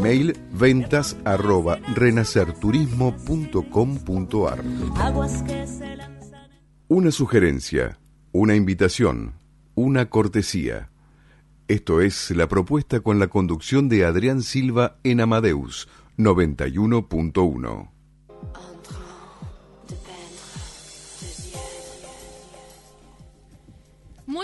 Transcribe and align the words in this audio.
Email 0.00 0.32
ventas 0.50 1.14
arroba 1.26 1.78
renacerturismo.com.ar 1.94 4.64
Una 6.88 7.10
sugerencia, 7.10 7.98
una 8.32 8.56
invitación, 8.56 9.34
una 9.74 10.08
cortesía. 10.08 10.88
Esto 11.68 12.00
es 12.00 12.30
la 12.30 12.48
propuesta 12.48 13.00
con 13.00 13.18
la 13.18 13.26
conducción 13.26 13.90
de 13.90 14.06
Adrián 14.06 14.40
Silva 14.40 14.96
en 15.04 15.20
Amadeus 15.20 15.86
91.1. 16.16 17.99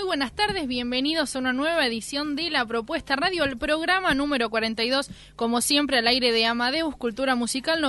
buenas 0.07 0.31
tardes, 0.33 0.69
bienvenidos 0.69 1.35
a 1.35 1.41
una 1.41 1.53
nueva 1.53 1.85
edición 1.85 2.37
de 2.37 2.49
La 2.49 2.65
Propuesta 2.65 3.17
Radio, 3.17 3.43
el 3.43 3.59
programa 3.59 4.15
número 4.15 4.51
42, 4.51 5.11
como 5.35 5.61
siempre 5.61 5.99
al 5.99 6.07
aire 6.07 6.31
de 6.31 6.47
Amadeus 6.47 6.95
Cultura 6.97 7.35
Musical 7.35 7.81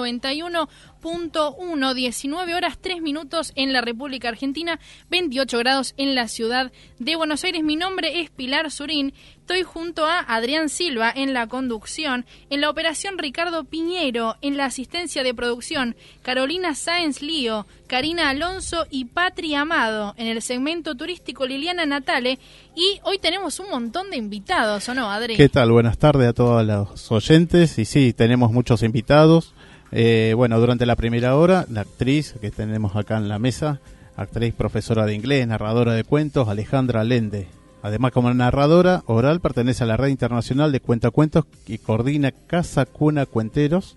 91.1, 1.08 1.94
19 1.94 2.54
horas 2.54 2.80
3 2.82 3.02
minutos 3.02 3.54
en 3.56 3.72
la 3.72 3.80
República 3.80 4.28
Argentina, 4.28 4.78
28 5.10 5.58
grados 5.60 5.94
en 5.96 6.16
la 6.16 6.28
ciudad 6.28 6.74
de 7.00 7.16
Buenos 7.16 7.46
Aires. 7.46 7.64
Mi 7.64 7.78
nombre 7.78 8.20
es 8.20 8.30
Pilar 8.30 8.70
Surín 8.72 9.14
Estoy 9.48 9.64
junto 9.64 10.06
a 10.06 10.20
Adrián 10.20 10.68
Silva 10.68 11.10
en 11.10 11.34
la 11.34 11.48
conducción, 11.48 12.26
en 12.50 12.60
la 12.60 12.70
operación 12.70 13.18
Ricardo 13.18 13.64
Piñero, 13.64 14.36
en 14.42 14.58
la 14.58 14.66
asistencia 14.66 15.24
de 15.24 15.34
producción 15.34 15.96
Carolina 16.22 16.76
Sáenz 16.76 17.22
Lío, 17.22 17.66
Karina 17.88 18.28
Alonso 18.28 18.86
y 18.90 19.06
Patri 19.06 19.56
Amado, 19.56 20.14
en 20.18 20.28
el 20.28 20.42
segmento 20.42 20.96
turístico 20.96 21.46
Liliana 21.46 21.86
Natale. 21.86 22.40
Y 22.76 23.00
hoy 23.04 23.20
tenemos 23.20 23.62
un 23.62 23.70
montón 23.70 24.12
de 24.12 24.18
invitados, 24.18 24.90
¿o 24.90 24.94
no, 24.94 25.10
Adri? 25.10 25.38
¿Qué 25.38 25.48
tal? 25.48 25.72
Buenas 25.72 25.98
tardes 25.98 26.28
a 26.28 26.34
todos 26.34 26.66
los 26.66 27.10
oyentes. 27.10 27.80
Y 27.80 27.86
sí, 27.86 28.12
tenemos 28.12 28.52
muchos 28.52 28.84
invitados. 28.84 29.54
Eh, 29.92 30.34
bueno, 30.36 30.60
durante 30.60 30.86
la 30.86 30.96
primera 30.96 31.36
hora, 31.36 31.66
la 31.70 31.82
actriz 31.82 32.36
que 32.42 32.52
tenemos 32.52 32.96
acá 32.96 33.18
en 33.18 33.30
la 33.30 33.40
mesa, 33.40 33.80
actriz 34.16 34.54
profesora 34.54 35.06
de 35.06 35.16
inglés, 35.16 35.48
narradora 35.48 35.94
de 35.94 36.04
cuentos, 36.04 36.50
Alejandra 36.50 37.04
Lende. 37.04 37.48
Además, 37.84 38.12
como 38.12 38.34
narradora 38.34 39.04
oral, 39.06 39.40
pertenece 39.40 39.84
a 39.84 39.88
la 39.88 39.98
red 39.98 40.10
internacional 40.10 40.72
de 40.72 40.80
cuentacuentos 40.80 41.46
y 41.68 41.78
coordina 41.78 42.32
Casa 42.32 42.86
Cuna 42.86 43.26
Cuenteros. 43.26 43.96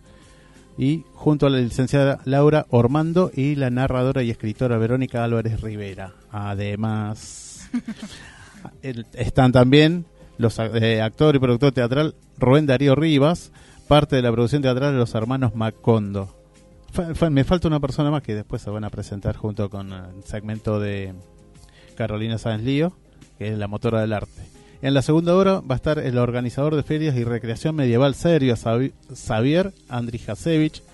Y 0.78 1.04
junto 1.14 1.46
a 1.46 1.50
la 1.50 1.58
licenciada 1.58 2.20
Laura 2.24 2.66
Ormando 2.70 3.30
y 3.34 3.54
la 3.54 3.68
narradora 3.68 4.22
y 4.22 4.30
escritora 4.30 4.78
Verónica 4.78 5.24
Álvarez 5.24 5.60
Rivera. 5.60 6.12
Además, 6.30 7.68
están 9.12 9.52
también 9.52 10.06
los 10.38 10.58
eh, 10.58 11.02
actor 11.02 11.36
y 11.36 11.38
productor 11.38 11.72
teatral 11.72 12.14
Rubén 12.38 12.66
Darío 12.66 12.94
Rivas, 12.94 13.52
parte 13.90 14.14
de 14.14 14.22
la 14.22 14.30
producción 14.30 14.62
teatral 14.62 14.92
de 14.92 15.00
los 15.00 15.16
hermanos 15.16 15.56
Macondo. 15.56 16.32
me 17.28 17.42
falta 17.42 17.66
una 17.66 17.80
persona 17.80 18.08
más 18.12 18.22
que 18.22 18.36
después 18.36 18.62
se 18.62 18.70
van 18.70 18.84
a 18.84 18.88
presentar 18.88 19.34
junto 19.34 19.68
con 19.68 19.92
el 19.92 20.22
segmento 20.22 20.78
de 20.78 21.12
Carolina 21.96 22.38
Sáenz 22.38 22.62
Lío 22.62 22.92
que 23.36 23.48
es 23.48 23.58
la 23.58 23.66
motora 23.66 24.00
del 24.00 24.12
arte. 24.12 24.42
En 24.80 24.94
la 24.94 25.02
segunda 25.02 25.34
hora 25.34 25.58
va 25.58 25.74
a 25.74 25.76
estar 25.76 25.98
el 25.98 26.18
organizador 26.18 26.76
de 26.76 26.84
ferias 26.84 27.16
y 27.16 27.24
recreación 27.24 27.74
medieval 27.74 28.14
serio, 28.14 28.54
Xavier 28.56 29.72
Andrijasevich, 29.88 30.84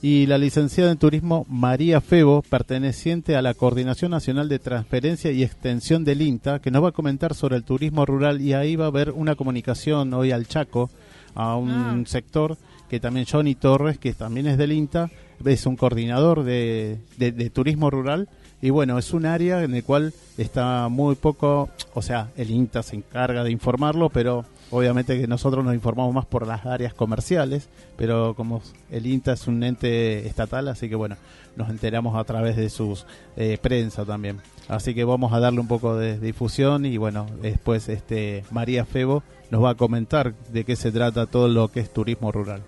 y 0.00 0.26
la 0.26 0.38
licenciada 0.38 0.92
en 0.92 0.98
turismo 0.98 1.46
María 1.48 2.00
Febo, 2.00 2.42
perteneciente 2.42 3.34
a 3.34 3.42
la 3.42 3.54
Coordinación 3.54 4.12
Nacional 4.12 4.48
de 4.48 4.60
Transferencia 4.60 5.32
y 5.32 5.42
Extensión 5.42 6.04
del 6.04 6.22
INTA, 6.22 6.60
que 6.60 6.70
nos 6.70 6.84
va 6.84 6.90
a 6.90 6.92
comentar 6.92 7.34
sobre 7.34 7.56
el 7.56 7.64
turismo 7.64 8.06
rural 8.06 8.40
y 8.40 8.52
ahí 8.52 8.76
va 8.76 8.84
a 8.84 8.88
haber 8.88 9.10
una 9.10 9.34
comunicación 9.34 10.14
hoy 10.14 10.30
al 10.30 10.46
Chaco, 10.46 10.90
a 11.36 11.56
un 11.56 12.06
sector 12.06 12.56
que 12.90 12.98
también 12.98 13.26
Johnny 13.30 13.54
Torres, 13.54 13.98
que 13.98 14.12
también 14.12 14.48
es 14.48 14.58
del 14.58 14.72
INTA, 14.72 15.10
es 15.44 15.66
un 15.66 15.76
coordinador 15.76 16.42
de 16.42 17.50
turismo 17.54 17.90
rural 17.90 18.28
y 18.62 18.70
bueno, 18.70 18.98
es 18.98 19.12
un 19.12 19.26
área 19.26 19.62
en 19.62 19.74
el 19.74 19.84
cual 19.84 20.14
está 20.38 20.88
muy 20.88 21.14
poco, 21.14 21.68
o 21.94 22.02
sea, 22.02 22.30
el 22.36 22.50
INTA 22.50 22.82
se 22.82 22.96
encarga 22.96 23.44
de 23.44 23.50
informarlo, 23.50 24.08
pero 24.08 24.44
obviamente 24.70 25.20
que 25.20 25.26
nosotros 25.26 25.64
nos 25.64 25.74
informamos 25.74 26.14
más 26.14 26.24
por 26.24 26.46
las 26.46 26.64
áreas 26.64 26.94
comerciales, 26.94 27.68
pero 27.96 28.34
como 28.34 28.62
el 28.90 29.06
INTA 29.06 29.34
es 29.34 29.46
un 29.46 29.62
ente 29.62 30.26
estatal, 30.26 30.68
así 30.68 30.88
que 30.88 30.96
bueno, 30.96 31.16
nos 31.54 31.68
enteramos 31.68 32.16
a 32.16 32.24
través 32.24 32.56
de 32.56 32.70
sus 32.70 33.06
eh, 33.36 33.58
prensa 33.60 34.04
también. 34.04 34.40
Así 34.68 34.94
que 34.94 35.04
vamos 35.04 35.32
a 35.32 35.40
darle 35.40 35.60
un 35.60 35.68
poco 35.68 35.96
de 35.96 36.18
difusión 36.18 36.86
y 36.86 36.96
bueno, 36.96 37.26
después 37.40 37.88
este 37.88 38.44
María 38.50 38.84
Febo 38.84 39.22
nos 39.50 39.62
va 39.62 39.70
a 39.70 39.74
comentar 39.76 40.34
de 40.52 40.64
qué 40.64 40.74
se 40.74 40.90
trata 40.90 41.26
todo 41.26 41.46
lo 41.48 41.68
que 41.68 41.78
es 41.80 41.92
turismo 41.92 42.32
rural. 42.32 42.62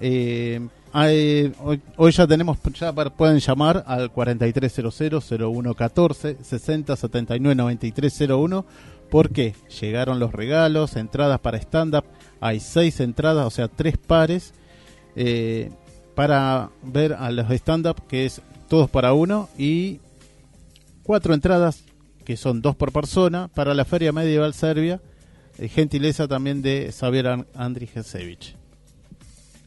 Eh, 0.00 0.60
hoy, 1.96 2.12
ya 2.12 2.26
tenemos, 2.26 2.58
ya 2.78 2.92
pueden 2.92 3.38
llamar 3.38 3.84
al 3.86 4.12
4300-0114, 4.12 6.36
6079-9301, 6.38 8.64
porque 9.10 9.54
llegaron 9.80 10.18
los 10.18 10.32
regalos, 10.32 10.96
entradas 10.96 11.38
para 11.40 11.56
stand-up, 11.58 12.04
hay 12.40 12.60
seis 12.60 13.00
entradas, 13.00 13.46
o 13.46 13.50
sea, 13.50 13.68
tres 13.68 13.96
pares, 13.96 14.52
eh, 15.16 15.70
para 16.14 16.68
ver 16.82 17.14
a 17.14 17.30
los 17.30 17.50
stand-up, 17.50 18.06
que 18.06 18.26
es 18.26 18.42
todos 18.68 18.90
para 18.90 19.14
uno, 19.14 19.48
y 19.56 20.00
cuatro 21.08 21.32
entradas, 21.32 21.84
que 22.26 22.36
son 22.36 22.60
dos 22.60 22.76
por 22.76 22.92
persona, 22.92 23.48
para 23.48 23.72
la 23.72 23.86
Feria 23.86 24.12
Medieval 24.12 24.52
Serbia, 24.52 25.00
gentileza 25.70 26.28
también 26.28 26.60
de 26.60 26.92
Xavier 26.92 27.46
Andrijevich. 27.54 28.54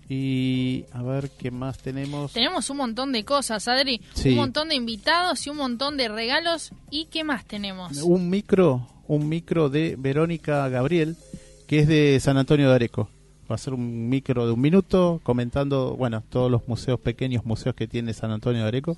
Y 0.07 0.85
a 0.91 1.01
ver 1.01 1.31
qué 1.31 1.49
más 1.49 1.79
tenemos. 1.79 2.33
Tenemos 2.33 2.69
un 2.69 2.77
montón 2.77 3.11
de 3.11 3.25
cosas, 3.25 3.67
Adri. 3.67 4.01
Un 4.23 4.35
montón 4.35 4.69
de 4.69 4.75
invitados 4.75 5.47
y 5.47 5.49
un 5.49 5.57
montón 5.57 5.97
de 5.97 6.09
regalos. 6.09 6.73
¿Y 6.91 7.05
qué 7.05 7.23
más 7.23 7.43
tenemos? 7.45 8.03
Un 8.03 8.29
micro, 8.29 8.88
un 9.07 9.27
micro 9.27 9.69
de 9.69 9.95
Verónica 9.97 10.69
Gabriel, 10.69 11.17
que 11.65 11.79
es 11.79 11.88
de 11.88 12.19
San 12.19 12.38
Antonio 12.38 12.69
de 12.69 12.75
Areco. 12.75 13.09
Va 13.49 13.55
a 13.55 13.57
ser 13.57 13.73
un 13.73 14.09
micro 14.09 14.45
de 14.45 14.51
un 14.51 14.61
minuto 14.61 15.19
comentando, 15.23 15.95
bueno, 15.95 16.21
todos 16.29 16.51
los 16.51 16.67
museos, 16.67 16.99
pequeños 16.99 17.45
museos 17.45 17.73
que 17.73 17.88
tiene 17.88 18.13
San 18.13 18.29
Antonio 18.29 18.61
de 18.61 18.67
Areco. 18.67 18.95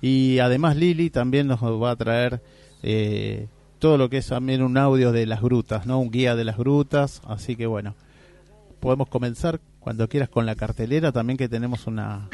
Y 0.00 0.38
además 0.38 0.76
Lili 0.76 1.10
también 1.10 1.46
nos 1.46 1.60
va 1.62 1.90
a 1.90 1.96
traer 1.96 2.40
eh, 2.82 3.48
todo 3.78 3.98
lo 3.98 4.08
que 4.08 4.18
es 4.18 4.28
también 4.28 4.62
un 4.62 4.76
audio 4.76 5.12
de 5.12 5.26
las 5.26 5.42
grutas, 5.42 5.86
¿no? 5.86 5.98
Un 5.98 6.10
guía 6.10 6.36
de 6.36 6.44
las 6.44 6.56
grutas. 6.56 7.20
Así 7.26 7.56
que 7.56 7.66
bueno, 7.66 7.94
podemos 8.80 9.08
comenzar 9.08 9.60
cuando 9.80 10.08
quieras 10.08 10.28
con 10.28 10.46
la 10.46 10.54
cartelera 10.54 11.12
también 11.12 11.36
que 11.36 11.48
tenemos 11.48 11.86
una 11.86 12.28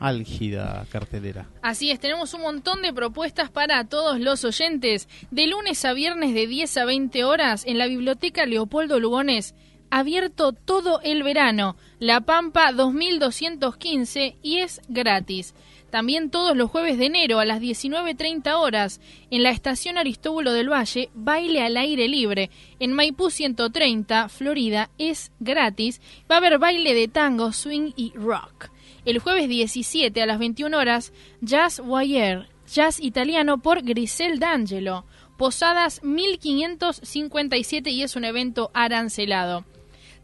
álgida 0.00 0.86
cartelera. 0.90 1.46
Así 1.62 1.90
es, 1.90 2.00
tenemos 2.00 2.34
un 2.34 2.40
montón 2.40 2.82
de 2.82 2.92
propuestas 2.92 3.50
para 3.50 3.84
todos 3.84 4.18
los 4.18 4.44
oyentes. 4.44 5.08
De 5.30 5.46
lunes 5.46 5.84
a 5.84 5.92
viernes 5.92 6.34
de 6.34 6.46
10 6.46 6.76
a 6.78 6.84
20 6.86 7.24
horas 7.24 7.64
en 7.66 7.78
la 7.78 7.86
Biblioteca 7.86 8.46
Leopoldo 8.46 8.98
Lugones, 8.98 9.54
abierto 9.90 10.52
todo 10.52 11.00
el 11.02 11.22
verano. 11.22 11.76
La 11.98 12.22
Pampa 12.22 12.72
2215 12.72 14.36
y 14.42 14.58
es 14.58 14.80
gratis. 14.88 15.54
También 15.90 16.30
todos 16.30 16.56
los 16.56 16.70
jueves 16.70 16.98
de 16.98 17.06
enero 17.06 17.40
a 17.40 17.44
las 17.44 17.60
19.30 17.60 18.54
horas 18.54 19.00
en 19.30 19.42
la 19.42 19.50
estación 19.50 19.98
Aristóbulo 19.98 20.52
del 20.52 20.72
Valle, 20.72 21.10
baile 21.14 21.62
al 21.62 21.76
aire 21.76 22.06
libre. 22.06 22.50
En 22.78 22.92
Maipú 22.92 23.30
130, 23.30 24.28
Florida, 24.28 24.90
es 24.98 25.32
gratis. 25.40 26.00
Va 26.30 26.36
a 26.36 26.38
haber 26.38 26.58
baile 26.58 26.94
de 26.94 27.08
tango, 27.08 27.52
swing 27.52 27.92
y 27.96 28.12
rock. 28.14 28.70
El 29.04 29.18
jueves 29.18 29.48
17 29.48 30.22
a 30.22 30.26
las 30.26 30.38
21 30.38 30.76
horas, 30.76 31.12
Jazz 31.40 31.82
Wire, 31.84 32.46
jazz 32.72 33.00
italiano 33.00 33.58
por 33.58 33.82
Grisel 33.82 34.38
D'Angelo. 34.38 35.04
Posadas 35.36 36.04
1557 36.04 37.90
y 37.90 38.02
es 38.02 38.14
un 38.14 38.24
evento 38.24 38.70
arancelado. 38.74 39.64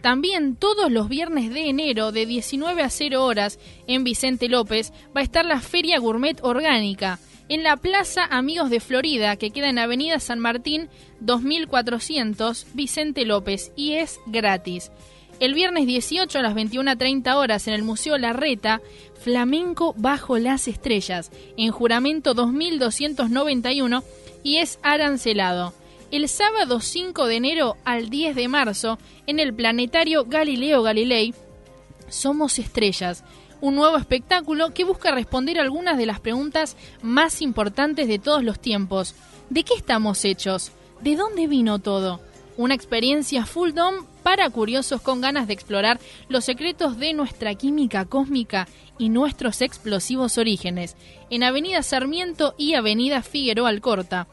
También 0.01 0.57
todos 0.57 0.91
los 0.91 1.09
viernes 1.09 1.53
de 1.53 1.69
enero 1.69 2.13
de 2.13 2.27
19 2.27 2.83
a 2.83 2.91
0 2.91 3.25
horas 3.25 3.59
en 3.87 4.05
Vicente 4.05 4.49
López 4.49 4.93
va 5.17 5.21
a 5.21 5.25
estar 5.25 5.45
la 5.45 5.61
Feria 5.61 5.99
Gourmet 5.99 6.39
Orgánica 6.43 7.19
en 7.49 7.63
la 7.63 7.77
Plaza 7.77 8.25
Amigos 8.25 8.71
de 8.71 8.81
Florida 8.81 9.37
que 9.37 9.51
queda 9.51 9.69
en 9.69 9.79
Avenida 9.79 10.19
San 10.21 10.39
Martín 10.39 10.89
2400 11.21 12.67
Vicente 12.75 13.25
López 13.25 13.73
y 13.77 13.95
es 13.95 14.19
gratis. 14.27 14.91
El 15.39 15.55
viernes 15.55 15.87
18 15.87 16.39
a 16.39 16.43
las 16.43 16.55
21.30 16.55 17.35
horas 17.35 17.69
en 17.69 17.75
el 17.75 17.83
Museo 17.83 18.17
Larreta, 18.17 18.81
Flamenco 19.21 19.95
bajo 19.99 20.39
las 20.39 20.67
estrellas, 20.67 21.31
en 21.59 21.73
juramento 21.73 22.33
2291 22.33 24.03
y 24.43 24.57
es 24.57 24.79
arancelado 24.83 25.75
el 26.11 26.29
sábado 26.29 26.81
5 26.81 27.27
de 27.27 27.37
enero 27.37 27.77
al 27.85 28.11
10 28.11 28.37
de 28.37 28.49
marzo 28.49 28.99
en 29.27 29.41
el 29.41 29.53
planetario 29.53 30.25
Galileo 30.25 30.83
Galilei 30.83 31.35
Somos 32.09 32.59
Estrellas, 32.59 33.25
un 33.61 33.75
nuevo 33.75 33.97
espectáculo 33.97 34.73
que 34.73 34.85
busca 34.85 35.11
responder 35.11 35.59
algunas 35.59 35.99
de 35.99 36.07
las 36.07 36.21
preguntas 36.21 36.77
más 37.03 37.43
importantes 37.43 38.07
de 38.07 38.19
todos 38.19 38.45
los 38.45 38.61
tiempos. 38.61 39.15
¿De 39.51 39.65
qué 39.65 39.75
estamos 39.75 40.25
hechos? 40.25 40.73
¿De 41.01 41.17
dónde 41.17 41.47
vino 41.47 41.81
todo? 41.81 42.21
Una 42.57 42.75
experiencia 42.75 43.45
full 43.45 43.73
dome 43.73 44.07
para 44.23 44.49
curiosos 44.51 45.01
con 45.01 45.21
ganas 45.21 45.47
de 45.47 45.55
explorar 45.55 46.01
los 46.29 46.45
secretos 46.45 46.99
de 46.99 47.13
nuestra 47.13 47.55
química 47.55 48.05
cósmica 48.05 48.69
y 48.99 49.09
nuestros 49.09 49.61
explosivos 49.61 50.39
orígenes, 50.39 50.97
en 51.31 51.43
Avenida 51.43 51.83
Sarmiento 51.83 52.55
y 52.57 52.75
Avenida 52.75 53.23
Figueroa 53.23 53.69
Alcorta. 53.69 54.27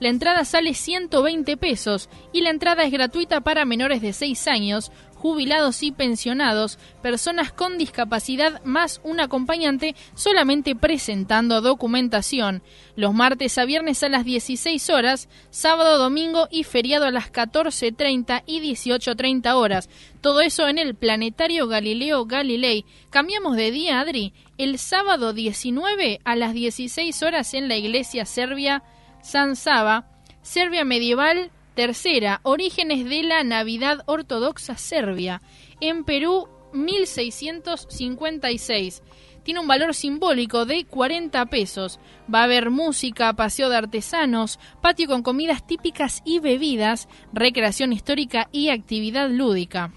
La 0.00 0.08
entrada 0.08 0.44
sale 0.44 0.74
120 0.74 1.56
pesos 1.56 2.08
y 2.32 2.42
la 2.42 2.50
entrada 2.50 2.84
es 2.84 2.92
gratuita 2.92 3.40
para 3.40 3.64
menores 3.64 4.00
de 4.00 4.12
6 4.12 4.46
años, 4.46 4.92
jubilados 5.18 5.82
y 5.82 5.90
pensionados, 5.90 6.78
personas 7.02 7.52
con 7.52 7.76
discapacidad 7.76 8.62
más 8.62 9.00
un 9.02 9.18
acompañante 9.18 9.96
solamente 10.14 10.76
presentando 10.76 11.60
documentación. 11.60 12.62
Los 12.94 13.12
martes 13.12 13.58
a 13.58 13.64
viernes 13.64 14.04
a 14.04 14.08
las 14.08 14.24
16 14.24 14.88
horas, 14.90 15.28
sábado, 15.50 15.98
domingo 15.98 16.46
y 16.50 16.62
feriado 16.62 17.06
a 17.06 17.10
las 17.10 17.32
14.30 17.32 18.44
y 18.46 18.60
18.30 18.60 19.52
horas. 19.54 19.90
Todo 20.20 20.40
eso 20.40 20.68
en 20.68 20.78
el 20.78 20.94
Planetario 20.94 21.66
Galileo 21.66 22.24
Galilei. 22.26 22.84
Cambiamos 23.10 23.56
de 23.56 23.72
día, 23.72 23.98
Adri. 23.98 24.32
El 24.56 24.78
sábado 24.78 25.32
19 25.32 26.20
a 26.24 26.36
las 26.36 26.54
16 26.54 27.22
horas 27.24 27.54
en 27.54 27.68
la 27.68 27.76
iglesia 27.76 28.24
serbia 28.24 28.84
San 29.22 29.56
Saba, 29.56 30.06
Serbia 30.42 30.84
medieval 30.84 31.50
tercera, 31.74 32.40
orígenes 32.42 33.08
de 33.08 33.22
la 33.22 33.42
Navidad 33.44 34.02
ortodoxa 34.06 34.76
serbia, 34.76 35.40
en 35.80 36.02
Perú 36.02 36.48
1656. 36.72 39.02
Tiene 39.44 39.60
un 39.60 39.68
valor 39.68 39.94
simbólico 39.94 40.66
de 40.66 40.84
40 40.84 41.46
pesos. 41.46 42.00
Va 42.32 42.40
a 42.40 42.44
haber 42.44 42.70
música, 42.70 43.32
paseo 43.34 43.68
de 43.68 43.76
artesanos, 43.76 44.58
patio 44.82 45.06
con 45.06 45.22
comidas 45.22 45.64
típicas 45.66 46.22
y 46.24 46.40
bebidas, 46.40 47.08
recreación 47.32 47.92
histórica 47.92 48.48
y 48.50 48.70
actividad 48.70 49.30
lúdica. 49.30 49.92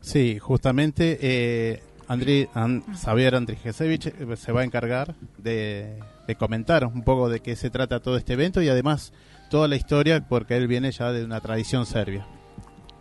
Sí, 0.00 0.38
justamente 0.38 1.18
eh, 1.20 1.82
Xavier 2.06 3.34
Andrijevich 3.34 4.06
eh, 4.06 4.36
se 4.36 4.52
va 4.52 4.60
a 4.60 4.64
encargar 4.64 5.16
de 5.38 5.98
de 6.26 6.36
comentar 6.36 6.86
un 6.86 7.02
poco 7.02 7.28
de 7.28 7.40
qué 7.40 7.56
se 7.56 7.70
trata 7.70 8.00
todo 8.00 8.16
este 8.16 8.34
evento 8.34 8.62
y 8.62 8.68
además 8.68 9.12
toda 9.50 9.68
la 9.68 9.76
historia 9.76 10.26
porque 10.28 10.56
él 10.56 10.66
viene 10.66 10.90
ya 10.92 11.12
de 11.12 11.24
una 11.24 11.40
tradición 11.40 11.86
serbia. 11.86 12.26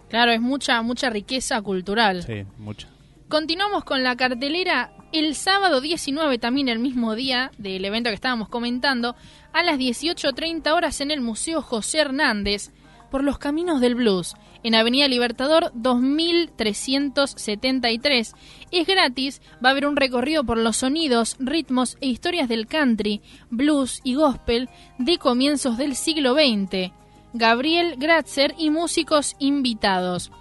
Claro, 0.09 0.31
es 0.31 0.41
mucha 0.41 0.81
mucha 0.81 1.09
riqueza 1.09 1.61
cultural. 1.61 2.23
Sí, 2.23 2.45
mucha. 2.57 2.87
Continuamos 3.27 3.83
con 3.83 4.03
la 4.03 4.15
cartelera 4.15 4.91
el 5.11 5.35
sábado 5.35 5.81
19, 5.81 6.37
también 6.37 6.69
el 6.69 6.79
mismo 6.79 7.15
día 7.15 7.51
del 7.57 7.83
evento 7.85 8.09
que 8.09 8.15
estábamos 8.15 8.49
comentando, 8.49 9.15
a 9.53 9.63
las 9.63 9.79
18.30 9.79 10.71
horas 10.71 11.01
en 11.01 11.11
el 11.11 11.21
Museo 11.21 11.61
José 11.61 11.99
Hernández, 11.99 12.71
por 13.13 13.23
los 13.23 13.37
caminos 13.37 13.79
del 13.79 13.93
blues 13.93 14.33
en 14.63 14.73
Avenida 14.73 15.07
Libertador 15.07 15.71
2373. 15.75 18.33
Es 18.71 18.87
gratis, 18.87 19.39
va 19.63 19.69
a 19.69 19.73
haber 19.73 19.85
un 19.85 19.95
recorrido 19.95 20.43
por 20.43 20.57
los 20.57 20.77
sonidos, 20.77 21.35
ritmos 21.37 21.95
e 22.01 22.07
historias 22.07 22.49
del 22.49 22.65
country, 22.65 23.21
blues 23.51 24.01
y 24.03 24.15
gospel 24.15 24.67
de 24.97 25.19
comienzos 25.19 25.77
del 25.77 25.95
siglo 25.95 26.33
XX. 26.33 26.91
Gabriel 27.33 27.97
Gratzer 27.99 28.55
y 28.57 28.71
músicos 28.71 29.35
invitados. 29.37 30.31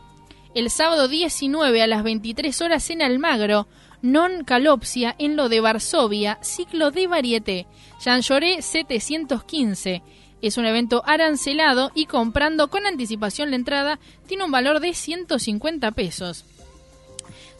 El 0.55 0.71
sábado 0.71 1.09
19 1.09 1.83
a 1.83 1.87
las 1.87 2.03
23 2.03 2.59
horas 2.63 2.89
en 2.89 3.03
Almagro, 3.03 3.69
Non 4.01 4.45
Calopsia 4.45 5.15
en 5.19 5.37
lo 5.37 5.51
de 5.51 5.61
Varsovia, 5.61 6.39
ciclo 6.41 6.91
de 6.91 7.07
varieté. 7.07 7.67
Jean 8.03 8.23
Lloré 8.23 8.63
715. 8.63 10.03
Es 10.43 10.59
un 10.59 10.67
evento 10.67 11.03
arancelado 11.06 11.93
y 11.94 12.06
comprando 12.06 12.69
con 12.69 12.85
anticipación 12.85 13.50
la 13.50 13.56
entrada 13.56 13.99
tiene 14.27 14.44
un 14.44 14.50
valor 14.50 14.81
de 14.81 14.93
150 14.93 15.93
pesos. 15.93 16.44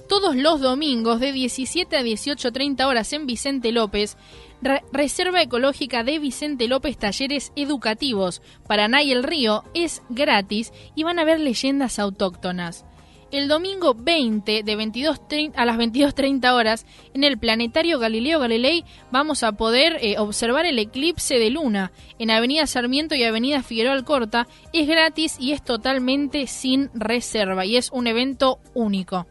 Todos 0.09 0.37
los 0.37 0.61
domingos 0.61 1.21
de 1.21 1.33
17 1.33 1.97
a 1.97 2.03
18.30 2.03 2.85
horas 2.85 3.13
en 3.13 3.27
Vicente 3.27 3.73
López, 3.73 4.17
Reserva 4.93 5.41
Ecológica 5.41 6.05
de 6.05 6.19
Vicente 6.19 6.69
López 6.69 6.99
Talleres 6.99 7.53
Educativos, 7.57 8.43
Paraná 8.67 9.03
y 9.03 9.13
el 9.13 9.23
Río 9.23 9.65
es 9.75 10.03
gratis 10.11 10.73
y 10.95 11.05
van 11.05 11.19
a 11.19 11.25
ver 11.25 11.41
leyendas 11.41 11.99
autóctonas 11.99 12.85
el 13.33 13.49
domingo 13.49 13.95
20 13.95 14.63
de 14.63 14.77
22 14.77 15.21
a 15.57 15.65
las 15.65 15.79
22.30 15.79 16.53
horas 16.53 16.87
en 17.15 17.25
el 17.25 17.39
Planetario 17.39 17.99
Galileo 17.99 18.39
Galilei 18.39 18.85
vamos 19.11 19.43
a 19.43 19.53
poder 19.53 19.97
eh, 20.03 20.19
observar 20.19 20.67
el 20.67 20.79
eclipse 20.79 21.39
de 21.39 21.51
luna 21.51 21.93
en 22.19 22.31
Avenida 22.31 22.67
Sarmiento 22.67 23.15
y 23.15 23.25
Avenida 23.25 23.63
Figueroa 23.63 23.95
Alcorta. 23.95 24.47
Es 24.75 24.87
gratis 24.87 25.37
y 25.41 25.53
es 25.53 25.63
totalmente 25.63 26.47
sin 26.47 26.91
reserva 26.93 27.65
y 27.65 27.77
es 27.77 27.91
un 27.91 28.07
evento 28.07 28.61
único. 28.75 29.27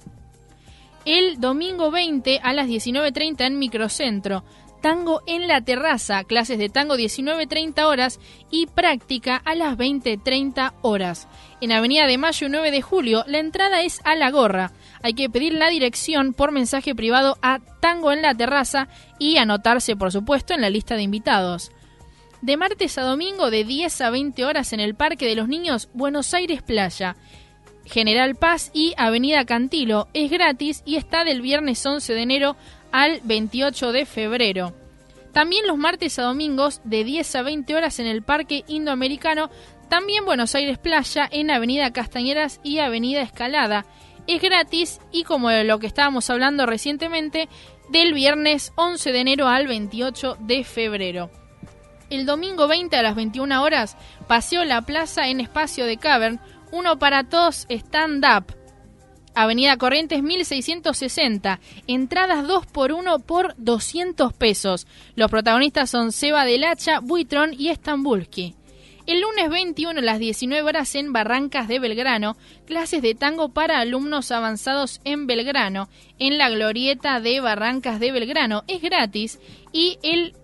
El 1.05 1.39
domingo 1.39 1.89
20 1.89 2.39
a 2.43 2.53
las 2.53 2.67
19.30 2.67 3.45
en 3.47 3.59
Microcentro 3.59 4.43
Tango 4.81 5.21
en 5.27 5.47
la 5.47 5.61
Terraza, 5.61 6.23
clases 6.23 6.57
de 6.57 6.69
tango 6.69 6.95
19.30 6.95 7.83
horas 7.83 8.19
y 8.49 8.65
práctica 8.65 9.35
a 9.37 9.53
las 9.53 9.77
20.30 9.77 10.73
horas. 10.81 11.27
En 11.61 11.71
Avenida 11.71 12.07
de 12.07 12.17
Mayo 12.17 12.49
9 12.49 12.71
de 12.71 12.81
Julio, 12.81 13.23
la 13.27 13.37
entrada 13.37 13.83
es 13.83 14.01
a 14.03 14.15
la 14.15 14.31
gorra. 14.31 14.71
Hay 15.03 15.13
que 15.13 15.29
pedir 15.29 15.53
la 15.53 15.69
dirección 15.69 16.33
por 16.33 16.51
mensaje 16.51 16.95
privado 16.95 17.37
a 17.43 17.59
Tango 17.79 18.11
en 18.11 18.23
la 18.23 18.33
Terraza 18.33 18.87
y 19.19 19.37
anotarse, 19.37 19.95
por 19.95 20.11
supuesto, 20.11 20.55
en 20.55 20.61
la 20.61 20.71
lista 20.71 20.95
de 20.95 21.03
invitados. 21.03 21.71
De 22.41 22.57
martes 22.57 22.97
a 22.97 23.03
domingo 23.03 23.51
de 23.51 23.63
10 23.63 24.01
a 24.01 24.09
20 24.09 24.45
horas 24.45 24.73
en 24.73 24.79
el 24.79 24.95
Parque 24.95 25.27
de 25.27 25.35
los 25.35 25.47
Niños 25.47 25.89
Buenos 25.93 26.33
Aires 26.33 26.63
Playa. 26.63 27.15
General 27.85 28.35
Paz 28.35 28.71
y 28.73 28.93
Avenida 28.97 29.45
Cantilo. 29.45 30.07
Es 30.13 30.31
gratis 30.31 30.81
y 30.85 30.95
está 30.95 31.23
del 31.23 31.41
viernes 31.41 31.85
11 31.85 32.13
de 32.13 32.21
enero 32.21 32.55
al 32.91 33.21
28 33.23 33.91
de 33.91 34.05
febrero. 34.05 34.73
También 35.31 35.65
los 35.67 35.77
martes 35.77 36.19
a 36.19 36.23
domingos 36.23 36.81
de 36.83 37.03
10 37.03 37.35
a 37.35 37.41
20 37.41 37.75
horas 37.75 37.99
en 37.99 38.07
el 38.07 38.21
Parque 38.21 38.63
Indoamericano, 38.67 39.49
también 39.89 40.25
Buenos 40.25 40.55
Aires 40.55 40.77
Playa 40.77 41.27
en 41.31 41.51
Avenida 41.51 41.91
Castañeras 41.91 42.59
y 42.63 42.79
Avenida 42.79 43.21
Escalada. 43.21 43.85
Es 44.27 44.41
gratis 44.41 44.99
y 45.11 45.23
como 45.23 45.51
lo 45.51 45.79
que 45.79 45.87
estábamos 45.87 46.29
hablando 46.29 46.65
recientemente, 46.65 47.49
del 47.89 48.13
viernes 48.13 48.71
11 48.75 49.11
de 49.11 49.19
enero 49.19 49.47
al 49.47 49.67
28 49.67 50.37
de 50.39 50.63
febrero. 50.63 51.29
El 52.09 52.25
domingo 52.25 52.67
20 52.67 52.95
a 52.97 53.01
las 53.01 53.15
21 53.15 53.63
horas, 53.63 53.97
Paseo 54.27 54.65
La 54.65 54.81
Plaza 54.81 55.27
en 55.27 55.39
espacio 55.39 55.85
de 55.85 55.97
Cavern, 55.97 56.39
uno 56.71 56.99
para 56.99 57.23
todos 57.23 57.65
stand-up 57.69 58.60
Avenida 59.35 59.77
Corrientes 59.77 60.23
1660. 60.23 61.59
Entradas 61.87 62.47
2 62.47 62.65
por 62.67 62.91
1 62.91 63.19
por 63.19 63.55
200 63.57 64.33
pesos. 64.33 64.87
Los 65.15 65.31
protagonistas 65.31 65.89
son 65.89 66.11
Seba 66.11 66.45
del 66.45 66.63
Hacha, 66.63 66.99
Buitrón 66.99 67.53
y 67.57 67.69
Estambulski. 67.69 68.55
El 69.07 69.21
lunes 69.21 69.49
21 69.49 69.99
a 69.99 70.03
las 70.03 70.19
19 70.19 70.61
horas 70.61 70.93
en 70.95 71.11
Barrancas 71.11 71.67
de 71.67 71.79
Belgrano, 71.79 72.37
clases 72.65 73.01
de 73.01 73.15
tango 73.15 73.49
para 73.49 73.79
alumnos 73.79 74.31
avanzados 74.31 75.01
en 75.03 75.25
Belgrano, 75.25 75.89
en 76.19 76.37
la 76.37 76.49
glorieta 76.49 77.19
de 77.19 77.39
Barrancas 77.41 77.99
de 77.99 78.11
Belgrano. 78.11 78.63
Es 78.67 78.81
gratis 78.81 79.39
y 79.73 79.97
el 80.03 80.35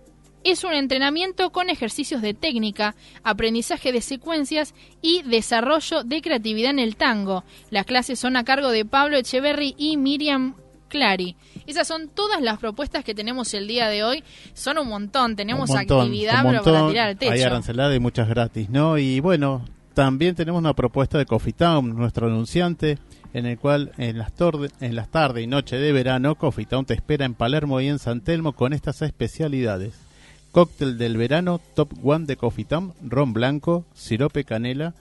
es 0.50 0.64
un 0.64 0.72
entrenamiento 0.72 1.50
con 1.50 1.70
ejercicios 1.70 2.22
de 2.22 2.34
técnica, 2.34 2.94
aprendizaje 3.22 3.92
de 3.92 4.00
secuencias 4.00 4.74
y 5.02 5.22
desarrollo 5.22 6.04
de 6.04 6.22
creatividad 6.22 6.70
en 6.70 6.78
el 6.78 6.96
tango. 6.96 7.44
Las 7.70 7.86
clases 7.86 8.18
son 8.18 8.36
a 8.36 8.44
cargo 8.44 8.70
de 8.70 8.84
Pablo 8.84 9.16
Echeverry 9.16 9.74
y 9.76 9.96
Miriam 9.96 10.54
Clary. 10.88 11.36
Esas 11.66 11.86
son 11.86 12.08
todas 12.08 12.40
las 12.40 12.58
propuestas 12.58 13.04
que 13.04 13.14
tenemos 13.14 13.52
el 13.54 13.68
día 13.68 13.88
de 13.88 14.04
hoy. 14.04 14.24
Son 14.54 14.78
un 14.78 14.88
montón, 14.88 15.36
tenemos 15.36 15.70
actividad 15.70 16.42
para 16.42 16.62
tirar 16.62 17.08
al 17.08 17.18
techo. 17.18 17.32
Hay 17.32 17.42
arancelada 17.42 17.94
y 17.94 18.00
muchas 18.00 18.28
gratis, 18.28 18.70
¿no? 18.70 18.96
Y 18.96 19.20
bueno, 19.20 19.64
también 19.92 20.34
tenemos 20.34 20.60
una 20.60 20.74
propuesta 20.74 21.18
de 21.18 21.26
Coffee 21.26 21.52
Town, 21.52 21.94
nuestro 21.94 22.26
anunciante, 22.26 22.98
en 23.34 23.44
el 23.44 23.58
cual 23.58 23.92
en 23.98 24.16
las, 24.16 24.32
en 24.80 24.96
las 24.96 25.10
tardes 25.10 25.44
y 25.44 25.46
noche 25.46 25.76
de 25.76 25.92
verano 25.92 26.36
Coffee 26.36 26.64
Town 26.64 26.86
te 26.86 26.94
espera 26.94 27.26
en 27.26 27.34
Palermo 27.34 27.80
y 27.80 27.88
en 27.88 27.98
San 27.98 28.22
Telmo 28.22 28.52
con 28.54 28.72
estas 28.72 29.02
especialidades. 29.02 30.07
Cóctel 30.52 30.98
del 30.98 31.16
verano, 31.16 31.60
top 31.74 31.92
one 32.02 32.26
de 32.26 32.36
Coffee 32.36 32.64
Town, 32.64 32.94
ron 33.02 33.32
blanco, 33.32 33.84
sirope 33.94 34.44
canela, 34.44 34.94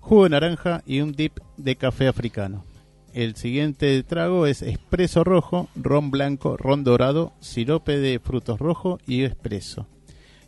jugo 0.00 0.28
naranja 0.28 0.82
y 0.86 1.00
un 1.00 1.12
dip 1.12 1.38
de 1.56 1.76
café 1.76 2.08
africano. 2.08 2.64
El 3.12 3.34
siguiente 3.34 4.02
trago 4.04 4.46
es 4.46 4.62
espresso 4.62 5.24
rojo, 5.24 5.68
ron 5.74 6.10
blanco, 6.10 6.56
ron 6.56 6.84
dorado, 6.84 7.32
sirope 7.40 7.98
de 7.98 8.20
frutos 8.20 8.60
rojos 8.60 9.00
y 9.06 9.22
espresso. 9.22 9.86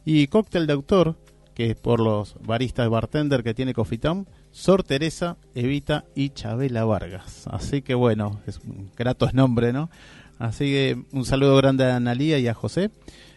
Y 0.04 0.28
cóctel 0.28 0.66
de 0.66 0.74
autor, 0.74 1.16
que 1.54 1.70
es 1.70 1.76
por 1.76 1.98
los 2.00 2.36
baristas 2.40 2.88
bartender 2.88 3.42
que 3.42 3.54
tiene 3.54 3.74
Coffee 3.74 3.98
Town, 3.98 4.28
Sor 4.52 4.84
Teresa, 4.84 5.36
Evita 5.54 6.04
y 6.14 6.30
Chabela 6.30 6.84
Vargas. 6.84 7.46
Así 7.48 7.82
que 7.82 7.94
bueno, 7.94 8.40
es 8.46 8.58
un 8.58 8.90
grato 8.96 9.28
nombre, 9.32 9.72
¿no? 9.72 9.90
Así 10.38 10.66
que 10.66 11.02
un 11.12 11.24
saludo 11.24 11.56
grande 11.56 11.84
a 11.84 11.96
Analía 11.96 12.38
y 12.38 12.48
a 12.48 12.54
José. 12.54 12.90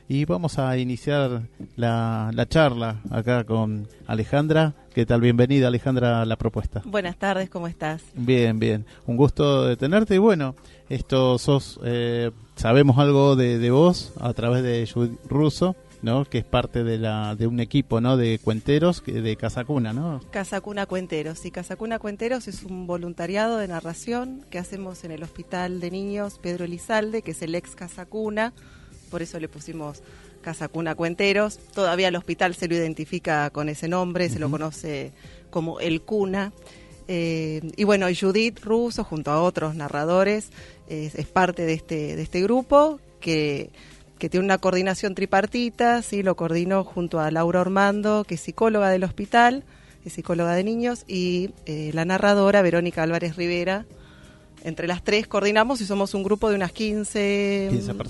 Y 0.07 0.25
vamos 0.25 0.59
a 0.59 0.77
iniciar 0.77 1.41
la, 1.75 2.29
la, 2.31 2.47
charla 2.47 3.01
acá 3.09 3.43
con 3.43 3.87
Alejandra. 4.05 4.75
¿Qué 4.93 5.03
tal? 5.03 5.19
Bienvenida 5.19 5.67
Alejandra 5.67 6.21
a 6.21 6.25
la 6.25 6.35
propuesta. 6.35 6.83
Buenas 6.85 7.17
tardes, 7.17 7.49
¿cómo 7.49 7.67
estás? 7.67 8.03
Bien, 8.13 8.59
bien. 8.59 8.85
Un 9.07 9.17
gusto 9.17 9.65
de 9.65 9.75
tenerte. 9.77 10.13
Y 10.13 10.19
bueno, 10.19 10.55
esto 10.89 11.39
sos, 11.39 11.79
eh, 11.83 12.29
sabemos 12.55 12.99
algo 12.99 13.35
de, 13.35 13.57
de, 13.57 13.71
vos 13.71 14.13
a 14.19 14.31
través 14.33 14.61
de 14.61 14.87
Judith 14.91 15.19
Russo. 15.27 15.75
¿no? 16.01 16.23
que 16.23 16.37
es 16.37 16.45
parte 16.45 16.83
de, 16.83 16.99
la, 16.99 17.35
de 17.35 17.47
un 17.47 17.59
equipo 17.59 17.99
¿no? 17.99 18.15
de 18.15 18.37
cuenteros 18.37 19.03
de 19.03 19.35
Casacuna, 19.37 19.91
¿no? 19.91 20.21
Casacuna 20.29 20.85
Cuenteros, 20.85 21.39
sí, 21.39 21.49
Casacuna 21.49 21.97
Cuenteros 21.97 22.47
es 22.47 22.61
un 22.61 22.85
voluntariado 22.85 23.57
de 23.57 23.67
narración 23.67 24.45
que 24.51 24.59
hacemos 24.59 25.03
en 25.03 25.09
el 25.09 25.23
Hospital 25.23 25.79
de 25.79 25.89
Niños 25.89 26.37
Pedro 26.37 26.65
Elizalde, 26.65 27.23
que 27.23 27.31
es 27.31 27.41
el 27.41 27.55
ex 27.55 27.75
Casacuna, 27.75 28.53
por 29.09 29.21
eso 29.21 29.39
le 29.39 29.47
pusimos 29.47 30.01
Casa 30.41 30.67
Cuna 30.67 30.95
Cuenteros. 30.95 31.57
Todavía 31.73 32.09
el 32.09 32.15
hospital 32.15 32.55
se 32.55 32.67
lo 32.67 32.75
identifica 32.75 33.49
con 33.49 33.69
ese 33.69 33.87
nombre, 33.87 34.29
se 34.29 34.39
lo 34.39 34.49
conoce 34.49 35.11
como 35.49 35.79
el 35.79 36.01
Cuna. 36.01 36.51
Eh, 37.07 37.61
y 37.75 37.83
bueno, 37.83 38.07
Judith 38.07 38.59
Russo, 38.63 39.03
junto 39.03 39.31
a 39.31 39.41
otros 39.41 39.75
narradores, 39.75 40.49
es, 40.87 41.13
parte 41.27 41.65
de 41.65 41.73
este, 41.73 42.15
de 42.15 42.21
este 42.21 42.41
grupo 42.41 42.99
que, 43.19 43.71
tiene 44.17 44.45
una 44.45 44.57
coordinación 44.57 45.13
tripartita, 45.13 46.01
¿sí? 46.01 46.23
lo 46.23 46.35
coordinó 46.35 46.83
junto 46.83 47.19
a 47.19 47.29
Laura 47.29 47.61
Ormando, 47.61 48.23
que 48.23 48.35
es 48.35 48.41
psicóloga 48.41 48.89
del 48.89 49.03
hospital, 49.03 49.63
es 50.03 50.13
psicóloga 50.13 50.55
de 50.55 50.63
niños, 50.63 51.03
y 51.07 51.51
eh, 51.67 51.91
la 51.93 52.05
narradora 52.05 52.63
Verónica 52.63 53.03
Álvarez 53.03 53.35
Rivera, 53.35 53.85
entre 54.65 54.87
las 54.87 55.03
tres 55.03 55.27
coordinamos 55.27 55.79
y 55.79 55.85
somos 55.85 56.15
un 56.15 56.23
grupo 56.23 56.49
de 56.49 56.55
unas 56.55 56.71
15, 56.71 57.69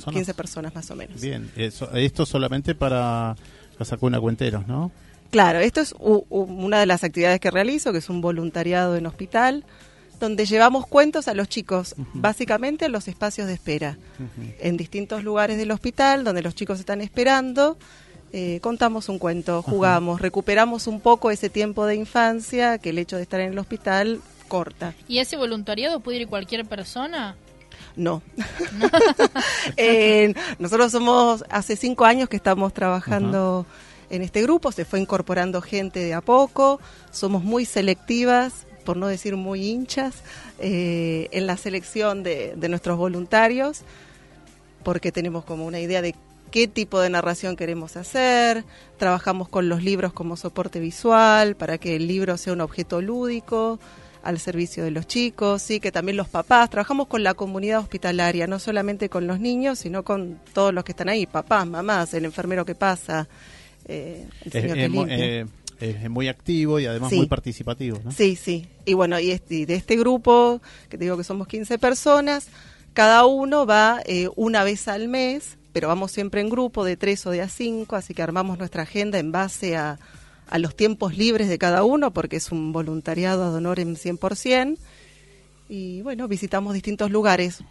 15 0.09 0.33
personas, 0.33 0.73
más 0.73 0.89
o 0.89 0.95
menos. 0.95 1.19
Bien, 1.21 1.51
eso, 1.57 1.91
esto 1.93 2.25
solamente 2.25 2.73
para 2.73 3.35
Casacuna 3.77 4.21
Cuenteros, 4.21 4.65
¿no? 4.65 4.89
Claro, 5.31 5.59
esto 5.59 5.81
es 5.81 5.93
una 5.99 6.79
de 6.79 6.85
las 6.85 7.03
actividades 7.03 7.41
que 7.41 7.51
realizo, 7.51 7.91
que 7.91 7.97
es 7.97 8.09
un 8.09 8.21
voluntariado 8.21 8.95
en 8.95 9.05
hospital, 9.05 9.65
donde 10.21 10.45
llevamos 10.45 10.87
cuentos 10.87 11.27
a 11.27 11.33
los 11.33 11.49
chicos, 11.49 11.93
básicamente 12.13 12.85
en 12.85 12.93
los 12.93 13.09
espacios 13.09 13.47
de 13.47 13.53
espera, 13.53 13.97
en 14.59 14.77
distintos 14.77 15.25
lugares 15.25 15.57
del 15.57 15.71
hospital, 15.71 16.23
donde 16.23 16.41
los 16.41 16.55
chicos 16.55 16.79
están 16.79 17.01
esperando. 17.01 17.77
Eh, 18.31 18.59
contamos 18.61 19.09
un 19.09 19.19
cuento, 19.19 19.61
jugamos, 19.61 20.21
recuperamos 20.21 20.87
un 20.87 21.01
poco 21.01 21.31
ese 21.31 21.49
tiempo 21.49 21.85
de 21.85 21.95
infancia 21.95 22.77
que 22.77 22.89
el 22.89 22.97
hecho 22.97 23.17
de 23.17 23.23
estar 23.23 23.39
en 23.41 23.51
el 23.51 23.59
hospital 23.59 24.21
corta. 24.47 24.93
¿Y 25.07 25.19
ese 25.19 25.37
voluntariado 25.37 25.99
puede 25.99 26.19
ir 26.19 26.27
cualquier 26.27 26.65
persona? 26.65 27.35
No. 27.95 28.21
Eh, 29.77 30.33
nosotros 30.59 30.91
somos, 30.91 31.43
hace 31.49 31.75
cinco 31.75 32.05
años 32.05 32.29
que 32.29 32.37
estamos 32.37 32.73
trabajando 32.73 33.65
en 34.09 34.21
este 34.21 34.41
grupo, 34.43 34.71
se 34.71 34.85
fue 34.85 34.99
incorporando 34.99 35.61
gente 35.61 35.99
de 35.99 36.13
a 36.13 36.21
poco, 36.21 36.79
somos 37.11 37.43
muy 37.43 37.65
selectivas, 37.65 38.67
por 38.85 38.95
no 38.95 39.07
decir 39.07 39.35
muy 39.35 39.67
hinchas, 39.67 40.15
eh, 40.59 41.27
en 41.31 41.47
la 41.47 41.57
selección 41.57 42.23
de, 42.23 42.53
de 42.55 42.69
nuestros 42.69 42.97
voluntarios, 42.97 43.81
porque 44.83 45.11
tenemos 45.11 45.43
como 45.43 45.65
una 45.65 45.79
idea 45.79 46.01
de 46.01 46.15
qué 46.51 46.67
tipo 46.67 47.01
de 47.01 47.09
narración 47.09 47.55
queremos 47.55 47.97
hacer, 47.97 48.63
trabajamos 48.97 49.49
con 49.49 49.67
los 49.67 49.83
libros 49.83 50.13
como 50.13 50.37
soporte 50.37 50.79
visual, 50.79 51.55
para 51.55 51.77
que 51.77 51.95
el 51.95 52.07
libro 52.07 52.37
sea 52.37 52.53
un 52.53 52.61
objeto 52.61 53.01
lúdico, 53.01 53.79
al 54.25 54.39
servicio 54.39 54.83
de 54.83 54.91
los 54.91 55.07
chicos, 55.07 55.61
sí, 55.61 55.79
que 55.79 55.91
también 55.91 56.17
los 56.17 56.27
papás, 56.27 56.69
trabajamos 56.69 57.07
con 57.07 57.23
la 57.23 57.35
comunidad 57.35 57.79
hospitalaria, 57.79 58.47
no 58.47 58.57
solamente 58.59 59.07
con 59.07 59.27
los 59.27 59.39
niños, 59.39 59.79
sino 59.79 60.03
con 60.03 60.39
todos 60.51 60.73
los 60.73 60.83
que 60.83 60.93
están 60.93 61.09
ahí, 61.09 61.27
papás, 61.27 61.67
mamás, 61.67 62.13
el 62.15 62.25
enfermero 62.25 62.65
que 62.65 62.73
pasa, 62.73 63.27
eh, 63.85 64.27
el 64.43 64.51
señor 64.51 64.77
es, 64.79 64.89
que 64.89 65.45
es 65.79 66.09
muy 66.09 66.27
activo 66.27 66.79
y 66.79 66.87
además 66.87 67.13
muy 67.13 67.27
participativo, 67.27 67.99
¿no? 68.03 68.11
Sí, 68.11 68.35
sí. 68.35 68.67
Y 68.85 68.95
bueno, 68.95 69.19
y, 69.19 69.29
este, 69.31 69.67
de 69.67 69.75
este 69.75 69.95
grupo, 69.95 70.59
que 70.89 70.97
te 70.97 71.03
digo 71.03 71.17
que 71.17 71.23
somos 71.23 71.47
15 71.47 71.77
personas, 71.77 72.47
cada 72.93 73.25
uno 73.25 73.65
va 73.65 74.01
eh, 74.05 74.29
una 74.35 74.63
vez 74.63 74.87
al 74.87 75.07
mes, 75.07 75.57
pero 75.71 75.87
vamos 75.87 76.11
siempre 76.11 76.41
en 76.41 76.49
grupo 76.49 76.83
de 76.83 76.97
tres 76.97 77.27
o 77.27 77.31
de 77.31 77.41
a 77.41 77.49
cinco, 77.49 77.95
así 77.95 78.13
que 78.13 78.23
armamos 78.23 78.57
nuestra 78.57 78.83
agenda 78.83 79.19
en 79.19 79.31
base 79.31 79.75
a 79.75 79.99
a 80.49 80.59
los 80.59 80.75
tiempos 80.75 81.17
libres 81.17 81.49
de 81.49 81.57
cada 81.57 81.83
uno, 81.83 82.11
porque 82.11 82.37
es 82.37 82.51
un 82.51 82.71
voluntariado 82.71 83.51
de 83.51 83.57
honor 83.57 83.79
en 83.79 83.95
100%. 83.95 84.77
Y 85.67 86.01
bueno, 86.01 86.27
visitamos 86.27 86.73
distintos 86.73 87.11
lugares 87.11 87.63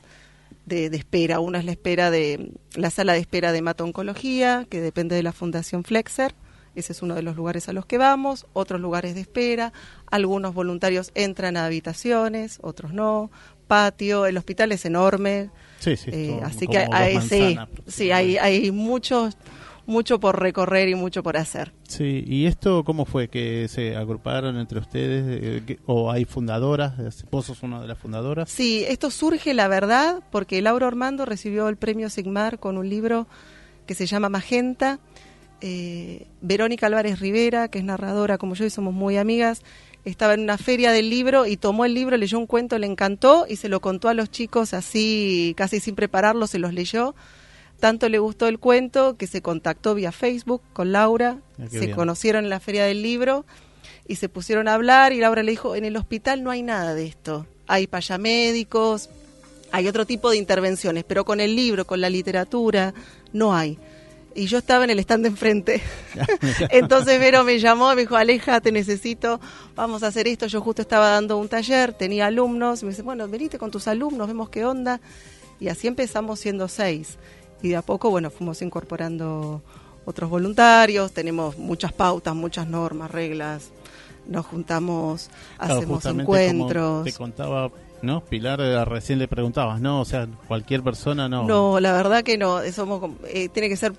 de, 0.67 0.87
espera. 0.87 1.41
Una 1.41 1.59
es 1.59 1.65
la 1.65 1.73
espera 1.73 2.11
de 2.11 2.53
la 2.75 2.91
sala 2.91 3.13
de 3.13 3.21
espera 3.21 3.53
de 3.53 3.61
Oncología, 3.61 4.67
que 4.69 4.81
depende 4.81 5.17
de 5.17 5.23
la 5.23 5.33
Fundación 5.33 5.85
Flexer. 5.85 6.35
Ese 6.75 6.93
es 6.93 7.03
uno 7.03 7.15
de 7.15 7.23
los 7.23 7.37
lugares 7.37 7.69
a 7.69 7.73
los 7.73 7.87
que 7.87 7.99
vamos. 7.99 8.47
Otros 8.53 8.81
lugares 8.81 9.15
de 9.15 9.21
espera. 9.21 9.73
Algunos 10.11 10.55
voluntarios 10.55 11.13
entran 11.15 11.57
a 11.57 11.67
habitaciones, 11.67 12.59
otros 12.63 12.93
no. 12.93 13.31
Patio. 13.69 14.27
El 14.27 14.37
hospital 14.37 14.73
es 14.73 14.85
enorme. 14.85 15.51
Sí, 15.79 15.97
sí. 15.97 16.11
Eh, 16.13 16.41
así 16.43 16.67
que 16.67 16.87
hay, 16.91 17.21
sí, 17.23 17.57
sí, 17.87 18.11
hay, 18.11 18.37
hay 18.37 18.71
muchos 18.73 19.37
mucho 19.87 20.21
por 20.21 20.41
recorrer 20.41 20.89
y 20.89 20.95
mucho 20.95 21.23
por 21.23 21.37
hacer. 21.37 21.73
Sí, 21.89 22.25
¿y 22.27 22.47
esto 22.47 22.85
cómo 22.85 23.05
fue? 23.05 23.29
¿Que 23.29 23.69
se 23.69 23.97
agruparon 23.97 24.59
entre 24.59 24.79
ustedes? 24.79 25.25
Eh, 25.69 25.79
¿O 25.87 26.11
hay 26.11 26.25
fundadoras? 26.25 27.25
¿Vos 27.31 27.47
sos 27.47 27.63
una 27.63 27.81
de 27.81 27.89
las 27.89 27.99
fundadoras? 27.99 28.51
Sí, 28.51 28.85
esto 28.89 29.11
surge, 29.11 29.55
la 29.55 29.69
verdad, 29.69 30.23
porque 30.31 30.63
Laura 30.63 30.87
Armando 30.87 31.25
recibió 31.25 31.69
el 31.69 31.77
premio 31.77 32.11
Sigmar 32.11 32.59
con 32.59 32.79
un 32.79 32.89
libro 32.89 33.27
que 33.87 33.95
se 33.95 34.07
llama 34.07 34.29
Magenta. 34.29 34.99
Eh, 35.61 36.27
Verónica 36.43 36.87
Álvarez 36.87 37.21
Rivera, 37.21 37.69
que 37.69 37.79
es 37.79 37.85
narradora 37.85 38.37
como 38.37 38.55
yo 38.55 38.67
y 38.67 38.71
somos 38.71 38.93
muy 38.93 39.17
amigas, 39.17 39.63
estaba 40.05 40.35
en 40.35 40.41
una 40.41 40.59
feria 40.59 40.93
del 40.93 41.09
libro 41.09 41.47
y 41.47 41.57
tomó 41.57 41.87
el 41.87 41.95
libro, 41.95 42.17
leyó 42.19 42.39
un 42.39 42.47
cuento, 42.47 42.79
le 42.79 42.87
encantó 42.87 43.47
y 43.49 43.57
se 43.57 43.71
lo 43.71 43.81
contó 43.81 44.09
a 44.09 44.15
los 44.15 44.31
chicos 44.31 44.75
así, 44.75 45.55
casi 45.57 45.81
sin 45.81 45.95
prepararlo, 45.95 46.47
se 46.47 46.59
los 46.59 46.75
leyó 46.75 47.15
tanto 47.85 48.09
le 48.09 48.19
gustó 48.19 48.49
el 48.49 48.59
cuento 48.59 49.19
que 49.19 49.27
se 49.27 49.43
contactó 49.43 49.95
vía 49.95 50.11
Facebook 50.11 50.63
con 50.73 50.91
Laura, 50.91 51.41
ah, 51.61 51.65
se 51.71 51.91
conocieron 51.91 52.45
en 52.45 52.49
la 52.49 52.59
feria 52.59 52.87
del 52.87 53.03
libro 53.03 53.45
y 54.09 54.17
se 54.17 54.31
pusieron 54.31 54.69
a 54.69 54.73
hablar 54.73 55.13
y 55.13 55.19
Laura 55.19 55.43
le 55.43 55.51
dijo, 55.51 55.77
en 55.77 55.85
el 55.85 55.99
hospital 55.99 56.43
no 56.43 56.51
hay 56.51 56.63
nada 56.63 56.95
de 56.95 57.05
esto, 57.05 57.47
hay 57.67 57.87
payamédicos, 57.87 59.11
hay 59.71 59.87
otro 59.87 60.07
tipo 60.07 60.31
de 60.31 60.39
intervenciones, 60.39 61.05
pero 61.05 61.27
con 61.27 61.41
el 61.41 61.55
libro, 61.55 61.87
con 61.87 62.01
la 62.01 62.09
literatura, 62.09 62.95
no 63.35 63.55
hay. 63.55 63.77
y 64.35 64.47
yo 64.47 64.57
estaba 64.57 64.85
en 64.85 64.89
el 64.89 64.99
stand 65.01 65.25
de 65.25 65.29
enfrente. 65.29 65.83
Entonces 66.71 67.21
Vero 67.21 67.45
me 67.45 67.59
llamó, 67.59 67.95
me 67.95 68.01
dijo, 68.01 68.17
Aleja, 68.17 68.63
te 68.63 68.73
necesito, 68.73 69.43
vamos 69.75 70.03
a 70.03 70.07
hacer 70.07 70.27
esto. 70.27 70.47
Yo 70.47 70.63
justo 70.63 70.81
estaba 70.81 71.11
dando 71.11 71.37
un 71.37 71.51
taller, 71.51 71.93
tenía 71.93 72.29
alumnos, 72.29 72.83
me 72.83 72.89
dice, 72.89 73.03
bueno, 73.03 73.29
venite 73.29 73.59
con 73.59 73.71
tus 73.71 73.89
alumnos, 73.89 74.27
vemos 74.27 74.49
qué 74.49 74.65
onda. 74.65 75.03
Y 75.61 75.69
así 75.69 75.87
empezamos 75.87 76.41
siendo 76.41 76.67
seis. 76.67 77.19
Y 77.63 77.69
de 77.71 77.77
a 77.77 77.83
poco, 77.83 78.11
bueno, 78.11 78.31
fuimos 78.31 78.61
incorporando 78.63 79.63
otros 80.05 80.29
voluntarios, 80.29 81.13
tenemos 81.13 81.59
muchas 81.59 81.93
pautas, 81.93 82.35
muchas 82.35 82.67
normas, 82.67 83.11
reglas. 83.11 83.71
Nos 84.27 84.47
juntamos, 84.47 85.31
hacemos 85.59 86.05
encuentros. 86.07 87.05
te 87.05 87.13
contaba 87.13 87.71
¿no? 88.05 88.23
Pilar, 88.23 88.61
eh, 88.61 88.85
recién 88.85 89.19
le 89.19 89.27
preguntabas, 89.27 89.81
¿no? 89.81 90.01
O 90.01 90.05
sea, 90.05 90.29
cualquier 90.47 90.83
persona 90.83 91.29
no. 91.29 91.45
No, 91.45 91.81
la 91.81 91.93
verdad 91.93 92.23
que 92.23 92.39
no. 92.39 92.61
Somos, 92.71 93.11
eh, 93.27 93.49
tiene 93.49 93.69
que 93.69 93.77
ser 93.77 93.95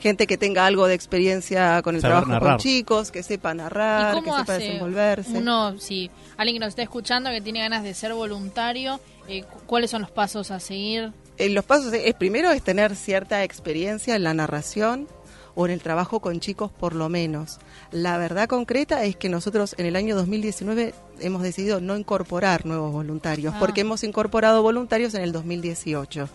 gente 0.00 0.26
que 0.26 0.36
tenga 0.36 0.66
algo 0.66 0.88
de 0.88 0.94
experiencia 0.94 1.80
con 1.82 1.94
el 1.94 2.00
trabajo 2.00 2.38
con 2.40 2.56
chicos, 2.56 3.12
que 3.12 3.22
sepa 3.22 3.54
narrar, 3.54 4.22
que 4.22 4.32
sepa 4.32 4.58
desenvolverse. 4.58 5.38
Uno, 5.38 5.78
si 5.78 6.10
alguien 6.36 6.56
que 6.56 6.60
nos 6.60 6.70
está 6.70 6.82
escuchando 6.82 7.30
que 7.30 7.40
tiene 7.40 7.60
ganas 7.60 7.84
de 7.84 7.94
ser 7.94 8.12
voluntario, 8.12 8.98
eh, 9.28 9.44
¿cuáles 9.66 9.90
son 9.90 10.02
los 10.02 10.10
pasos 10.10 10.50
a 10.50 10.58
seguir? 10.58 11.12
Los 11.38 11.64
pasos, 11.64 11.92
es, 11.92 12.14
primero 12.14 12.50
es 12.50 12.62
tener 12.62 12.96
cierta 12.96 13.42
experiencia 13.44 14.16
en 14.16 14.22
la 14.22 14.34
narración, 14.34 15.08
o 15.54 15.66
en 15.66 15.72
el 15.72 15.80
trabajo 15.80 16.20
con 16.20 16.40
chicos 16.40 16.70
por 16.70 16.94
lo 16.94 17.08
menos. 17.08 17.58
La 17.90 18.18
verdad 18.18 18.48
concreta 18.48 19.04
es 19.04 19.16
que 19.16 19.28
nosotros 19.28 19.74
en 19.78 19.86
el 19.86 19.96
año 19.96 20.16
2019 20.16 20.94
hemos 21.20 21.42
decidido 21.42 21.80
no 21.80 21.96
incorporar 21.96 22.66
nuevos 22.66 22.92
voluntarios, 22.92 23.54
ah. 23.54 23.58
porque 23.58 23.82
hemos 23.82 24.04
incorporado 24.04 24.62
voluntarios 24.62 25.14
en 25.14 25.22
el 25.22 25.32
2018. 25.32 26.28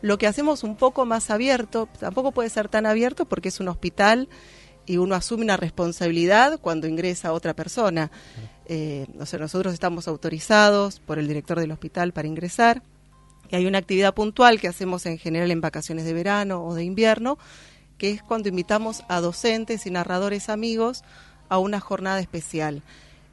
Lo 0.00 0.18
que 0.18 0.26
hacemos 0.26 0.64
un 0.64 0.76
poco 0.76 1.06
más 1.06 1.30
abierto, 1.30 1.88
tampoco 2.00 2.32
puede 2.32 2.50
ser 2.50 2.68
tan 2.68 2.86
abierto 2.86 3.24
porque 3.24 3.50
es 3.50 3.60
un 3.60 3.68
hospital 3.68 4.28
y 4.84 4.96
uno 4.96 5.14
asume 5.14 5.44
una 5.44 5.56
responsabilidad 5.56 6.58
cuando 6.60 6.88
ingresa 6.88 7.32
otra 7.32 7.54
persona. 7.54 8.10
Eh, 8.66 9.06
nosotros 9.14 9.72
estamos 9.72 10.08
autorizados 10.08 10.98
por 10.98 11.18
el 11.18 11.28
director 11.28 11.60
del 11.60 11.70
hospital 11.70 12.12
para 12.12 12.26
ingresar 12.26 12.82
y 13.52 13.56
hay 13.56 13.66
una 13.66 13.78
actividad 13.78 14.14
puntual 14.14 14.60
que 14.60 14.66
hacemos 14.66 15.04
en 15.06 15.18
general 15.18 15.50
en 15.50 15.60
vacaciones 15.60 16.06
de 16.06 16.14
verano 16.14 16.64
o 16.64 16.74
de 16.74 16.84
invierno 16.84 17.38
que 17.98 18.10
es 18.10 18.22
cuando 18.22 18.48
invitamos 18.48 19.04
a 19.08 19.20
docentes 19.20 19.86
y 19.86 19.90
narradores 19.90 20.48
amigos 20.48 21.04
a 21.48 21.58
una 21.58 21.78
jornada 21.78 22.18
especial. 22.18 22.82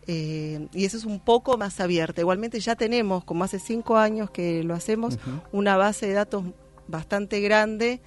Eh, 0.05 0.67
y 0.73 0.85
eso 0.85 0.97
es 0.97 1.05
un 1.05 1.19
poco 1.19 1.57
más 1.57 1.79
abierto. 1.79 2.21
Igualmente 2.21 2.59
ya 2.59 2.75
tenemos, 2.75 3.23
como 3.23 3.45
hace 3.45 3.59
cinco 3.59 3.97
años 3.97 4.29
que 4.29 4.63
lo 4.63 4.75
hacemos, 4.75 5.17
una 5.51 5.75
base 5.75 6.05
de 6.05 6.13
datos 6.13 6.43
bastante 6.87 7.39
grande 7.41 8.01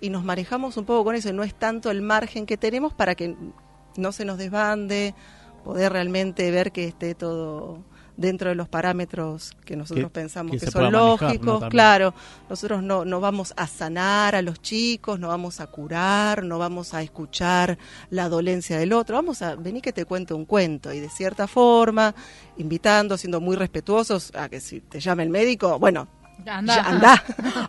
y 0.00 0.08
nos 0.08 0.24
manejamos 0.24 0.76
un 0.76 0.86
poco 0.86 1.04
con 1.04 1.16
eso. 1.16 1.32
No 1.32 1.42
es 1.42 1.54
tanto 1.54 1.90
el 1.90 2.00
margen 2.00 2.46
que 2.46 2.56
tenemos 2.56 2.94
para 2.94 3.14
que 3.14 3.36
no 3.96 4.12
se 4.12 4.24
nos 4.24 4.38
desbande, 4.38 5.14
poder 5.64 5.92
realmente 5.92 6.50
ver 6.50 6.72
que 6.72 6.84
esté 6.84 7.14
todo 7.14 7.82
dentro 8.16 8.48
de 8.48 8.54
los 8.54 8.68
parámetros 8.68 9.52
que 9.64 9.76
nosotros 9.76 10.10
pensamos 10.10 10.58
que, 10.58 10.70
son 10.70 10.92
lógicos. 10.92 11.64
Claro, 11.68 12.14
nosotros 12.48 12.82
no, 12.82 13.04
no 13.04 13.20
vamos 13.20 13.52
a 13.56 13.66
sanar 13.66 14.34
a 14.34 14.42
los 14.42 14.60
chicos, 14.60 15.18
no 15.20 15.28
vamos 15.28 15.60
a 15.60 15.66
curar, 15.66 16.42
no 16.42 16.58
vamos 16.58 16.94
a 16.94 17.02
escuchar 17.02 17.78
la 18.10 18.28
dolencia 18.28 18.78
del 18.78 18.92
otro, 18.92 19.16
vamos 19.16 19.42
a 19.42 19.54
venir 19.54 19.82
que 19.82 19.92
te 19.92 20.04
cuente 20.04 20.34
un 20.34 20.44
cuento. 20.44 20.92
Y 20.92 21.00
de 21.00 21.08
cierta 21.08 21.46
forma, 21.46 22.14
invitando, 22.56 23.16
siendo 23.16 23.40
muy 23.40 23.56
respetuosos 23.56 24.32
a 24.34 24.48
que 24.48 24.60
si 24.60 24.80
te 24.80 25.00
llama 25.00 25.22
el 25.22 25.30
médico, 25.30 25.78
bueno, 25.78 26.08
Anda. 26.44 27.22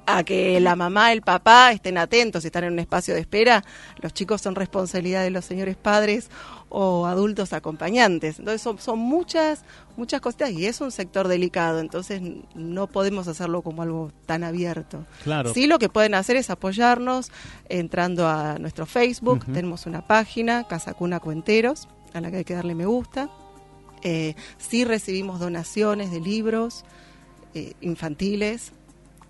a 0.06 0.24
que 0.24 0.60
la 0.60 0.76
mamá, 0.76 1.12
el 1.12 1.22
papá 1.22 1.72
estén 1.72 1.98
atentos, 1.98 2.44
si 2.44 2.48
están 2.48 2.66
en 2.66 2.74
un 2.74 2.80
espacio 2.80 3.14
de 3.14 3.22
espera, 3.22 3.64
los 4.02 4.14
chicos 4.14 4.42
son 4.42 4.56
responsabilidad 4.56 5.24
de 5.24 5.32
los 5.32 5.46
señores 5.46 5.76
padres 5.76 6.30
o 6.70 7.06
adultos 7.06 7.54
acompañantes. 7.54 8.40
Entonces 8.40 8.62
son, 8.62 8.80
son 8.80 9.00
muchas, 9.00 9.64
muchas 9.96 10.22
cosas 10.22 10.52
y 10.52 10.66
es 10.66 10.82
un 10.82 10.92
sector 10.92 11.28
delicado, 11.28 11.80
entonces 11.80 12.22
no 12.56 12.88
podemos 12.88 13.28
hacerlo 13.28 13.62
como 13.62 13.82
algo 13.82 14.12
tan 14.26 14.44
abierto. 14.44 15.06
Claro. 15.24 15.54
Sí, 15.54 15.68
lo 15.68 15.80
que 15.80 15.90
pueden 15.90 16.14
hacer 16.14 16.36
es 16.36 16.50
apoyarnos 16.50 17.32
entrando 17.70 18.28
a 18.28 18.58
nuestro 18.60 18.86
Facebook, 18.86 19.46
tenemos 19.46 19.86
una 19.86 20.06
página, 20.06 20.68
Casa 20.68 20.94
Cuna 20.94 21.20
Cuenteros, 21.20 21.88
a 22.14 22.22
la 22.22 22.32
que 22.32 22.38
hay 22.38 22.46
que 22.46 22.56
darle 22.56 22.76
me 22.76 22.86
gusta. 22.86 23.30
Eh, 24.04 24.36
sí 24.58 24.86
recibimos 24.86 25.40
donaciones 25.40 26.12
de 26.12 26.20
libros 26.20 26.86
eh, 27.58 27.74
infantiles. 27.82 28.72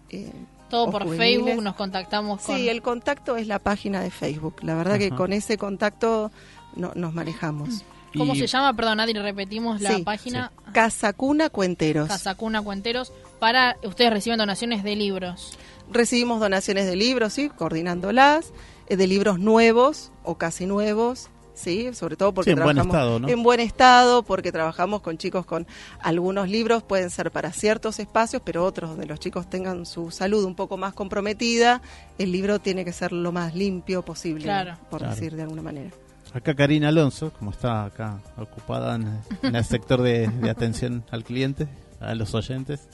Eh, 0.10 0.32
todo 0.70 0.92
por 0.92 1.16
Facebook, 1.16 1.62
nos 1.64 1.76
contactamos 1.76 2.42
con... 2.42 2.58
Sí, 2.58 2.68
el 2.68 2.82
contacto 2.82 3.38
es 3.38 3.48
la 3.48 3.60
página 3.60 4.02
de 4.02 4.12
Facebook. 4.12 4.56
La 4.64 4.76
verdad 4.76 4.98
que 4.98 5.12
con 5.12 5.32
ese 5.32 5.58
contacto 5.58 6.30
no, 6.76 6.92
nos 6.94 7.14
manejamos. 7.14 7.86
¿Cómo 8.18 8.36
se 8.36 8.48
llama? 8.48 8.74
Perdón, 8.76 9.00
Adri, 9.00 9.14
repetimos 9.14 9.80
la 9.80 10.00
página. 10.00 10.52
Casacuna 10.74 11.50
Cuenteros. 11.50 12.10
Casacuna 12.10 12.62
Cuenteros. 12.62 13.14
Para, 13.40 13.78
ustedes 13.84 14.12
reciben 14.12 14.40
donaciones 14.40 14.84
de 14.84 14.96
libros. 14.98 15.58
Recibimos 15.90 16.42
donaciones 16.42 16.86
de 16.86 16.98
libros, 16.98 17.32
sí, 17.32 17.50
coordinándolas, 17.50 18.52
eh, 18.88 18.98
de 18.98 19.08
libros 19.08 19.40
nuevos 19.40 20.12
o 20.24 20.38
casi 20.38 20.66
nuevos, 20.66 21.30
sí, 21.58 21.94
sobre 21.94 22.16
todo 22.16 22.34
porque 22.34 22.52
en 22.52 22.58
trabajamos 22.58 22.88
buen 22.88 22.96
estado, 22.96 23.20
¿no? 23.20 23.28
en 23.28 23.44
buen 23.44 23.60
estado, 23.60 24.24
porque 24.24 24.52
trabajamos 24.52 25.02
con 25.02 25.18
chicos 25.18 25.46
con 25.46 25.68
algunos 26.00 26.50
libros 26.50 26.84
pueden 26.84 27.10
ser 27.10 27.32
para 27.32 27.52
ciertos 27.52 28.00
espacios, 28.00 28.42
pero 28.46 28.64
otros 28.64 28.92
donde 28.92 29.06
los 29.06 29.20
chicos 29.20 29.50
tengan 29.50 29.86
su 29.86 30.12
salud 30.12 30.46
un 30.46 30.56
poco 30.56 30.78
más 30.78 30.94
comprometida, 30.94 31.82
el 32.18 32.32
libro 32.32 32.60
tiene 32.60 32.86
que 32.86 32.94
ser 32.94 33.12
lo 33.12 33.32
más 33.32 33.56
limpio 33.56 34.04
posible, 34.04 34.52
por 34.90 35.02
decir 35.02 35.36
de 35.36 35.44
alguna 35.44 35.62
manera. 35.62 35.92
Acá 36.34 36.54
Karina 36.54 36.90
Alonso, 36.90 37.32
como 37.32 37.52
está 37.52 37.86
acá 37.86 38.20
ocupada 38.38 38.96
en, 38.96 39.56
el 39.56 39.66
sector 39.66 40.02
de, 40.02 40.30
atención 40.50 41.04
al 41.10 41.24
cliente, 41.24 41.68
a 42.00 42.14
los 42.16 42.36
oyentes, 42.36 42.88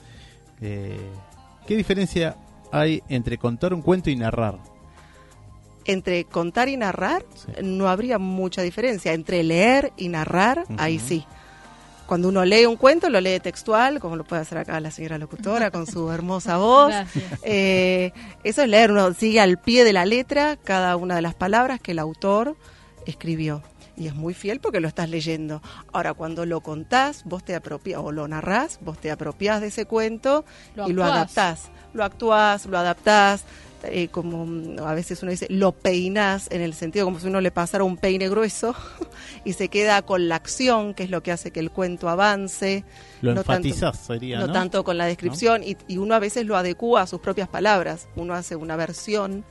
eh, 0.62 0.98
¿qué 1.68 1.76
diferencia 1.76 2.38
hay 2.72 3.02
entre 3.10 3.38
contar 3.38 3.74
un 3.74 3.82
cuento 3.82 4.10
y 4.10 4.16
narrar? 4.16 4.73
Entre 5.86 6.26
contar 6.26 6.70
y 6.70 6.78
narrar 6.78 7.26
no 7.62 7.90
habría 7.90 8.20
mucha 8.20 8.62
diferencia. 8.62 9.14
Entre 9.14 9.44
leer 9.44 9.94
y 9.98 10.10
narrar, 10.10 10.66
ahí 10.78 11.00
sí. 11.00 11.26
Cuando 12.06 12.28
uno 12.28 12.44
lee 12.44 12.66
un 12.66 12.76
cuento, 12.76 13.10
lo 13.10 13.22
lee 13.22 13.40
textual, 13.40 14.00
como 14.00 14.16
lo 14.16 14.24
puede 14.24 14.42
hacer 14.42 14.58
acá 14.58 14.80
la 14.80 14.92
señora 14.92 15.18
locutora 15.18 15.72
con 15.72 15.88
su 15.88 16.12
hermosa 16.12 16.58
voz. 16.58 16.94
Eh, 17.44 18.12
eso 18.44 18.62
es 18.62 18.70
leer, 18.70 18.92
uno 18.92 19.14
sigue 19.14 19.40
al 19.40 19.58
pie 19.58 19.84
de 19.84 19.94
la 19.94 20.06
letra 20.06 20.58
cada 20.58 20.96
una 20.96 21.16
de 21.16 21.22
las 21.22 21.34
palabras 21.34 21.80
que 21.80 21.92
el 21.92 22.00
autor 22.00 22.56
escribió. 23.06 23.62
Y 23.96 24.08
es 24.08 24.16
muy 24.16 24.34
fiel 24.34 24.60
porque 24.60 24.80
lo 24.80 24.88
estás 24.88 25.10
leyendo. 25.10 25.62
Ahora, 25.92 26.14
cuando 26.14 26.46
lo 26.46 26.62
contás, 26.62 27.24
vos 27.26 27.44
te 27.44 27.56
apropias, 27.56 28.02
o 28.04 28.12
lo 28.12 28.28
narrás, 28.28 28.80
vos 28.82 28.98
te 28.98 29.12
apropiás 29.12 29.62
de 29.62 29.68
ese 29.68 29.86
cuento 29.86 30.46
y 30.88 30.94
lo 30.94 31.04
adaptás. 31.04 31.70
Lo 31.94 32.04
actuás, 32.04 32.66
lo 32.66 32.78
adaptás, 32.78 33.46
eh, 33.84 34.08
como 34.10 34.46
mm, 34.46 34.80
a 34.80 34.94
veces 34.94 35.22
uno 35.24 35.32
dice, 35.32 35.48
lo 35.50 35.72
peinas 35.72 36.48
en 36.52 36.62
el 36.62 36.74
sentido 36.74 37.06
como 37.06 37.20
si 37.20 37.28
uno 37.28 37.42
le 37.42 37.52
pasara 37.52 37.84
un 37.84 37.98
peine 37.98 38.30
grueso 38.30 38.76
y 39.46 39.54
se 39.54 39.70
queda 39.70 40.02
con 40.02 40.28
la 40.30 40.36
acción, 40.36 40.94
que 40.94 41.04
es 41.04 41.10
lo 41.10 41.24
que 41.24 41.32
hace 41.32 41.52
que 41.52 41.60
el 41.60 41.72
cuento 41.72 42.10
avance. 42.10 42.84
Lo 43.22 43.34
no 43.34 43.42
enfatizas, 43.42 43.98
sería. 43.98 44.40
No, 44.40 44.52
tanto 44.52 44.84
con 44.84 44.98
la 44.98 45.06
descripción, 45.06 45.64
y, 45.64 45.78
y, 45.88 45.98
uno 45.98 46.16
a 46.16 46.20
veces 46.20 46.46
lo 46.46 46.58
adecua 46.58 47.02
a 47.02 47.08
sus 47.08 47.20
propias 47.20 47.48
palabras. 47.48 48.08
Uno 48.16 48.34
hace 48.34 48.56
una 48.56 48.76
versión, 48.76 49.46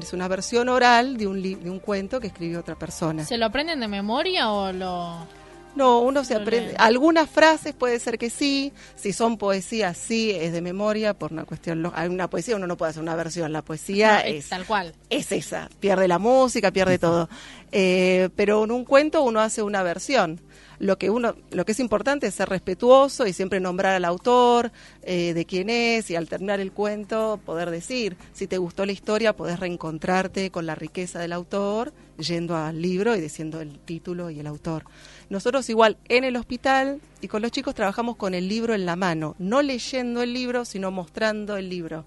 es 0.00 0.12
una 0.12 0.28
versión 0.28 0.68
oral 0.68 1.16
de 1.16 1.26
un, 1.26 1.42
de 1.42 1.70
un 1.70 1.78
cuento 1.78 2.20
que 2.20 2.28
escribió 2.28 2.60
otra 2.60 2.76
persona. 2.76 3.24
¿Se 3.24 3.36
lo 3.36 3.46
aprenden 3.46 3.80
de 3.80 3.88
memoria 3.88 4.50
o 4.50 4.72
lo.? 4.72 5.41
No, 5.74 6.00
uno 6.00 6.24
se 6.24 6.34
aprende. 6.34 6.74
Algunas 6.78 7.28
frases 7.30 7.74
puede 7.74 7.98
ser 7.98 8.18
que 8.18 8.30
sí, 8.30 8.72
si 8.94 9.12
son 9.12 9.38
poesías, 9.38 9.96
sí, 9.96 10.30
es 10.30 10.52
de 10.52 10.60
memoria, 10.60 11.14
por 11.14 11.32
una 11.32 11.44
cuestión. 11.44 11.90
Hay 11.94 12.08
una 12.08 12.28
poesía, 12.28 12.56
uno 12.56 12.66
no 12.66 12.76
puede 12.76 12.90
hacer 12.90 13.02
una 13.02 13.16
versión. 13.16 13.52
La 13.52 13.62
poesía 13.62 14.20
es, 14.20 14.48
Tal 14.48 14.66
cual. 14.66 14.94
Es 15.08 15.32
esa. 15.32 15.68
Pierde 15.80 16.08
la 16.08 16.18
música, 16.18 16.70
pierde 16.70 16.98
todo. 16.98 17.28
Eh, 17.74 18.28
pero 18.36 18.64
en 18.64 18.70
un 18.70 18.84
cuento 18.84 19.22
uno 19.22 19.40
hace 19.40 19.62
una 19.62 19.82
versión. 19.82 20.42
Lo 20.78 20.98
que, 20.98 21.10
uno, 21.10 21.34
lo 21.50 21.64
que 21.64 21.72
es 21.72 21.80
importante 21.80 22.26
es 22.26 22.34
ser 22.34 22.48
respetuoso 22.48 23.26
y 23.26 23.32
siempre 23.32 23.60
nombrar 23.60 23.94
al 23.94 24.04
autor, 24.04 24.72
eh, 25.02 25.34
de 25.34 25.44
quién 25.44 25.70
es, 25.70 26.10
y 26.10 26.16
al 26.16 26.28
terminar 26.28 26.60
el 26.60 26.72
cuento 26.72 27.40
poder 27.44 27.70
decir, 27.70 28.16
si 28.32 28.46
te 28.46 28.58
gustó 28.58 28.84
la 28.86 28.92
historia, 28.92 29.36
podés 29.36 29.60
reencontrarte 29.60 30.50
con 30.50 30.66
la 30.66 30.74
riqueza 30.74 31.18
del 31.20 31.32
autor, 31.32 31.92
yendo 32.18 32.56
al 32.56 32.80
libro 32.80 33.16
y 33.16 33.20
diciendo 33.20 33.60
el 33.60 33.78
título 33.78 34.30
y 34.30 34.40
el 34.40 34.46
autor. 34.46 34.84
Nosotros 35.30 35.68
igual 35.70 35.96
en 36.08 36.24
el 36.24 36.36
hospital 36.36 37.00
y 37.20 37.28
con 37.28 37.42
los 37.42 37.50
chicos 37.50 37.74
trabajamos 37.74 38.16
con 38.16 38.34
el 38.34 38.48
libro 38.48 38.74
en 38.74 38.86
la 38.86 38.96
mano, 38.96 39.34
no 39.38 39.62
leyendo 39.62 40.22
el 40.22 40.32
libro, 40.32 40.64
sino 40.64 40.90
mostrando 40.90 41.56
el 41.56 41.68
libro, 41.68 42.04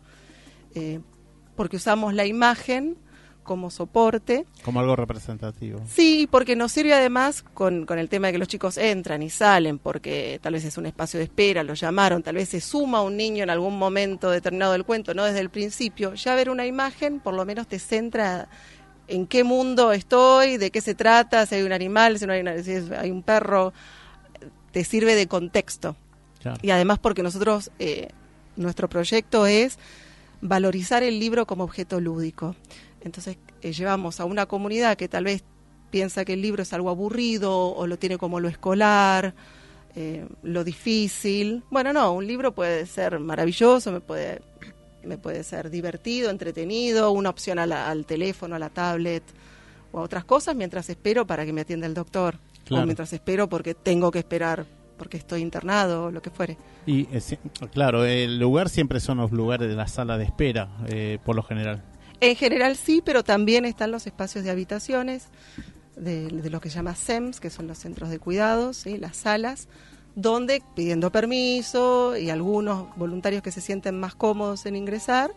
eh, 0.73 0.99
porque 1.55 1.77
usamos 1.77 2.13
la 2.13 2.25
imagen 2.25 2.97
como 3.45 3.69
soporte. 3.71 4.45
Como 4.65 4.81
algo 4.81 4.97
representativo. 4.97 5.79
Sí, 5.87 6.27
porque 6.29 6.57
nos 6.57 6.73
sirve 6.73 6.93
además 6.93 7.41
con, 7.53 7.85
con, 7.85 7.97
el 7.99 8.09
tema 8.09 8.27
de 8.27 8.33
que 8.33 8.39
los 8.39 8.49
chicos 8.49 8.77
entran 8.77 9.23
y 9.23 9.29
salen, 9.29 9.79
porque 9.79 10.39
tal 10.41 10.51
vez 10.53 10.65
es 10.65 10.77
un 10.77 10.85
espacio 10.87 11.17
de 11.19 11.23
espera, 11.23 11.63
lo 11.63 11.73
llamaron, 11.75 12.21
tal 12.23 12.35
vez 12.35 12.49
se 12.49 12.59
suma 12.59 13.01
un 13.01 13.15
niño 13.15 13.43
en 13.43 13.49
algún 13.49 13.77
momento 13.77 14.29
determinado 14.29 14.73
del 14.73 14.83
cuento, 14.83 15.13
no 15.13 15.23
desde 15.23 15.39
el 15.39 15.49
principio. 15.49 16.13
Ya 16.15 16.35
ver 16.35 16.49
una 16.49 16.65
imagen 16.65 17.21
por 17.21 17.33
lo 17.33 17.45
menos 17.45 17.67
te 17.67 17.79
centra 17.79 18.49
en 19.07 19.27
qué 19.27 19.43
mundo 19.45 19.91
estoy, 19.93 20.57
de 20.57 20.71
qué 20.71 20.81
se 20.81 20.95
trata, 20.95 21.45
si 21.45 21.55
hay 21.55 21.61
un 21.61 21.71
animal, 21.71 22.17
si 22.19 22.25
no 22.25 22.33
hay, 22.33 22.41
una- 22.41 22.61
si 22.63 22.71
es- 22.73 22.91
hay 22.91 23.11
un 23.11 23.21
perro, 23.23 23.71
te 24.71 24.83
sirve 24.83 25.15
de 25.15 25.27
contexto. 25.27 25.95
Claro. 26.41 26.57
Y 26.61 26.71
además 26.71 26.99
porque 26.99 27.23
nosotros, 27.23 27.71
eh, 27.79 28.09
nuestro 28.55 28.89
proyecto 28.89 29.45
es 29.45 29.77
valorizar 30.41 31.01
el 31.03 31.19
libro 31.19 31.45
como 31.45 31.63
objeto 31.63 31.99
lúdico. 31.99 32.55
Entonces 33.05 33.37
eh, 33.61 33.71
llevamos 33.71 34.19
a 34.19 34.25
una 34.25 34.45
comunidad 34.47 34.97
que 34.97 35.07
tal 35.07 35.23
vez 35.23 35.43
piensa 35.91 36.25
que 36.25 36.33
el 36.33 36.41
libro 36.41 36.63
es 36.63 36.73
algo 36.73 36.89
aburrido 36.89 37.55
o 37.69 37.87
lo 37.87 37.97
tiene 37.97 38.17
como 38.17 38.39
lo 38.41 38.49
escolar, 38.49 39.33
eh, 39.95 40.25
lo 40.43 40.63
difícil. 40.65 41.63
Bueno, 41.71 41.93
no, 41.93 42.11
un 42.11 42.27
libro 42.27 42.53
puede 42.53 42.85
ser 42.85 43.19
maravilloso, 43.19 43.91
me 43.93 44.01
puede, 44.01 44.41
me 45.05 45.17
puede 45.17 45.43
ser 45.43 45.69
divertido, 45.69 46.29
entretenido, 46.31 47.11
una 47.11 47.29
opción 47.29 47.59
a 47.59 47.65
la- 47.65 47.89
al 47.89 48.05
teléfono, 48.05 48.55
a 48.55 48.59
la 48.59 48.69
tablet 48.69 49.23
o 49.93 49.99
a 49.99 50.01
otras 50.01 50.25
cosas 50.25 50.55
mientras 50.55 50.89
espero 50.89 51.25
para 51.25 51.45
que 51.45 51.53
me 51.53 51.61
atienda 51.61 51.87
el 51.87 51.93
doctor. 51.93 52.35
Claro. 52.65 52.83
O 52.83 52.85
mientras 52.87 53.13
espero 53.13 53.47
porque 53.47 53.75
tengo 53.75 54.09
que 54.11 54.17
esperar 54.19 54.65
porque 54.97 55.17
estoy 55.17 55.41
internado 55.41 56.05
o 56.05 56.11
lo 56.11 56.21
que 56.21 56.29
fuere. 56.31 56.57
Y 56.87 57.01
eh, 57.11 57.21
claro, 57.71 58.03
el 58.05 58.39
lugar 58.39 58.69
siempre 58.69 58.99
son 58.99 59.17
los 59.19 59.31
lugares 59.31 59.69
de 59.69 59.75
la 59.75 59.87
sala 59.87 60.17
de 60.17 60.23
espera, 60.23 60.69
eh, 60.87 61.19
por 61.23 61.35
lo 61.35 61.43
general. 61.43 61.83
En 62.21 62.35
general 62.35 62.75
sí, 62.75 63.01
pero 63.03 63.23
también 63.23 63.65
están 63.65 63.91
los 63.91 64.07
espacios 64.07 64.43
de 64.43 64.51
habitaciones, 64.51 65.27
de, 65.95 66.27
de 66.27 66.49
lo 66.49 66.61
que 66.61 66.69
se 66.69 66.75
llama 66.75 66.95
SEMS, 66.95 67.39
que 67.39 67.49
son 67.49 67.67
los 67.67 67.77
centros 67.77 68.09
de 68.09 68.19
cuidados, 68.19 68.77
¿sí? 68.77 68.97
las 68.97 69.17
salas, 69.17 69.67
donde 70.15 70.61
pidiendo 70.75 71.11
permiso 71.11 72.15
y 72.17 72.29
algunos 72.29 72.95
voluntarios 72.95 73.41
que 73.41 73.51
se 73.51 73.61
sienten 73.61 73.99
más 73.99 74.15
cómodos 74.15 74.65
en 74.65 74.75
ingresar, 74.75 75.31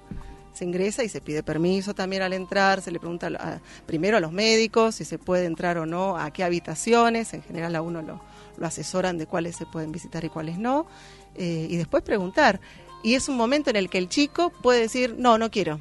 se 0.53 0.64
ingresa 0.64 1.05
y 1.05 1.09
se 1.09 1.21
pide 1.21 1.43
permiso 1.43 1.95
también 1.95 2.23
al 2.23 2.33
entrar, 2.33 2.81
se 2.81 2.91
le 2.91 2.99
pregunta 2.99 3.61
primero 3.87 4.17
a 4.17 4.21
los 4.21 4.33
médicos 4.33 4.97
si 4.97 5.05
se 5.05 5.19
puede 5.19 5.47
entrar 5.47 5.79
o 5.79 5.87
no, 5.87 6.17
a 6.17 6.33
qué 6.33 6.43
habitaciones, 6.43 7.33
en 7.35 7.43
general 7.43 7.77
a 7.77 7.83
uno 7.83 8.03
lo, 8.03 8.21
lo 8.57 8.67
asesoran 8.67 9.19
de 9.19 9.27
cuáles 9.27 9.57
se 9.57 9.67
pueden 9.67 9.93
visitar 9.93 10.25
y 10.25 10.29
cuáles 10.29 10.59
no, 10.59 10.87
eh, 11.35 11.67
y 11.71 11.77
después 11.77 12.03
preguntar. 12.03 12.61
Y 13.05 13.14
es 13.14 13.29
un 13.29 13.37
momento 13.37 13.71
en 13.71 13.77
el 13.77 13.88
que 13.88 13.99
el 13.99 14.09
chico 14.09 14.53
puede 14.62 14.81
decir, 14.81 15.14
no, 15.17 15.38
no 15.38 15.51
quiero, 15.51 15.81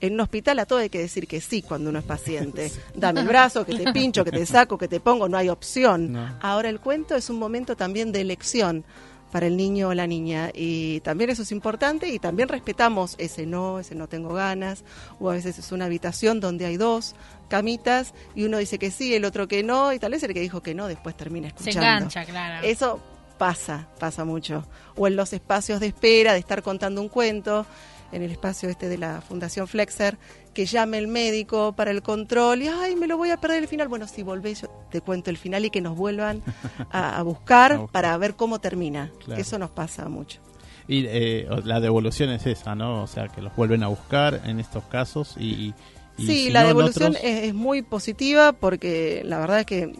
en 0.00 0.14
un 0.14 0.20
hospital 0.20 0.58
a 0.58 0.66
todo 0.66 0.78
hay 0.78 0.88
que 0.90 0.98
decir 0.98 1.26
que 1.26 1.40
sí 1.40 1.62
cuando 1.62 1.90
uno 1.90 1.98
es 1.98 2.04
paciente. 2.04 2.72
Dame 2.94 3.20
el 3.20 3.28
brazo, 3.28 3.64
que 3.64 3.74
te 3.74 3.92
pincho, 3.92 4.24
que 4.24 4.30
te 4.30 4.46
saco, 4.46 4.78
que 4.78 4.88
te 4.88 5.00
pongo, 5.00 5.28
no 5.28 5.36
hay 5.36 5.48
opción. 5.48 6.12
No. 6.12 6.38
Ahora 6.40 6.68
el 6.68 6.80
cuento 6.80 7.14
es 7.16 7.30
un 7.30 7.38
momento 7.38 7.76
también 7.76 8.12
de 8.12 8.20
elección 8.20 8.84
para 9.30 9.46
el 9.46 9.56
niño 9.56 9.88
o 9.88 9.94
la 9.94 10.06
niña 10.06 10.50
y 10.52 11.00
también 11.00 11.30
eso 11.30 11.42
es 11.42 11.52
importante 11.52 12.08
y 12.08 12.18
también 12.18 12.48
respetamos 12.48 13.14
ese 13.18 13.46
no, 13.46 13.78
ese 13.78 13.94
no 13.94 14.08
tengo 14.08 14.34
ganas 14.34 14.82
o 15.20 15.30
a 15.30 15.34
veces 15.34 15.56
es 15.58 15.70
una 15.70 15.84
habitación 15.84 16.40
donde 16.40 16.66
hay 16.66 16.76
dos 16.76 17.14
camitas 17.48 18.12
y 18.34 18.42
uno 18.42 18.58
dice 18.58 18.78
que 18.78 18.90
sí, 18.90 19.14
el 19.14 19.24
otro 19.24 19.46
que 19.46 19.62
no 19.62 19.92
y 19.92 20.00
tal 20.00 20.10
vez 20.12 20.22
el 20.24 20.34
que 20.34 20.40
dijo 20.40 20.62
que 20.62 20.74
no 20.74 20.88
después 20.88 21.16
termina 21.16 21.48
Se 21.50 21.70
escuchando. 21.70 21.86
engancha, 21.86 22.24
claro. 22.24 22.66
Eso 22.66 23.00
pasa, 23.38 23.88
pasa 23.98 24.24
mucho. 24.24 24.66
O 24.96 25.06
en 25.06 25.16
los 25.16 25.32
espacios 25.32 25.80
de 25.80 25.86
espera, 25.86 26.32
de 26.32 26.40
estar 26.40 26.62
contando 26.62 27.00
un 27.00 27.08
cuento, 27.08 27.64
en 28.12 28.22
el 28.22 28.30
espacio 28.30 28.68
este 28.68 28.88
de 28.88 28.98
la 28.98 29.20
Fundación 29.20 29.68
Flexer, 29.68 30.18
que 30.54 30.66
llame 30.66 30.98
el 30.98 31.06
médico 31.08 31.72
para 31.74 31.90
el 31.90 32.02
control 32.02 32.62
y, 32.62 32.68
ay, 32.68 32.96
me 32.96 33.06
lo 33.06 33.16
voy 33.16 33.30
a 33.30 33.36
perder 33.36 33.58
el 33.62 33.68
final. 33.68 33.88
Bueno, 33.88 34.06
si 34.08 34.22
volvés, 34.22 34.62
yo 34.62 34.68
te 34.90 35.00
cuento 35.00 35.30
el 35.30 35.36
final 35.36 35.64
y 35.64 35.70
que 35.70 35.80
nos 35.80 35.96
vuelvan 35.96 36.42
a, 36.90 37.18
a 37.18 37.22
buscar 37.22 37.72
A 37.72 37.76
buscar. 37.78 37.92
para 37.92 38.16
ver 38.18 38.34
cómo 38.34 38.58
termina. 38.60 39.10
Claro. 39.24 39.40
Eso 39.40 39.58
nos 39.58 39.70
pasa 39.70 40.08
mucho. 40.08 40.40
Y 40.88 41.04
eh, 41.06 41.46
la 41.64 41.78
devolución 41.78 42.30
es 42.30 42.46
esa, 42.46 42.74
¿no? 42.74 43.02
O 43.02 43.06
sea, 43.06 43.28
que 43.28 43.40
los 43.42 43.54
vuelven 43.54 43.82
a 43.84 43.88
buscar 43.88 44.40
en 44.44 44.58
estos 44.60 44.82
casos 44.84 45.36
y... 45.38 45.44
y 45.66 45.74
Sí, 46.16 46.26
si 46.26 46.50
la 46.50 46.62
no, 46.62 46.66
devolución 46.68 47.12
otros- 47.12 47.24
es, 47.24 47.44
es 47.44 47.54
muy 47.54 47.80
positiva 47.82 48.52
porque 48.52 49.22
la 49.24 49.38
verdad 49.38 49.60
es 49.60 49.66
que 49.66 49.92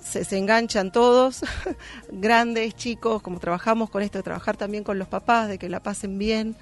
se, 0.00 0.24
se 0.24 0.38
enganchan 0.38 0.90
todos, 0.92 1.40
grandes, 2.12 2.74
chicos, 2.76 3.20
como 3.22 3.38
trabajamos 3.40 3.90
con 3.90 4.02
esto, 4.02 4.18
de 4.18 4.22
trabajar 4.22 4.56
también 4.56 4.84
con 4.84 4.98
los 4.98 5.08
papás, 5.08 5.48
de 5.48 5.58
que 5.58 5.68
la 5.68 5.80
pasen 5.82 6.18
bien. 6.18 6.56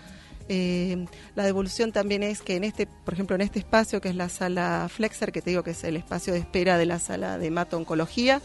Eh, 0.49 1.07
la 1.35 1.45
devolución 1.45 1.93
también 1.93 2.23
es 2.23 2.41
que 2.41 2.57
en 2.57 2.65
este, 2.65 2.87
por 2.87 3.15
ejemplo, 3.15 3.37
en 3.37 3.43
este 3.43 3.59
espacio 3.59 4.01
que 4.01 4.09
es 4.09 4.17
la 4.17 4.29
sala 4.29 4.89
Flexer, 4.89 5.33
que 5.33 5.43
te 5.43 5.51
digo 5.51 5.63
que 5.63 5.73
es 5.73 5.85
el 5.85 5.97
espacio 5.97 6.33
de 6.33 6.39
espera 6.41 6.79
de 6.79 6.87
la 6.87 6.99
sala 6.99 7.39
de 7.39 7.47
hemato-oncología, 7.47 8.41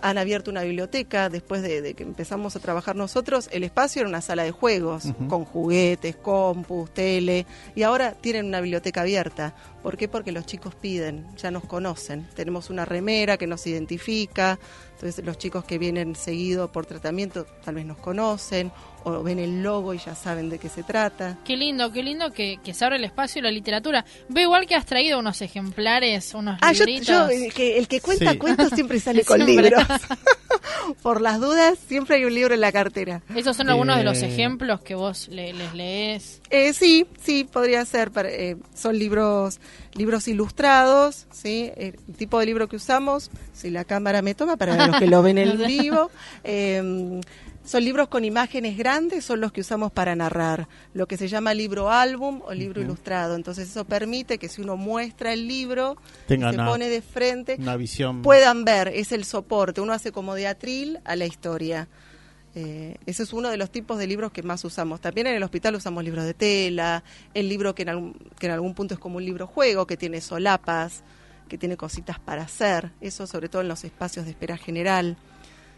han 0.00 0.18
abierto 0.18 0.50
una 0.50 0.62
biblioteca 0.62 1.28
después 1.28 1.62
de, 1.62 1.82
de 1.82 1.94
que 1.94 2.02
empezamos 2.02 2.54
a 2.56 2.60
trabajar 2.60 2.96
nosotros. 2.96 3.48
El 3.52 3.64
espacio 3.64 4.00
era 4.00 4.08
una 4.08 4.20
sala 4.20 4.44
de 4.44 4.52
juegos, 4.52 5.04
con 5.28 5.44
juguetes, 5.44 6.16
compus, 6.16 6.92
tele, 6.92 7.46
y 7.74 7.82
ahora 7.82 8.12
tienen 8.12 8.46
una 8.46 8.60
biblioteca 8.60 9.00
abierta. 9.02 9.54
¿Por 9.88 9.96
qué? 9.96 10.06
Porque 10.06 10.32
los 10.32 10.44
chicos 10.44 10.74
piden, 10.74 11.26
ya 11.38 11.50
nos 11.50 11.64
conocen. 11.64 12.26
Tenemos 12.36 12.68
una 12.68 12.84
remera 12.84 13.38
que 13.38 13.46
nos 13.46 13.66
identifica, 13.66 14.58
entonces 14.92 15.24
los 15.24 15.38
chicos 15.38 15.64
que 15.64 15.78
vienen 15.78 16.14
seguido 16.14 16.70
por 16.70 16.84
tratamiento 16.84 17.46
tal 17.64 17.76
vez 17.76 17.86
nos 17.86 17.96
conocen, 17.96 18.70
o 19.04 19.22
ven 19.22 19.38
el 19.38 19.62
logo 19.62 19.94
y 19.94 19.98
ya 19.98 20.14
saben 20.14 20.50
de 20.50 20.58
qué 20.58 20.68
se 20.68 20.82
trata. 20.82 21.38
Qué 21.42 21.56
lindo, 21.56 21.90
qué 21.90 22.02
lindo 22.02 22.32
que, 22.34 22.58
que 22.62 22.74
se 22.74 22.84
abre 22.84 22.96
el 22.96 23.04
espacio 23.04 23.38
y 23.38 23.42
la 23.44 23.50
literatura. 23.50 24.04
Veo 24.28 24.42
igual 24.44 24.66
que 24.66 24.74
has 24.74 24.84
traído 24.84 25.18
unos 25.20 25.40
ejemplares, 25.40 26.34
unos 26.34 26.58
Ah, 26.60 26.72
yo, 26.72 26.84
libritos. 26.84 27.06
yo, 27.08 27.28
el, 27.30 27.54
que, 27.54 27.78
el 27.78 27.88
que 27.88 28.02
cuenta 28.02 28.32
Sí. 28.32 28.36
cuentos 28.38 28.68
siempre 28.74 29.00
sale 29.00 29.24
con 29.24 29.42
Siempre. 29.42 29.70
libros. 29.70 29.84
por 31.02 31.20
las 31.20 31.40
dudas, 31.40 31.78
siempre 31.86 32.16
hay 32.16 32.24
un 32.24 32.34
libro 32.34 32.52
en 32.54 32.60
la 32.60 32.72
cartera. 32.72 33.22
Esos 33.34 33.56
son 33.56 33.70
algunos 33.70 33.96
de 33.96 34.04
los 34.04 34.20
Eh, 34.22 34.26
ejemplos 34.26 34.80
que 34.80 34.94
vos 34.94 35.28
le- 35.28 35.52
les 35.52 35.72
lees. 35.74 36.40
Eh, 36.50 36.72
sí, 36.72 37.06
sí, 37.22 37.44
podría 37.44 37.84
ser. 37.84 38.10
para- 38.10 38.30
eh, 38.30 38.56
son 38.74 38.98
libros, 38.98 39.60
libros 39.94 40.28
ilustrados, 40.28 41.26
sí. 41.32 41.70
El 41.76 41.94
tipo 42.16 42.38
de 42.38 42.46
libro 42.46 42.68
que 42.68 42.76
usamos, 42.76 43.30
si 43.52 43.70
la 43.70 43.84
cámara 43.84 44.22
me 44.22 44.34
toma 44.34 44.56
para 44.56 44.86
los 44.86 44.98
que 44.98 45.06
lo 45.06 45.22
ven 45.22 45.38
en 45.38 45.58
vivo. 45.66 46.10
eh, 46.44 47.20
son 47.64 47.84
libros 47.84 48.08
con 48.08 48.24
imágenes 48.24 48.78
grandes, 48.78 49.26
son 49.26 49.42
los 49.42 49.52
que 49.52 49.60
usamos 49.60 49.92
para 49.92 50.16
narrar, 50.16 50.68
lo 50.94 51.06
que 51.06 51.18
se 51.18 51.28
llama 51.28 51.52
libro 51.52 51.90
álbum 51.90 52.40
o 52.46 52.54
libro 52.54 52.80
ilustrado. 52.80 53.34
Entonces 53.34 53.68
eso 53.68 53.84
permite 53.84 54.38
que 54.38 54.48
si 54.48 54.62
uno 54.62 54.78
muestra 54.78 55.34
el 55.34 55.46
libro, 55.46 55.98
y 56.24 56.28
Tenga 56.28 56.48
se 56.48 56.54
una- 56.56 56.66
pone 56.66 56.88
de 56.88 57.02
frente, 57.02 57.56
Una 57.60 57.76
visión... 57.76 58.22
puedan 58.22 58.64
ver, 58.64 58.88
es 58.88 59.12
el 59.12 59.26
soporte, 59.26 59.82
uno 59.82 59.92
hace 59.92 60.12
como 60.12 60.34
de 60.34 60.46
atril 60.46 61.00
a 61.04 61.14
la 61.14 61.26
historia. 61.26 61.88
Eh, 62.60 62.96
ese 63.06 63.22
es 63.22 63.32
uno 63.32 63.50
de 63.50 63.56
los 63.56 63.70
tipos 63.70 63.98
de 63.98 64.08
libros 64.08 64.32
que 64.32 64.42
más 64.42 64.64
usamos. 64.64 65.00
También 65.00 65.28
en 65.28 65.34
el 65.36 65.42
hospital 65.44 65.76
usamos 65.76 66.02
libros 66.02 66.24
de 66.24 66.34
tela, 66.34 67.04
el 67.32 67.48
libro 67.48 67.72
que 67.72 67.82
en 67.82 67.90
algún, 67.90 68.14
que 68.36 68.46
en 68.46 68.52
algún 68.52 68.74
punto 68.74 68.94
es 68.94 69.00
como 69.00 69.18
un 69.18 69.24
libro 69.24 69.46
juego, 69.46 69.86
que 69.86 69.96
tiene 69.96 70.20
solapas, 70.20 71.04
que 71.48 71.56
tiene 71.56 71.76
cositas 71.76 72.18
para 72.18 72.42
hacer, 72.42 72.90
eso 73.00 73.26
sobre 73.28 73.48
todo 73.48 73.62
en 73.62 73.68
los 73.68 73.84
espacios 73.84 74.24
de 74.24 74.32
espera 74.32 74.56
general, 74.56 75.16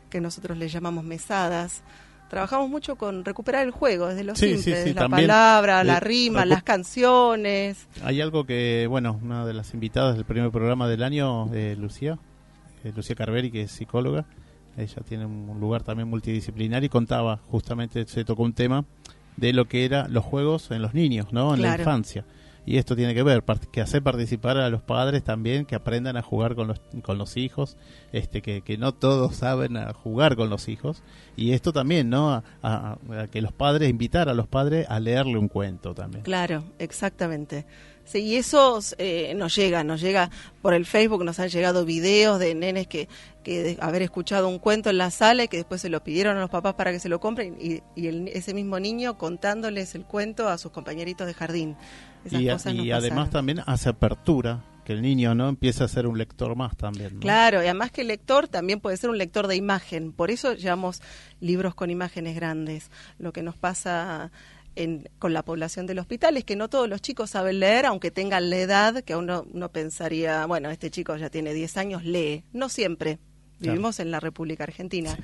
que 0.09 0.23
nosotros 0.23 0.57
le 0.57 0.69
llamamos 0.69 1.05
mesadas. 1.05 1.83
Trabajamos 2.31 2.71
mucho 2.71 2.97
con 2.97 3.25
recuperar 3.27 3.65
el 3.67 3.73
juego, 3.73 4.07
desde 4.07 4.25
lo 4.25 4.35
Sí, 4.35 4.47
sí, 4.47 4.55
simple, 4.55 4.73
sí, 4.73 4.79
desde 4.89 4.95
la 4.95 5.09
palabra, 5.09 5.81
eh, 5.83 5.85
la 5.85 6.01
rima, 6.01 6.45
recu- 6.45 6.47
las 6.47 6.63
canciones. 6.63 7.87
Hay 8.03 8.21
algo 8.23 8.47
que, 8.47 8.87
bueno, 8.89 9.19
una 9.23 9.45
de 9.45 9.53
las 9.53 9.75
invitadas 9.75 10.15
del 10.17 10.25
primer 10.25 10.51
programa 10.51 10.89
del 10.89 11.03
año, 11.03 11.53
eh, 11.53 11.77
Lucía, 11.79 12.19
eh, 12.85 12.93
Lucía 12.97 13.15
Carveri, 13.17 13.51
que 13.51 13.63
es 13.63 13.73
psicóloga, 13.73 14.25
ella 14.81 15.03
tiene 15.09 15.27
un 15.27 15.59
lugar 15.61 15.83
también 15.83 16.09
multidisciplinar 16.09 16.83
y 16.85 16.89
contaba, 16.89 17.41
justamente 17.49 18.07
se 18.07 18.25
tocó 18.25 18.43
un 18.43 18.53
tema 18.53 18.85
de 19.37 19.53
lo 19.53 19.67
que 19.67 19.85
eran 19.85 20.13
los 20.13 20.25
juegos 20.25 20.71
en 20.71 20.83
los 20.83 20.95
niños, 20.95 21.33
¿no? 21.33 21.55
En 21.55 21.63
la 21.63 21.69
infancia. 21.83 22.25
Y 22.67 22.77
esto 22.77 22.95
tiene 22.95 23.15
que 23.15 23.23
ver, 23.23 23.43
que 23.73 23.81
hacer 23.81 24.03
participar 24.03 24.59
a 24.59 24.69
los 24.69 24.83
padres 24.83 25.25
también, 25.25 25.65
que 25.65 25.75
aprendan 25.75 26.19
a 26.19 26.23
jugar 26.23 26.55
con 26.55 26.69
los, 26.69 26.81
con 27.03 27.17
los 27.17 27.39
hijos, 27.39 27.79
este 28.13 28.43
que, 28.43 28.61
que 28.61 28.77
no 28.77 28.93
todos 28.93 29.35
saben 29.37 29.79
a 29.79 29.95
jugar 29.95 30.37
con 30.37 30.51
los 30.51 30.69
hijos. 30.69 31.03
Y 31.37 31.53
esto 31.53 31.73
también, 31.73 32.11
¿no? 32.11 32.31
A, 32.33 32.43
a- 32.63 32.99
a 33.23 33.27
que 33.29 33.41
los 33.41 33.53
padres, 33.53 33.89
invitar 33.89 34.29
a 34.29 34.35
los 34.35 34.47
padres 34.47 34.87
a 34.91 35.01
leerle 35.01 35.39
un 35.39 35.49
cuento 35.49 35.95
también. 35.95 36.23
Claro, 36.23 36.63
exactamente. 36.79 37.65
Sí, 38.11 38.19
y 38.21 38.37
eso 38.37 38.81
eh, 38.99 39.35
nos 39.37 39.55
llega, 39.55 39.85
nos 39.85 40.01
llega 40.01 40.31
por 40.63 40.75
el 40.75 40.85
Facebook, 40.87 41.25
nos 41.25 41.39
han 41.39 41.49
llegado 41.49 41.85
videos 41.85 42.39
de 42.41 42.55
nenes 42.55 42.87
que, 42.89 43.09
que 43.45 43.63
de 43.63 43.79
haber 43.81 44.03
escuchado 44.03 44.49
un 44.49 44.59
cuento 44.59 44.91
en 44.91 44.99
la 44.99 45.11
sala 45.11 45.45
y 45.45 45.49
que 45.49 45.59
después 45.59 45.81
se 45.81 45.89
lo 45.89 46.03
pidieron 46.03 46.37
a 46.37 46.41
los 46.41 46.51
papás 46.51 46.75
para 46.75 46.91
que 46.91 46.99
se 46.99 47.09
lo 47.09 47.21
compren 47.21 47.57
y, 47.61 47.83
y 47.95 48.09
el- 48.09 48.29
ese 48.29 48.53
mismo 48.55 48.81
niño 48.81 49.17
contándoles 49.17 49.95
el 49.95 50.05
cuento 50.05 50.49
a 50.49 50.59
sus 50.59 50.73
compañeritos 50.73 51.27
de 51.27 51.35
jardín. 51.35 51.77
Esas 52.25 52.41
y, 52.41 52.49
cosas 52.49 52.75
y 52.75 52.91
además 52.91 53.29
pasaron. 53.29 53.31
también 53.31 53.61
hace 53.67 53.89
apertura, 53.89 54.65
que 54.85 54.93
el 54.95 55.03
niño 55.03 55.35
no 55.37 55.49
empieza 55.49 55.85
a 55.85 55.89
ser 55.89 56.07
un 56.09 56.19
lector 56.19 56.57
más 56.57 56.77
también. 56.77 57.15
¿no? 57.15 57.21
Claro, 57.21 57.59
y 57.63 57.67
además 57.67 57.93
que 57.93 58.01
el 58.01 58.09
lector 58.09 58.49
también 58.49 58.81
puede 58.81 58.97
ser 58.97 59.09
un 59.11 59.19
lector 59.19 59.47
de 59.47 59.55
imagen, 59.55 60.11
por 60.13 60.31
eso 60.33 60.55
llevamos 60.55 61.01
libros 61.41 61.75
con 61.77 61.91
imágenes 61.91 62.35
grandes. 62.35 62.91
Lo 63.19 63.33
que 63.33 63.43
nos 63.43 63.57
pasa 63.57 64.33
en- 64.77 65.09
con 65.19 65.33
la 65.33 65.45
población 65.45 65.87
del 65.87 65.99
hospital 65.99 66.37
es 66.37 66.45
que 66.45 66.57
no 66.57 66.69
todos 66.69 66.89
los 66.89 67.01
chicos 67.03 67.31
saben 67.31 67.61
leer, 67.61 67.87
aunque 67.87 68.11
tengan 68.11 68.51
la 68.51 68.57
edad, 68.59 69.03
que 69.05 69.17
uno, 69.17 69.47
uno 69.53 69.71
pensaría, 69.71 70.47
bueno, 70.47 70.71
este 70.71 70.91
chico 70.91 71.17
ya 71.17 71.31
tiene 71.31 71.53
10 71.55 71.77
años, 71.77 72.05
lee. 72.05 72.45
No 72.53 72.69
siempre. 72.69 73.19
Claro. 73.59 73.73
Vivimos 73.75 74.01
en 74.01 74.11
la 74.11 74.21
República 74.21 74.65
Argentina, 74.65 75.19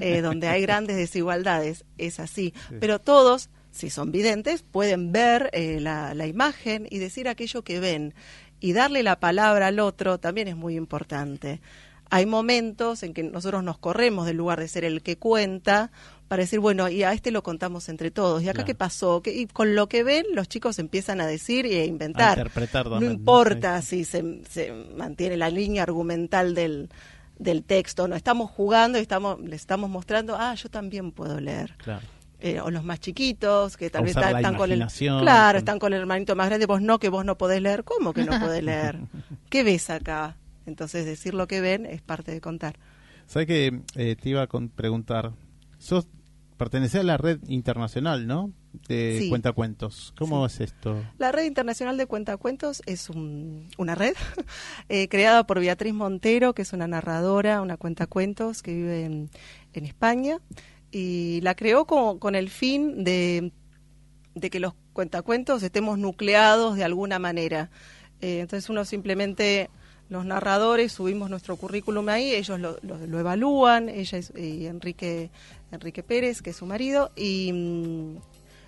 eh, 0.00 0.22
donde 0.22 0.48
hay 0.48 0.62
grandes 0.62 0.96
desigualdades, 0.96 1.84
es 1.98 2.20
así. 2.20 2.54
Pero 2.80 2.98
todos, 3.00 3.50
si 3.70 3.90
son 3.90 4.12
videntes, 4.12 4.62
pueden 4.62 5.12
ver 5.12 5.50
eh, 5.52 5.78
la, 5.80 6.14
la 6.14 6.26
imagen 6.26 6.86
y 6.90 6.98
decir 6.98 7.28
aquello 7.28 7.62
que 7.62 7.80
ven. 7.80 8.14
y 8.60 8.72
darle 8.74 9.02
la 9.02 9.18
palabra 9.18 9.66
al 9.66 9.80
otro 9.80 10.18
también 10.20 10.46
es 10.48 10.56
muy 10.56 10.76
importante. 10.76 11.60
Hay 12.14 12.26
momentos 12.26 13.02
en 13.04 13.14
que 13.14 13.22
nosotros 13.22 13.64
nos 13.64 13.78
corremos 13.78 14.26
del 14.26 14.36
lugar 14.36 14.60
de 14.60 14.68
ser 14.68 14.84
el 14.84 15.02
que 15.02 15.16
cuenta 15.16 15.90
para 16.28 16.42
decir, 16.42 16.60
bueno, 16.60 16.90
y 16.90 17.04
a 17.04 17.14
este 17.14 17.30
lo 17.30 17.42
contamos 17.42 17.88
entre 17.88 18.10
todos. 18.10 18.42
¿Y 18.42 18.50
acá 18.50 18.66
qué 18.66 18.74
pasó? 18.74 19.22
Y 19.24 19.46
con 19.46 19.74
lo 19.74 19.88
que 19.88 20.02
ven, 20.02 20.26
los 20.34 20.46
chicos 20.46 20.78
empiezan 20.78 21.22
a 21.22 21.26
decir 21.26 21.64
y 21.64 21.74
a 21.76 21.86
inventar. 21.86 22.36
interpretar 22.36 22.86
no 22.86 23.02
importa 23.02 23.80
si 23.80 24.04
se, 24.04 24.42
se, 24.46 24.72
mantiene 24.94 25.38
la 25.38 25.48
línea 25.48 25.84
argumental 25.84 26.54
del, 26.54 26.90
del 27.38 27.64
texto, 27.64 28.06
no 28.08 28.14
estamos 28.14 28.50
jugando 28.50 28.98
y 28.98 29.00
estamos, 29.00 29.40
le 29.40 29.56
estamos 29.56 29.88
mostrando, 29.88 30.36
ah, 30.38 30.54
yo 30.54 30.68
también 30.68 31.12
puedo 31.12 31.40
leer. 31.40 31.76
Claro. 31.78 32.06
Eh, 32.40 32.60
o 32.60 32.70
los 32.70 32.84
más 32.84 33.00
chiquitos 33.00 33.78
que 33.78 33.88
tal 33.88 34.02
vez 34.02 34.14
están, 34.14 34.54
con 34.56 34.70
el 34.70 34.86
claro 35.20 35.58
están 35.58 35.78
con 35.78 35.94
el 35.94 36.00
hermanito 36.00 36.34
más 36.34 36.48
grande 36.48 36.66
vos 36.66 36.82
no 36.82 36.98
que 36.98 37.08
vos 37.08 37.24
no 37.24 37.38
podés 37.38 37.62
leer 37.62 37.84
cómo 37.84 38.12
que 38.12 38.24
no 38.24 38.40
podés 38.40 38.64
leer 38.64 38.98
qué 39.48 39.62
ves 39.62 39.90
acá 39.90 40.36
entonces 40.66 41.04
decir 41.06 41.34
lo 41.34 41.46
que 41.46 41.60
ven 41.60 41.86
es 41.86 42.02
parte 42.02 42.32
de 42.32 42.40
contar 42.40 42.78
sabes 43.26 43.46
que 43.46 43.82
eh, 43.94 44.16
te 44.16 44.28
iba 44.28 44.42
a 44.42 44.46
preguntar 44.46 45.32
sos 45.78 46.06
pertenece 46.62 47.00
a 47.00 47.02
la 47.02 47.16
red 47.16 47.40
internacional, 47.48 48.28
¿no? 48.28 48.52
De 48.86 49.26
cuentacuentos. 49.28 50.14
¿Cómo 50.16 50.46
es 50.46 50.60
esto? 50.60 51.02
La 51.18 51.32
red 51.32 51.44
internacional 51.44 51.96
de 51.96 52.06
cuentacuentos 52.06 52.82
es 52.86 53.10
una 53.10 53.96
red 53.96 54.14
eh, 54.88 55.08
creada 55.08 55.44
por 55.44 55.58
Beatriz 55.58 55.92
Montero, 55.92 56.54
que 56.54 56.62
es 56.62 56.72
una 56.72 56.86
narradora, 56.86 57.62
una 57.62 57.76
cuentacuentos 57.76 58.62
que 58.62 58.74
vive 58.74 59.04
en, 59.04 59.30
España, 59.72 60.38
y 60.92 61.40
la 61.40 61.56
creó 61.56 61.84
con, 61.84 62.34
el 62.36 62.48
fin 62.48 63.02
de, 63.02 63.50
que 64.40 64.60
los 64.60 64.74
cuentacuentos 64.92 65.64
estemos 65.64 65.98
nucleados 65.98 66.76
de 66.76 66.84
alguna 66.84 67.18
manera. 67.18 67.70
Eh, 68.20 68.38
entonces 68.38 68.70
uno 68.70 68.84
simplemente 68.84 69.68
los 70.12 70.26
narradores 70.26 70.92
subimos 70.92 71.30
nuestro 71.30 71.56
currículum 71.56 72.08
ahí, 72.10 72.34
ellos 72.34 72.60
lo, 72.60 73.18
evalúan, 73.18 73.88
ella 73.88 74.20
y 74.36 74.66
Enrique 74.66 75.30
Enrique 75.72 76.02
Pérez, 76.02 76.42
que 76.42 76.50
es 76.50 76.56
su 76.56 76.66
marido, 76.66 77.10
y, 77.16 77.50
mm, 77.50 78.16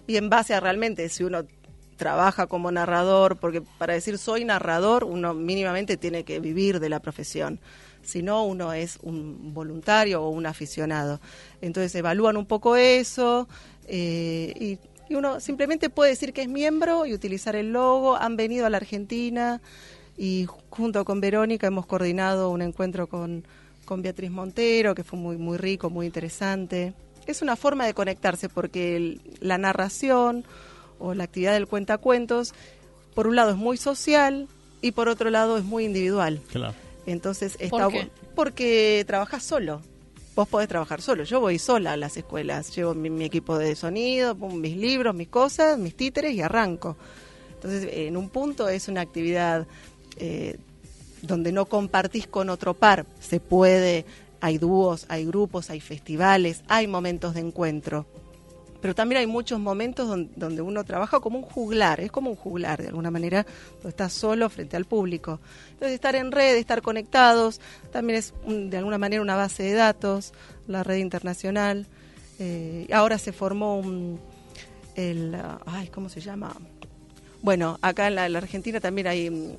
y 0.07 0.17
en 0.17 0.31
base 0.31 0.55
a 0.55 0.61
realmente 0.61 1.09
si 1.11 1.23
uno 1.23 1.45
trabaja 1.97 2.47
como 2.47 2.73
narrador, 2.73 3.37
porque 3.37 3.61
para 3.61 3.93
decir 3.93 4.19
soy 4.19 4.45
narrador, 4.45 5.05
uno 5.05 5.35
mínimamente 5.35 5.97
tiene 5.97 6.25
que 6.25 6.41
vivir 6.41 6.81
de 6.81 6.89
la 6.89 7.01
profesión. 7.01 7.61
Si 8.03 8.23
no, 8.23 8.45
uno 8.45 8.73
es 8.73 8.99
un 9.03 9.55
voluntario 9.55 10.23
o 10.23 10.31
un 10.31 10.47
aficionado. 10.47 11.21
Entonces 11.61 11.95
evalúan 11.95 12.37
un 12.37 12.47
poco 12.47 12.77
eso 12.77 13.49
eh, 13.87 14.53
y, 14.57 14.79
y, 15.11 15.15
uno 15.15 15.41
simplemente 15.41 15.91
puede 15.91 16.11
decir 16.11 16.33
que 16.33 16.43
es 16.43 16.49
miembro 16.49 17.07
y 17.07 17.15
utilizar 17.15 17.55
el 17.55 17.73
logo. 17.73 18.17
Han 18.17 18.37
venido 18.37 18.67
a 18.67 18.71
la 18.71 18.79
Argentina 18.79 19.61
y 20.17 20.47
junto 20.71 21.05
con 21.05 21.21
Verónica 21.21 21.67
hemos 21.67 21.87
coordinado 21.87 22.51
un 22.51 22.63
encuentro 22.63 23.07
con 23.07 23.45
con 23.85 24.03
Beatriz 24.03 24.31
Montero, 24.31 24.95
que 24.95 25.05
fue 25.05 25.19
muy, 25.19 25.37
muy 25.37 25.59
rico, 25.59 25.91
muy 25.91 26.07
interesante. 26.07 26.95
Es 27.27 27.43
una 27.43 27.57
forma 27.57 27.87
de 27.87 27.95
conectarse 27.95 28.49
porque 28.49 29.19
la 29.41 29.59
narración 29.59 30.45
o 30.99 31.15
la 31.15 31.25
actividad 31.25 31.53
del 31.53 31.67
cuentacuentos, 31.67 32.55
por 33.15 33.27
un 33.27 33.37
lado 33.37 33.51
es 33.51 33.57
muy 33.57 33.77
social 33.77 34.49
y 34.81 34.93
por 34.93 35.09
otro 35.09 35.31
lado 35.31 35.57
es 35.57 35.65
muy 35.65 35.85
individual. 35.85 36.41
Claro. 36.51 36.75
Entonces, 37.07 37.57
está 37.61 37.89
porque 38.35 39.05
trabajas 39.07 39.43
solo. 39.43 39.83
Vos 40.35 40.49
podés 40.49 40.69
trabajar 40.69 41.01
solo. 41.01 41.23
Yo 41.23 41.41
voy 41.41 41.59
sola 41.59 41.93
a 41.93 41.97
las 41.97 42.17
escuelas. 42.17 42.75
Llevo 42.75 42.95
mi, 42.95 43.25
equipo 43.25 43.57
de 43.57 43.77
sonido, 43.77 44.35
mis 44.35 44.77
libros, 44.77 45.15
mis 45.15 45.29
cosas, 45.29 45.79
mis 45.79 45.95
títeres 45.95 46.33
y 46.33 46.43
arranco. 46.43 46.97
Entonces, 47.55 47.89
en 47.93 48.17
un 48.17 48.31
punto 48.31 48.69
es 48.69 48.89
una 48.89 49.01
actividad 49.01 49.67
eh, 50.19 50.59
donde 51.23 51.53
no 51.53 51.67
compartís 51.67 52.27
con 52.27 52.51
otro 52.51 52.75
par, 52.75 53.07
se 53.21 53.41
puede, 53.41 54.05
hay 54.41 54.59
dúos, 54.59 55.07
hay 55.09 55.25
grupos, 55.25 55.71
hay 55.71 55.81
festivales, 55.81 56.63
hay 56.69 56.87
momentos 56.87 57.35
de 57.35 57.41
encuentro. 57.41 58.07
Pero 58.83 58.95
también 58.95 59.21
hay 59.21 59.27
muchos 59.27 59.59
momentos 59.59 60.07
donde, 60.37 60.61
uno 60.61 60.85
trabaja 60.85 61.19
como 61.19 61.39
un 61.39 61.45
juglar, 61.45 62.01
es 62.01 62.13
como 62.13 62.29
un 62.29 62.37
juglar 62.37 62.83
de 62.83 62.89
alguna 62.89 63.11
manera, 63.11 63.47
donde 63.77 63.89
estás 63.89 64.13
solo 64.13 64.51
frente 64.51 64.77
al 64.77 64.85
público. 64.85 65.41
Entonces 65.71 65.95
estar 65.95 66.15
en 66.15 66.31
red, 66.31 66.57
estar 66.57 66.83
conectados, 66.83 67.63
también 67.91 68.19
es 68.19 68.35
de 68.47 68.77
alguna 68.77 68.99
manera 68.99 69.23
una 69.23 69.37
base 69.37 69.63
de 69.63 69.73
datos, 69.73 70.35
la 70.67 70.83
red 70.83 70.99
internacional. 70.99 71.87
Eh, 72.39 72.87
ahora 72.93 73.17
se 73.17 73.33
formó 73.33 73.79
un, 73.79 74.21
el, 74.97 75.35
ay, 75.65 75.89
¿cómo 75.89 76.11
se 76.11 76.21
llama? 76.21 76.55
Bueno, 77.41 77.79
acá 77.81 78.09
en 78.09 78.17
la 78.17 78.39
Argentina 78.39 78.81
también 78.81 79.07
hay 79.07 79.57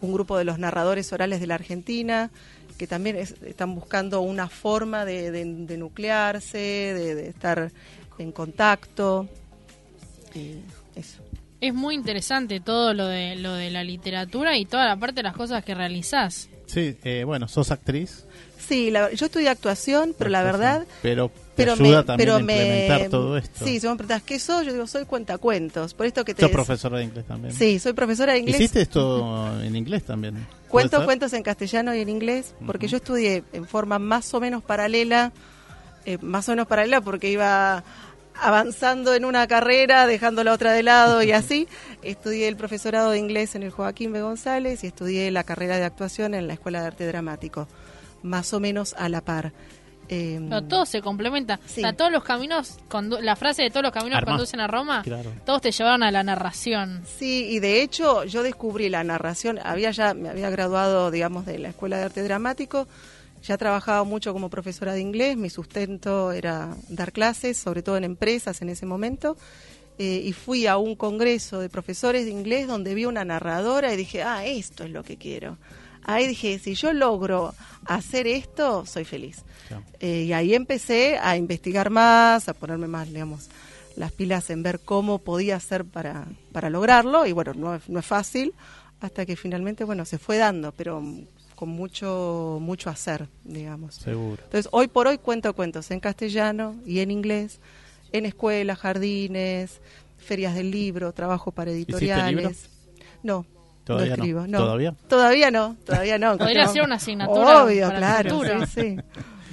un 0.00 0.12
grupo 0.12 0.38
de 0.38 0.44
los 0.44 0.58
narradores 0.58 1.12
orales 1.12 1.40
de 1.40 1.46
la 1.46 1.54
Argentina, 1.54 2.30
que 2.78 2.86
también 2.86 3.16
están 3.16 3.74
buscando 3.74 4.20
una 4.20 4.48
forma 4.48 5.04
de, 5.04 5.44
nuclearse, 5.44 6.58
de, 6.58 7.28
estar 7.28 7.70
en 8.18 8.32
contacto. 8.32 9.28
eso. 10.94 11.22
Es 11.60 11.74
muy 11.74 11.94
interesante 11.94 12.60
todo 12.60 12.94
lo 12.94 13.06
de, 13.06 13.36
lo 13.36 13.52
de 13.52 13.70
la 13.70 13.84
literatura 13.84 14.56
y 14.56 14.64
toda 14.64 14.86
la 14.86 14.96
parte 14.96 15.16
de 15.16 15.24
las 15.24 15.36
cosas 15.36 15.62
que 15.62 15.74
realizás. 15.74 16.48
Sí, 16.64 16.96
eh, 17.04 17.24
bueno, 17.24 17.48
sos 17.48 17.70
actriz. 17.70 18.26
Sí, 18.58 18.92
yo 18.92 19.26
estudié 19.26 19.48
actuación, 19.48 20.14
pero 20.16 20.30
la 20.30 20.42
verdad... 20.42 20.86
Pero 21.02 21.30
pero 21.60 21.72
ayuda 21.72 22.02
me, 22.02 22.16
pero 22.16 22.38
implementar 22.38 23.08
todo 23.08 23.36
esto. 23.36 23.64
Sí, 23.64 23.80
si 23.80 23.86
me 23.86 23.94
preguntas 23.94 24.22
qué 24.22 24.38
soy, 24.38 24.66
yo 24.66 24.72
digo, 24.72 24.86
soy 24.86 25.04
cuentacuentos. 25.04 25.94
Por 25.94 26.06
esto 26.06 26.24
que 26.24 26.34
te 26.34 26.42
Soy 26.42 26.50
profesora 26.50 26.98
de 26.98 27.04
inglés 27.04 27.24
también. 27.26 27.54
Sí, 27.54 27.78
soy 27.78 27.92
profesora 27.92 28.32
de 28.32 28.40
inglés. 28.40 28.56
¿Hiciste 28.56 28.82
esto 28.82 29.60
en 29.62 29.76
inglés 29.76 30.04
también? 30.04 30.46
Cuento 30.68 31.04
cuentos 31.04 31.32
en 31.32 31.42
castellano 31.42 31.94
y 31.94 32.00
en 32.00 32.08
inglés, 32.08 32.54
porque 32.66 32.88
yo 32.88 32.96
estudié 32.98 33.44
en 33.52 33.66
forma 33.66 33.98
más 33.98 34.32
o 34.34 34.40
menos 34.40 34.62
paralela, 34.62 35.32
eh, 36.04 36.18
más 36.20 36.48
o 36.48 36.52
menos 36.52 36.66
paralela 36.66 37.00
porque 37.00 37.30
iba 37.30 37.84
avanzando 38.40 39.14
en 39.14 39.24
una 39.24 39.46
carrera, 39.46 40.06
dejando 40.06 40.44
la 40.44 40.52
otra 40.52 40.72
de 40.72 40.82
lado 40.82 41.22
y 41.22 41.32
así. 41.32 41.68
Estudié 42.02 42.48
el 42.48 42.56
profesorado 42.56 43.10
de 43.10 43.18
inglés 43.18 43.54
en 43.54 43.62
el 43.62 43.70
Joaquín 43.70 44.12
B. 44.12 44.22
González 44.22 44.82
y 44.84 44.88
estudié 44.88 45.30
la 45.30 45.44
carrera 45.44 45.76
de 45.76 45.84
actuación 45.84 46.34
en 46.34 46.46
la 46.46 46.54
Escuela 46.54 46.80
de 46.80 46.86
Arte 46.88 47.06
Dramático, 47.06 47.68
más 48.22 48.52
o 48.54 48.60
menos 48.60 48.94
a 48.98 49.08
la 49.08 49.20
par. 49.20 49.52
Eh, 50.12 50.40
todo 50.68 50.84
se 50.86 51.00
complementa. 51.00 51.60
todos 51.96 52.10
los 52.10 52.24
caminos, 52.24 52.78
la 53.20 53.36
frase 53.36 53.62
de 53.62 53.70
todos 53.70 53.84
los 53.84 53.92
caminos 53.92 54.20
conducen 54.24 54.58
a 54.58 54.66
Roma, 54.66 55.04
todos 55.46 55.62
te 55.62 55.70
llevaron 55.70 56.02
a 56.02 56.10
la 56.10 56.24
narración. 56.24 57.02
Sí, 57.18 57.46
y 57.48 57.60
de 57.60 57.80
hecho 57.80 58.24
yo 58.24 58.42
descubrí 58.42 58.88
la 58.88 59.04
narración, 59.04 59.60
había 59.62 59.92
ya, 59.92 60.12
me 60.12 60.28
había 60.28 60.50
graduado, 60.50 61.12
digamos, 61.12 61.46
de 61.46 61.60
la 61.60 61.68
Escuela 61.68 61.98
de 61.98 62.04
Arte 62.06 62.24
Dramático, 62.24 62.88
ya 63.44 63.56
trabajaba 63.56 64.02
mucho 64.02 64.32
como 64.32 64.50
profesora 64.50 64.94
de 64.94 65.00
inglés, 65.00 65.36
mi 65.36 65.48
sustento 65.48 66.32
era 66.32 66.74
dar 66.88 67.12
clases, 67.12 67.56
sobre 67.56 67.84
todo 67.84 67.96
en 67.96 68.02
empresas 68.02 68.62
en 68.62 68.68
ese 68.68 68.86
momento. 68.86 69.36
Eh, 69.98 70.22
y 70.24 70.32
fui 70.32 70.66
a 70.66 70.78
un 70.78 70.96
congreso 70.96 71.60
de 71.60 71.68
profesores 71.68 72.24
de 72.24 72.30
inglés 72.30 72.66
donde 72.66 72.94
vi 72.94 73.04
una 73.04 73.22
narradora 73.24 73.92
y 73.92 73.98
dije, 73.98 74.22
ah, 74.22 74.46
esto 74.46 74.84
es 74.84 74.90
lo 74.90 75.04
que 75.04 75.18
quiero 75.18 75.58
ahí 76.04 76.26
dije, 76.26 76.58
si 76.58 76.74
yo 76.74 76.92
logro 76.92 77.54
hacer 77.86 78.26
esto, 78.26 78.86
soy 78.86 79.04
feliz. 79.04 79.44
Eh, 80.00 80.24
y 80.26 80.32
ahí 80.32 80.54
empecé 80.54 81.18
a 81.18 81.36
investigar 81.36 81.90
más, 81.90 82.48
a 82.48 82.54
ponerme 82.54 82.88
más, 82.88 83.08
digamos, 83.08 83.48
las 83.96 84.12
pilas 84.12 84.50
en 84.50 84.62
ver 84.62 84.80
cómo 84.80 85.18
podía 85.18 85.56
hacer 85.56 85.84
para, 85.84 86.26
para 86.52 86.70
lograrlo. 86.70 87.26
Y 87.26 87.32
bueno, 87.32 87.54
no, 87.54 87.80
no 87.86 87.98
es 88.00 88.06
fácil, 88.06 88.52
hasta 89.00 89.26
que 89.26 89.36
finalmente, 89.36 89.84
bueno, 89.84 90.04
se 90.04 90.18
fue 90.18 90.38
dando, 90.38 90.72
pero 90.72 91.02
con 91.54 91.68
mucho, 91.68 92.58
mucho 92.60 92.90
hacer, 92.90 93.28
digamos. 93.44 93.96
Seguro. 93.96 94.42
Entonces, 94.44 94.68
hoy 94.72 94.88
por 94.88 95.06
hoy 95.06 95.18
cuento 95.18 95.54
cuentos 95.54 95.90
en 95.90 96.00
castellano 96.00 96.76
y 96.86 97.00
en 97.00 97.10
inglés, 97.10 97.60
en 98.12 98.26
escuelas, 98.26 98.78
jardines, 98.78 99.80
ferias 100.16 100.54
del 100.54 100.70
libro, 100.70 101.12
trabajo 101.12 101.52
para 101.52 101.70
editoriales. 101.70 102.70
No, 103.22 103.44
Todavía 103.84 104.16
no 104.16 104.22
escribo, 104.22 104.46
no. 104.46 104.58
¿Todavía? 104.58 104.94
Todavía 105.08 105.50
no, 105.50 105.76
todavía 105.84 106.18
no. 106.18 106.38
Podría 106.38 106.68
ser 106.68 106.82
una 106.82 106.96
asignatura. 106.96 107.64
Obvio, 107.64 107.88
claro, 107.88 108.40
sí, 108.66 108.80
sí. 108.80 108.96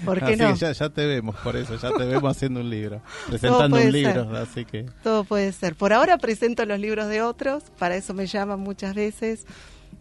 ¿Por 0.05 0.23
qué 0.23 0.37
no? 0.37 0.55
Ya, 0.55 0.71
ya, 0.71 0.89
te 0.89 1.05
vemos, 1.05 1.35
por 1.37 1.55
eso, 1.55 1.75
ya 1.75 1.91
te 1.91 2.05
vemos 2.05 2.35
haciendo 2.35 2.59
un 2.59 2.69
libro, 2.69 3.01
presentando 3.27 3.77
un 3.77 3.91
libro, 3.91 4.37
así 4.37 4.65
que... 4.65 4.85
Todo 5.03 5.23
puede 5.23 5.51
ser. 5.51 5.75
Por 5.75 5.93
ahora 5.93 6.17
presento 6.17 6.65
los 6.65 6.79
libros 6.79 7.07
de 7.07 7.21
otros, 7.21 7.63
para 7.77 7.95
eso 7.95 8.13
me 8.13 8.27
llaman 8.27 8.59
muchas 8.59 8.93
veces. 8.95 9.45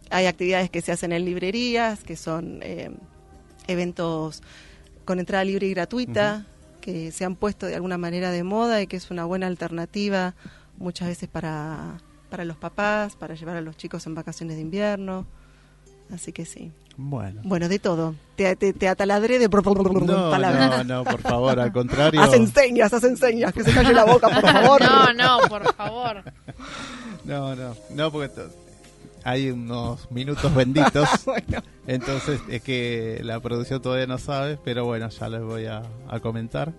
Hay 0.09 0.25
actividades 0.25 0.69
que 0.69 0.81
se 0.81 0.91
hacen 0.91 1.11
en 1.11 1.25
librerías, 1.25 2.03
que 2.03 2.15
son 2.15 2.59
eh, 2.61 2.91
eventos 3.67 4.43
con 5.05 5.19
entrada 5.19 5.43
libre 5.43 5.67
y 5.67 5.71
gratuita, 5.71 6.45
que 6.81 7.11
se 7.11 7.25
han 7.25 7.35
puesto 7.35 7.65
de 7.65 7.75
alguna 7.75 7.97
manera 7.97 8.31
de 8.31 8.43
moda 8.43 8.81
y 8.81 8.87
que 8.87 8.97
es 8.97 9.11
una 9.11 9.25
buena 9.25 9.47
alternativa 9.47 10.35
muchas 10.77 11.07
veces 11.07 11.27
para 11.27 11.97
para 12.29 12.45
los 12.45 12.57
papás, 12.57 13.15
para 13.15 13.35
llevar 13.35 13.57
a 13.57 13.61
los 13.61 13.77
chicos 13.77 14.05
en 14.07 14.15
vacaciones 14.15 14.55
de 14.55 14.61
invierno. 14.61 15.25
Así 16.13 16.31
que 16.31 16.45
sí. 16.45 16.71
Bueno. 16.95 17.41
Bueno, 17.43 17.69
de 17.69 17.77
todo. 17.77 18.15
Te, 18.35 18.55
te, 18.55 18.87
ataladré 18.87 19.37
de 19.37 19.47
no, 19.47 20.31
palabras. 20.31 20.85
No, 20.85 21.03
no, 21.03 21.03
por 21.03 21.21
favor, 21.21 21.59
al 21.59 21.71
contrario. 21.71 22.21
haz 22.21 22.33
enseñas, 22.33 22.91
haz 22.91 23.03
enseñas, 23.03 23.53
que 23.53 23.63
se 23.63 23.71
calle 23.71 23.93
la 23.93 24.05
boca, 24.05 24.29
por 24.29 24.41
favor. 24.41 24.81
no, 24.81 25.13
no, 25.13 25.47
por 25.47 25.75
favor. 25.75 26.23
no, 27.25 27.55
no, 27.55 27.75
no, 27.91 28.11
porque 28.11 28.31
hay 29.23 29.51
unos 29.51 30.09
minutos 30.11 30.53
benditos. 30.55 31.07
Bueno, 31.25 31.61
Entonces 31.85 32.39
es 32.49 32.63
que 32.63 33.19
la 33.23 33.39
producción 33.41 33.81
todavía 33.81 34.07
no 34.07 34.17
sabe, 34.17 34.57
pero 34.63 34.85
bueno, 34.85 35.09
ya 35.09 35.29
les 35.29 35.41
voy 35.41 35.65
a, 35.65 35.83
a 36.09 36.19
comentar. 36.19 36.73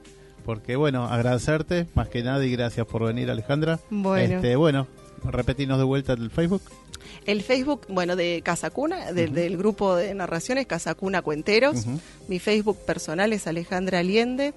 Porque 0.44 0.76
bueno, 0.76 1.04
agradecerte 1.04 1.86
más 1.94 2.08
que 2.08 2.22
nada 2.22 2.44
y 2.44 2.50
gracias 2.50 2.86
por 2.86 3.04
venir 3.04 3.30
Alejandra. 3.30 3.78
Bueno. 3.90 4.36
Este, 4.36 4.56
bueno, 4.56 4.86
repetimos 5.24 5.78
de 5.78 5.84
vuelta 5.84 6.12
el 6.14 6.30
Facebook. 6.30 6.62
el 7.26 7.42
Facebook, 7.42 7.82
bueno, 7.88 8.16
de 8.16 8.40
Casa 8.44 8.70
Cuna, 8.70 9.12
del- 9.12 9.34
del 9.34 9.56
grupo 9.58 9.96
de 9.96 10.14
narraciones 10.14 10.66
Casa 10.66 10.94
Cuna 10.94 11.20
Cuenteros. 11.22 11.84
Mi 12.28 12.38
Facebook 12.38 12.78
personal 12.86 13.32
es 13.32 13.46
Alejandra 13.46 13.98
Aliende, 13.98 14.54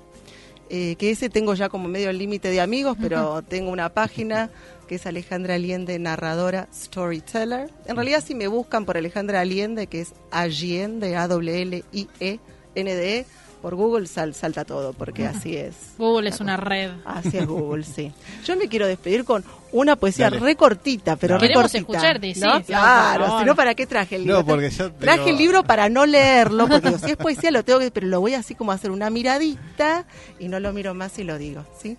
eh, 0.69 0.95
que 0.97 1.11
ese 1.11 1.29
tengo 1.29 1.53
ya 1.53 1.67
como 1.69 1.87
medio 1.89 2.11
límite 2.13 2.49
de 2.49 2.61
amigos, 2.61 2.97
pero 3.01 3.41
tengo 3.41 3.71
una 3.71 3.89
página 3.89 4.49
que 4.87 4.95
es 4.95 5.05
Alejandra 5.05 5.55
Aliende, 5.55 5.97
narradora, 5.99 6.67
storyteller. 6.73 7.69
En 7.85 7.95
realidad 7.95 8.23
si 8.25 8.35
me 8.35 8.47
buscan 8.47 8.85
por 8.85 8.97
Alejandra 8.97 9.39
Aliende, 9.41 9.87
que 9.87 10.01
es 10.01 10.13
Allende, 10.31 11.15
A-W-L-I-E-N-D-E, 11.15 13.25
por 13.61 13.75
Google 13.75 14.07
sal- 14.07 14.33
salta 14.33 14.65
todo, 14.65 14.93
porque 14.93 15.27
así 15.27 15.55
es. 15.55 15.75
Google 15.97 16.29
es 16.29 16.39
una 16.39 16.57
red. 16.57 16.91
Así 17.05 17.37
es 17.37 17.45
Google, 17.47 17.83
sí. 17.83 18.11
Yo 18.45 18.55
me 18.55 18.67
quiero 18.67 18.87
despedir 18.87 19.23
con 19.23 19.43
una 19.71 19.95
poesía 19.95 20.25
Dale. 20.29 20.39
recortita, 20.39 21.15
pero 21.15 21.37
Queremos 21.37 21.71
recortita. 21.71 21.77
escucharte, 21.97 22.33
sí, 22.33 22.41
Claro, 22.65 23.39
si 23.39 23.45
no, 23.45 23.55
¿para 23.55 23.75
qué 23.75 23.85
traje 23.87 24.15
el 24.15 24.23
libro? 24.23 24.39
No, 24.39 24.45
porque 24.45 24.69
yo 24.71 24.91
Traje 24.93 25.17
tengo- 25.19 25.29
el 25.29 25.37
libro 25.37 25.63
para 25.63 25.87
no 25.89 26.05
leerlo, 26.05 26.67
porque 26.67 26.87
digo, 26.89 26.99
si 26.99 27.11
es 27.11 27.17
poesía 27.17 27.51
lo 27.51 27.63
tengo 27.63 27.79
que, 27.79 27.91
pero 27.91 28.07
lo 28.07 28.19
voy 28.19 28.33
así 28.33 28.55
como 28.55 28.71
a 28.71 28.75
hacer 28.75 28.91
una 28.91 29.09
miradita 29.09 30.05
y 30.39 30.47
no 30.47 30.59
lo 30.59 30.73
miro 30.73 30.93
más 30.93 31.17
y 31.19 31.23
lo 31.23 31.37
digo, 31.37 31.65
¿sí? 31.81 31.97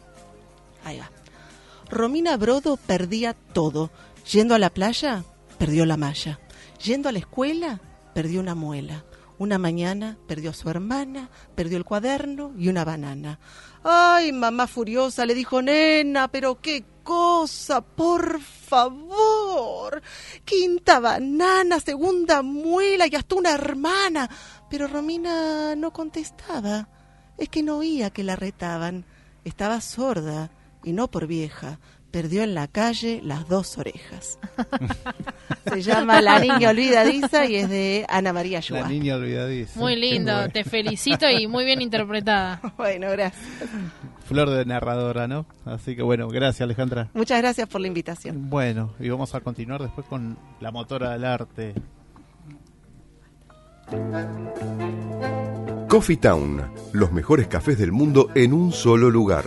Ahí 0.85 0.99
va. 0.99 1.11
Romina 1.89 2.37
Brodo 2.37 2.77
perdía 2.77 3.35
todo. 3.53 3.91
Yendo 4.31 4.55
a 4.55 4.59
la 4.59 4.71
playa, 4.71 5.25
perdió 5.59 5.85
la 5.87 5.97
malla. 5.97 6.39
Yendo 6.85 7.09
a 7.09 7.13
la 7.13 7.19
escuela, 7.21 7.81
perdió 8.15 8.41
una 8.41 8.55
muela. 8.55 9.05
Una 9.43 9.59
mañana 9.59 10.19
perdió 10.29 10.51
a 10.51 10.55
su 10.55 10.71
hermana, 10.71 11.29
perdió 11.57 11.77
el 11.77 11.85
cuaderno 11.85 12.53
y 12.57 12.69
una 12.69 12.85
banana. 12.85 13.41
Ay, 13.83 14.31
mamá 14.31 14.69
furiosa 14.69 15.27
le 15.27 15.35
dijo, 15.35 15.61
nena, 15.61 16.29
pero 16.29 16.61
qué 16.61 16.85
cosa, 17.03 17.81
por 17.81 18.41
favor. 18.41 20.01
Quinta 20.45 21.01
banana, 21.01 21.81
segunda 21.81 22.43
muela 22.43 23.09
y 23.09 23.17
hasta 23.17 23.35
una 23.35 23.51
hermana. 23.51 24.31
Pero 24.71 24.87
Romina 24.87 25.75
no 25.75 25.93
contestaba. 25.93 26.89
Es 27.37 27.49
que 27.49 27.65
no 27.65 27.79
oía 27.79 28.11
que 28.11 28.23
la 28.23 28.37
retaban. 28.37 29.05
Estaba 29.45 29.81
sorda 29.81 30.53
y 30.85 30.93
no 30.93 31.11
por 31.11 31.27
vieja. 31.27 31.81
Perdió 32.13 32.43
en 32.43 32.55
la 32.55 32.69
calle 32.69 33.21
las 33.25 33.49
dos 33.49 33.79
orejas. 33.79 34.39
Se 35.65 35.81
llama 35.83 36.21
La 36.21 36.39
Niña 36.41 36.69
Olvidadiza 36.71 37.47
y 37.47 37.57
es 37.57 37.71
de 37.71 38.05
Ana 38.09 38.35
María 38.35 38.53
La 38.53 38.59
Ayuá. 38.59 38.89
niña 38.89 39.15
olvidadiza. 39.17 39.81
Muy 39.81 39.97
lindo, 39.97 40.49
te 40.51 40.63
felicito 40.63 41.27
y 41.31 41.47
muy 41.47 41.65
bien 41.65 41.81
interpretada. 41.81 42.61
Bueno, 42.77 43.11
gracias. 43.13 43.43
Flor 44.27 44.51
de 44.51 44.65
narradora, 44.67 45.27
¿no? 45.27 45.47
Así 45.65 45.97
que 45.97 46.03
bueno, 46.03 46.29
gracias 46.29 46.61
Alejandra. 46.63 47.09
Muchas 47.15 47.41
gracias 47.41 47.67
por 47.69 47.81
la 47.81 47.87
invitación. 47.87 48.51
Bueno, 48.51 48.93
y 49.01 49.09
vamos 49.09 49.35
a 49.35 49.41
continuar 49.41 49.81
después 49.81 50.07
con 50.07 50.37
la 50.61 50.71
motora 50.71 51.13
del 51.13 51.25
arte. 51.25 51.75
Coffee 55.89 56.17
Town, 56.17 56.63
los 56.93 57.13
mejores 57.13 57.47
cafés 57.49 57.79
del 57.79 57.93
mundo 57.93 58.31
en 58.35 58.53
un 58.53 58.73
solo 58.73 59.11
lugar. 59.11 59.47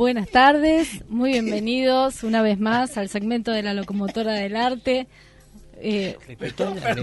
Buenas 0.00 0.30
tardes, 0.30 1.04
muy 1.10 1.32
bienvenidos 1.32 2.24
una 2.24 2.40
vez 2.40 2.58
más 2.58 2.96
al 2.96 3.10
segmento 3.10 3.50
de 3.52 3.62
la 3.62 3.74
locomotora 3.74 4.32
del 4.32 4.56
arte. 4.56 5.06
Eh, 5.76 6.16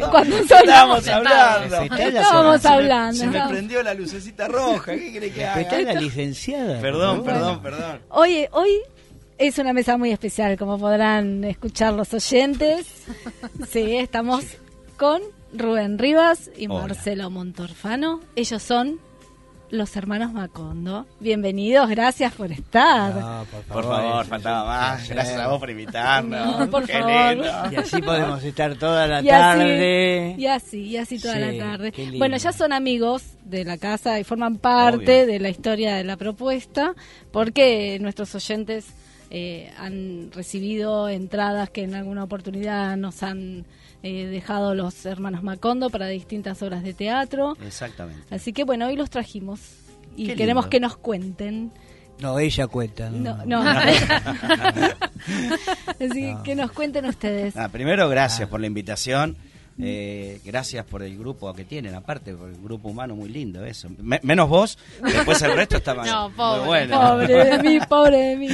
cuando 0.10 0.36
Estábamos 0.39 1.07
hablando. 1.07 1.75
Estábamos 1.95 2.60
Se 2.63 2.67
me- 2.69 2.73
hablando. 2.75 3.19
Se 3.19 3.27
me 3.27 3.47
prendió 3.49 3.83
la 3.83 3.93
lucecita 3.93 4.47
roja. 4.47 4.93
¿Qué 4.95 5.12
quiere 5.12 5.29
que 5.31 5.45
haga? 5.45 5.79
la 5.83 5.93
licenciada. 5.93 6.81
Perdón, 6.81 7.23
perdón, 7.23 7.62
perdón. 7.62 8.01
Hoy, 8.10 8.47
hoy 8.51 8.71
es 9.38 9.60
una 9.60 9.73
mesa 9.73 9.95
muy 9.97 10.12
especial, 10.12 10.57
como 10.57 10.79
podrán 10.79 11.43
escuchar 11.43 11.93
los 11.93 12.12
oyentes. 12.15 12.88
Sí, 13.69 13.97
estamos 13.97 14.43
con 14.97 15.21
Rubén 15.53 15.99
Rivas 15.99 16.49
y 16.57 16.65
Hola. 16.65 16.88
Marcelo 16.88 17.29
Montorfano. 17.29 18.21
Ellos 18.36 18.63
son 18.63 18.99
los 19.69 19.95
hermanos 19.97 20.32
Macondo. 20.32 21.06
Bienvenidos, 21.19 21.89
gracias 21.89 22.34
por 22.34 22.51
estar. 22.51 23.13
No, 23.15 23.45
por 23.51 23.62
Por 23.63 23.84
favor, 23.84 24.23
es- 24.23 24.30
faltaba 24.30 24.65
más. 24.65 25.10
Gracias 25.10 25.39
a 25.39 25.47
vos 25.49 25.60
por 25.60 25.69
invitarnos. 25.69 26.60
No, 26.60 26.69
por 26.69 26.85
Qué 26.85 26.94
favor. 26.94 27.35
lindo. 27.35 27.50
Y 27.71 27.75
así 27.75 28.02
podemos 28.02 28.44
estar 28.44 28.75
toda 28.75 29.08
la 29.08 29.21
Y 29.21 29.29
así, 29.29 29.60
tarde. 29.60 30.35
y 30.37 30.46
así, 30.46 30.81
y 30.83 30.98
así 30.98 31.19
toda 31.19 31.33
Sí, 31.35 31.39
la 31.58 31.58
tarde. 31.71 31.94
Bueno, 32.17 32.37
ya 32.37 32.54
son 32.54 32.71
amigos 32.71 33.23
de 33.44 33.65
la 33.65 33.77
casa 33.77 34.17
y 34.19 34.23
forman 34.23 34.58
parte 34.58 35.23
Obvio. 35.23 35.33
de 35.33 35.39
la 35.39 35.50
historia 35.50 35.96
de 35.96 36.04
la 36.06 36.15
propuesta, 36.15 36.94
porque 37.31 37.98
nuestros 38.00 38.33
oyentes 38.35 38.85
eh, 39.29 39.69
han 39.77 40.31
recibido 40.31 41.10
entradas 41.10 41.69
que 41.69 41.83
en 41.83 41.94
alguna 41.96 42.23
oportunidad 42.23 42.96
nos 42.96 43.21
han 43.23 43.65
eh, 44.08 44.27
dejado 44.27 44.73
los 44.75 45.05
hermanos 45.05 45.43
Macondo 45.43 45.89
para 45.89 46.08
distintas 46.08 46.62
obras 46.63 46.83
de 46.83 46.93
teatro. 46.93 47.58
Exactamente. 47.65 48.23
Así 48.33 48.53
que 48.53 48.63
bueno, 48.63 48.87
hoy 48.87 48.95
los 48.95 49.10
trajimos 49.10 49.60
y 50.15 50.27
Qué 50.27 50.35
queremos 50.35 50.65
lindo. 50.65 50.69
que 50.71 50.79
nos 50.79 50.97
cuenten. 50.97 51.71
No, 52.19 52.39
ella 52.39 52.65
cuenta. 52.67 53.10
No, 53.12 53.45
no. 53.45 53.62
Así 55.99 55.99
que 55.99 56.37
que 56.43 56.55
nos 56.55 56.71
cuenten 56.71 57.05
ustedes. 57.05 57.55
Ah, 57.58 57.69
primero, 57.69 58.08
gracias 58.10 58.47
por 58.49 58.60
la 58.60 58.67
invitación. 58.67 59.37
Eh, 59.79 60.41
gracias 60.43 60.83
por 60.85 61.03
el 61.03 61.15
grupo 61.19 61.53
que 61.53 61.63
tienen, 61.63 61.93
aparte, 61.93 62.33
por 62.33 62.49
el 62.49 62.55
grupo 62.60 62.89
humano 62.89 63.15
muy 63.15 63.29
lindo 63.29 63.63
eso. 63.63 63.87
Me- 63.99 64.19
menos 64.23 64.49
vos, 64.49 64.75
después 65.03 65.39
el 65.43 65.55
resto 65.55 65.77
está 65.77 65.93
mal. 65.93 66.08
No, 66.08 66.29
muy 66.29 66.35
pobre, 66.37 66.65
bueno. 66.65 66.99
Pobre 66.99 67.45
de 67.45 67.60
mí, 67.63 67.79
pobre 67.87 68.17
de 68.17 68.35
mí. 68.37 68.47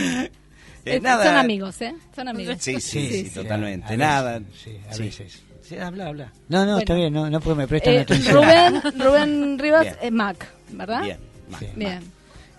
Eh, 0.85 0.95
Eh, 0.95 0.99
nada. 0.99 1.23
Son 1.25 1.35
amigos, 1.35 1.81
¿eh? 1.81 1.95
Son 2.15 2.27
amigos. 2.27 2.57
Sí, 2.59 2.79
sí, 2.81 3.23
sí, 3.25 3.29
totalmente. 3.33 3.85
veces, 3.87 3.97
nada. 3.97 4.41
sí, 4.63 4.77
a 4.91 4.97
veces. 4.97 5.41
Sí, 5.61 5.77
habla, 5.77 6.07
habla. 6.07 6.33
No, 6.49 6.59
no, 6.59 6.63
Bueno. 6.65 6.77
está 6.79 6.93
bien, 6.95 7.13
no, 7.13 7.29
no 7.29 7.39
porque 7.39 7.57
me 7.57 7.67
prestan 7.67 7.93
Eh, 7.93 7.99
atención. 8.01 8.35
Rubén, 8.35 8.81
Rubén 8.99 9.59
Rivas 9.59 9.87
es 10.01 10.11
Mac, 10.11 10.45
¿verdad? 10.71 11.03
Bien. 11.03 11.17
ma- 11.49 11.59
Sí. 11.59 11.65
ma. 11.67 11.73
Bien. 11.75 12.03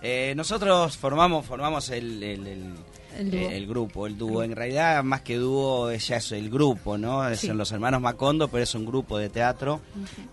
Eh, 0.01 0.33
nosotros 0.35 0.97
formamos 0.97 1.45
formamos 1.45 1.89
el, 1.91 2.21
el, 2.23 2.47
el- 2.47 2.73
El 3.17 3.31
dúo. 3.31 3.39
eh, 3.39 3.57
el 3.57 3.67
grupo, 3.67 4.07
el 4.07 4.17
dúo. 4.17 4.43
En 4.43 4.55
realidad, 4.55 5.03
más 5.03 5.21
que 5.21 5.35
dúo, 5.37 5.89
es- 5.91 6.07
ya 6.07 6.17
es 6.17 6.31
el 6.31 6.49
grupo, 6.49 6.97
¿no? 6.97 7.33
Sí. 7.35 7.47
Son 7.47 7.57
los 7.59 7.71
hermanos 7.71 8.01
Macondo, 8.01 8.47
pero 8.47 8.63
es 8.63 8.73
un 8.75 8.85
grupo 8.85 9.17
de 9.19 9.29
teatro 9.29 9.81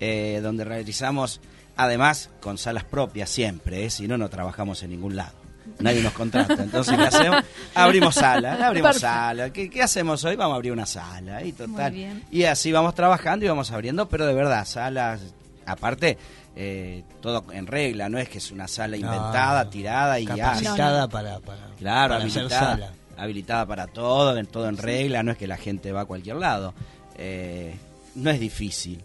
eh, 0.00 0.40
donde 0.42 0.64
realizamos, 0.64 1.40
además, 1.76 2.30
con 2.40 2.56
salas 2.58 2.84
propias 2.84 3.28
siempre, 3.30 3.84
¿eh? 3.84 3.90
si 3.90 4.08
no, 4.08 4.16
no 4.18 4.28
trabajamos 4.30 4.82
en 4.82 4.90
ningún 4.90 5.14
lado. 5.16 5.32
Nadie 5.78 6.02
nos 6.02 6.12
contrata. 6.12 6.54
Entonces, 6.62 6.96
¿qué 6.96 7.04
hacemos? 7.04 7.44
Abrimos 7.74 8.14
sala, 8.14 8.52
abrimos 8.66 8.92
Perfecto. 8.92 9.06
sala. 9.14 9.50
¿Qué, 9.52 9.70
qué 9.70 9.82
hacemos 9.82 10.22
hoy? 10.24 10.36
Vamos 10.36 10.54
a 10.54 10.56
abrir 10.56 10.72
una 10.72 10.86
sala. 10.86 11.44
Y 11.44 11.52
total. 11.52 11.92
Muy 11.92 12.00
bien. 12.02 12.24
Y 12.30 12.44
así 12.44 12.72
vamos 12.72 12.94
trabajando 12.94 13.44
y 13.44 13.48
vamos 13.48 13.70
abriendo, 13.70 14.08
pero 14.08 14.26
de 14.26 14.34
verdad, 14.34 14.64
salas, 14.64 15.20
aparte, 15.66 16.18
eh, 16.56 17.02
todo 17.20 17.44
en 17.52 17.66
regla, 17.66 18.08
no 18.08 18.18
es 18.18 18.28
que 18.28 18.38
es 18.38 18.50
una 18.50 18.68
sala 18.68 18.96
No, 18.96 19.06
inventada, 19.06 19.64
no. 19.64 19.70
tirada 19.70 20.20
y 20.20 20.26
ya. 20.26 20.36
Capacitada 20.36 21.08
para, 21.08 21.40
para, 21.40 21.66
Claro, 21.78 22.14
para 22.14 22.24
hacer 22.24 22.40
habilitada, 22.42 22.72
sala. 22.76 22.92
habilitada 23.16 23.66
para 23.66 23.86
todo, 23.86 24.36
en 24.36 24.46
todo 24.46 24.68
en 24.68 24.76
regla, 24.76 25.22
no 25.22 25.32
es 25.32 25.38
que 25.38 25.46
la 25.46 25.56
gente 25.56 25.92
va 25.92 26.02
a 26.02 26.04
cualquier 26.04 26.36
lado. 26.36 26.74
Eh, 27.16 27.74
no 28.14 28.30
es 28.30 28.38
difícil. 28.40 29.02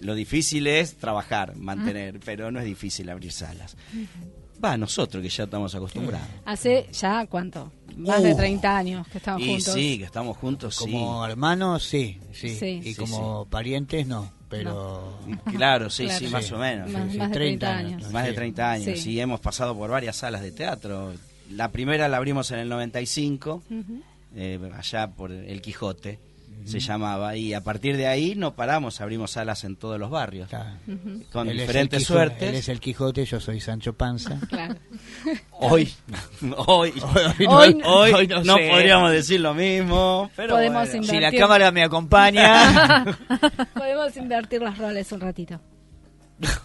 Lo 0.00 0.14
difícil 0.14 0.66
es 0.66 0.96
trabajar, 0.96 1.56
mantener, 1.56 2.20
pero 2.24 2.50
no 2.50 2.58
es 2.60 2.66
difícil 2.66 3.08
abrir 3.08 3.32
salas. 3.32 3.76
Va, 4.66 4.76
nosotros 4.76 5.22
que 5.22 5.28
ya 5.28 5.44
estamos 5.44 5.74
acostumbrados. 5.74 6.26
Hace 6.44 6.88
ya, 6.92 7.26
¿cuánto? 7.26 7.70
Más 7.96 8.22
de 8.22 8.34
30 8.34 8.76
años 8.76 9.06
que 9.08 9.18
estamos 9.18 9.42
Uh. 9.42 9.44
Y 9.44 9.48
juntos. 9.54 9.74
sí, 9.74 9.98
que 9.98 10.04
estamos 10.04 10.36
juntos, 10.36 10.76
Como 10.78 11.24
hermanos, 11.26 11.84
sí, 11.84 12.18
sí. 12.32 12.50
Sí. 12.56 12.80
Y 12.84 12.94
Sí, 12.94 12.96
como 12.96 13.46
parientes, 13.46 14.06
no. 14.06 14.30
Pero. 14.48 15.18
Claro, 15.56 15.90
sí, 15.90 16.04
Claro. 16.04 16.18
sí, 16.20 16.26
más 16.28 16.52
o 16.52 16.58
menos. 16.58 16.90
Más, 16.90 17.10
sí, 17.12 17.18
más 17.18 17.30
de 17.30 17.34
30 17.34 17.66
30 17.66 17.76
años. 17.76 17.92
años. 18.02 18.12
Más 18.12 18.24
de 18.24 18.30
Sí. 18.30 18.36
30 18.36 18.70
años, 18.70 18.84
Sí. 18.84 18.96
sí. 18.96 19.20
hemos 19.20 19.40
pasado 19.40 19.76
por 19.76 19.90
varias 19.90 20.16
salas 20.16 20.42
de 20.42 20.52
teatro. 20.52 21.12
La 21.50 21.70
primera 21.72 22.08
la 22.08 22.16
abrimos 22.16 22.50
en 22.50 22.58
el 22.60 22.68
95, 22.68 23.62
Ujú. 23.70 24.00
eh, 24.36 24.58
allá 24.76 25.08
por 25.08 25.30
El 25.32 25.60
Quijote, 25.62 26.18
se 26.64 26.80
llamaba, 26.80 27.36
y 27.36 27.54
a 27.54 27.62
partir 27.62 27.96
de 27.96 28.06
ahí 28.08 28.34
no 28.34 28.54
paramos, 28.56 29.00
abrimos 29.00 29.32
salas 29.32 29.62
en 29.64 29.76
todos 29.76 30.00
los 30.00 30.10
barrios, 30.10 30.48
con 31.32 31.48
Él 31.48 31.58
diferentes 31.58 32.02
Quijote- 32.02 32.06
suertes. 32.06 32.48
Él 32.48 32.54
es 32.56 32.68
el 32.68 32.80
Quijote, 32.80 33.24
yo 33.24 33.38
soy 33.40 33.60
Sancho 33.60 33.92
Panza. 33.92 34.38
Claro. 34.48 34.74
Hoy, 35.52 35.92
hoy, 36.66 36.92
Hoy 37.38 37.46
Hoy 37.46 37.74
no, 37.74 37.86
hoy 37.88 38.12
hoy 38.12 38.26
no, 38.26 38.42
no 38.44 38.56
sé. 38.56 38.68
podríamos 38.70 39.10
decir 39.12 39.40
lo 39.40 39.54
mismo, 39.54 40.30
pero 40.36 40.54
Podemos 40.54 40.88
bueno. 40.88 41.04
Si 41.04 41.20
la 41.20 41.30
cámara 41.32 41.70
me 41.70 41.82
acompaña. 41.84 43.04
Podemos 43.74 44.16
invertir 44.16 44.60
los 44.62 44.76
roles 44.78 45.10
un 45.12 45.20
ratito. 45.20 45.60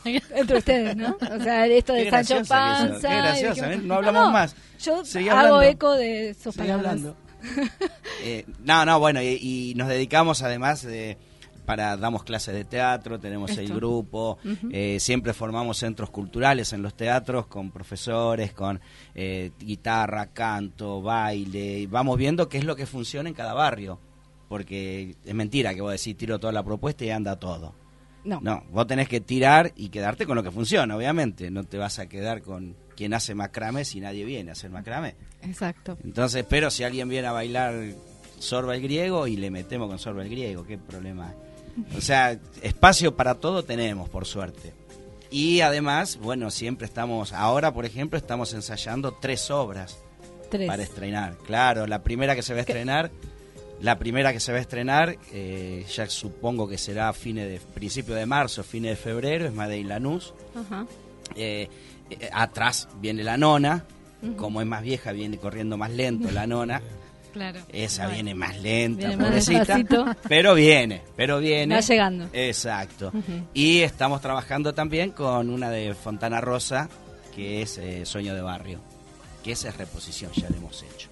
Entre 0.03 0.57
ustedes, 0.57 0.97
¿no? 0.97 1.15
O 1.21 1.39
sea, 1.43 1.65
esto 1.65 1.93
de 1.93 2.03
Qué 2.05 2.09
Sancho 2.11 2.41
Panza. 2.47 3.07
qué 3.09 3.15
graciosa, 3.15 3.73
¿eh? 3.73 3.77
No 3.81 3.93
hablamos 3.95 4.31
más. 4.33 4.55
Yo 4.83 5.05
Seguí 5.05 5.29
hago 5.29 5.37
hablando. 5.39 5.61
eco 5.61 5.93
de 5.93 6.33
sus 6.41 6.55
palabras. 6.55 6.87
hablando. 6.87 7.15
Eh, 8.23 8.45
no, 8.63 8.85
no, 8.85 8.99
bueno, 8.99 9.19
y, 9.19 9.39
y 9.41 9.73
nos 9.75 9.87
dedicamos 9.87 10.43
además 10.43 10.83
de 10.83 11.17
para 11.65 11.95
damos 11.97 12.23
clases 12.23 12.53
de 12.53 12.65
teatro, 12.65 13.19
tenemos 13.19 13.57
el 13.57 13.73
grupo, 13.73 14.37
eh, 14.71 14.97
siempre 14.99 15.33
formamos 15.33 15.77
centros 15.77 16.09
culturales 16.09 16.73
en 16.73 16.81
los 16.81 16.95
teatros 16.95 17.47
con 17.47 17.71
profesores, 17.71 18.53
con 18.53 18.79
eh, 19.15 19.51
guitarra, 19.59 20.27
canto, 20.27 21.01
baile, 21.01 21.79
y 21.79 21.85
vamos 21.85 22.17
viendo 22.17 22.49
qué 22.49 22.57
es 22.57 22.65
lo 22.65 22.75
que 22.75 22.85
funciona 22.85 23.29
en 23.29 23.35
cada 23.35 23.53
barrio, 23.53 23.99
porque 24.49 25.15
es 25.23 25.33
mentira 25.33 25.73
que 25.73 25.81
vos 25.81 25.91
decís 25.91 26.17
tiro 26.17 26.39
toda 26.39 26.53
la 26.53 26.63
propuesta 26.63 27.05
y 27.05 27.09
anda 27.09 27.37
todo. 27.37 27.73
No. 28.23 28.39
No, 28.41 28.63
vos 28.71 28.85
tenés 28.85 29.07
que 29.07 29.19
tirar 29.21 29.71
y 29.75 29.89
quedarte 29.89 30.25
con 30.25 30.35
lo 30.35 30.43
que 30.43 30.51
funciona, 30.51 30.95
obviamente, 30.95 31.49
no 31.49 31.63
te 31.63 31.77
vas 31.77 31.99
a 31.99 32.07
quedar 32.07 32.41
con 32.41 32.75
quien 33.01 33.15
hace 33.15 33.33
macramé 33.33 33.83
si 33.83 33.99
nadie 33.99 34.23
viene 34.25 34.51
a 34.51 34.53
hacer 34.53 34.69
macramé. 34.69 35.15
Exacto. 35.41 35.97
Entonces, 36.03 36.45
pero 36.47 36.69
si 36.69 36.83
alguien 36.83 37.09
viene 37.09 37.27
a 37.27 37.31
bailar 37.31 37.73
sorba 38.37 38.75
el 38.75 38.81
griego 38.83 39.25
y 39.25 39.37
le 39.37 39.49
metemos 39.49 39.89
con 39.89 39.97
sorba 39.97 40.21
el 40.21 40.29
griego, 40.29 40.63
¿qué 40.63 40.77
problema 40.77 41.29
hay? 41.29 41.97
O 41.97 42.01
sea, 42.01 42.37
espacio 42.61 43.15
para 43.15 43.35
todo 43.35 43.63
tenemos, 43.63 44.07
por 44.07 44.27
suerte. 44.27 44.73
Y 45.31 45.61
además, 45.61 46.19
bueno, 46.21 46.51
siempre 46.51 46.85
estamos, 46.85 47.33
ahora 47.33 47.73
por 47.73 47.85
ejemplo, 47.85 48.19
estamos 48.19 48.53
ensayando 48.53 49.13
tres 49.19 49.49
obras 49.49 49.97
Tres. 50.51 50.67
para 50.67 50.83
estrenar. 50.83 51.37
Claro, 51.47 51.87
la 51.87 52.03
primera 52.03 52.35
que 52.35 52.43
se 52.43 52.53
va 52.53 52.59
a 52.59 52.61
estrenar, 52.61 53.09
la 53.81 53.97
primera 53.97 54.31
que 54.31 54.39
se 54.39 54.51
va 54.51 54.59
a 54.59 54.61
estrenar, 54.61 55.17
eh, 55.31 55.87
ya 55.91 56.07
supongo 56.07 56.67
que 56.67 56.77
será 56.77 57.09
a 57.09 57.13
fines 57.13 57.49
de, 57.49 57.59
principio 57.73 58.13
de 58.13 58.27
marzo, 58.27 58.63
fines 58.63 58.91
de 58.91 58.95
febrero, 58.95 59.47
es 59.47 59.53
Madeleine 59.53 59.89
Lanús. 59.89 60.35
Ajá. 60.53 60.85
Eh, 61.35 61.69
eh, 62.20 62.30
atrás 62.34 62.88
viene 62.99 63.24
la 63.24 63.38
nona, 63.38 63.86
como 64.38 64.62
es 64.62 64.68
más 64.68 64.82
vieja, 64.84 65.12
viene 65.12 65.38
corriendo 65.38 65.78
más 65.78 65.91
lento 65.91 66.30
la 66.32 66.45
nona. 66.47 66.82
Claro. 67.32 67.62
Esa 67.72 68.01
Bueno. 68.07 68.16
viene 68.16 68.36
más 68.36 68.59
lenta, 68.59 69.07
Viene 69.07 69.24
pobrecita. 69.24 69.78
Pero 70.28 70.53
viene, 70.53 71.01
pero 71.16 71.39
viene. 71.39 71.76
Va 71.76 71.80
llegando. 71.80 72.28
Exacto. 72.34 73.09
Y 73.53 73.80
estamos 73.84 74.20
trabajando 74.20 74.74
también 74.74 75.12
con 75.12 75.49
una 75.49 75.70
de 75.70 75.93
Fontana 75.93 76.41
Rosa, 76.41 76.89
que 77.34 77.62
es 77.62 77.78
eh, 77.78 78.05
Sueño 78.05 78.36
de 78.36 78.41
Barrio. 78.41 78.80
Que 79.45 79.53
esa 79.53 79.70
es 79.70 79.78
reposición, 79.78 80.30
ya 80.34 80.49
la 80.49 80.57
hemos 80.57 80.84
hecho. 80.84 81.07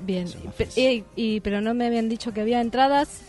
Bien. 0.00 0.26
Y, 0.74 1.04
y- 1.14 1.38
pero 1.38 1.60
no 1.60 1.72
me 1.72 1.86
habían 1.86 2.08
dicho 2.08 2.32
que 2.32 2.40
había 2.40 2.60
entradas. 2.60 3.20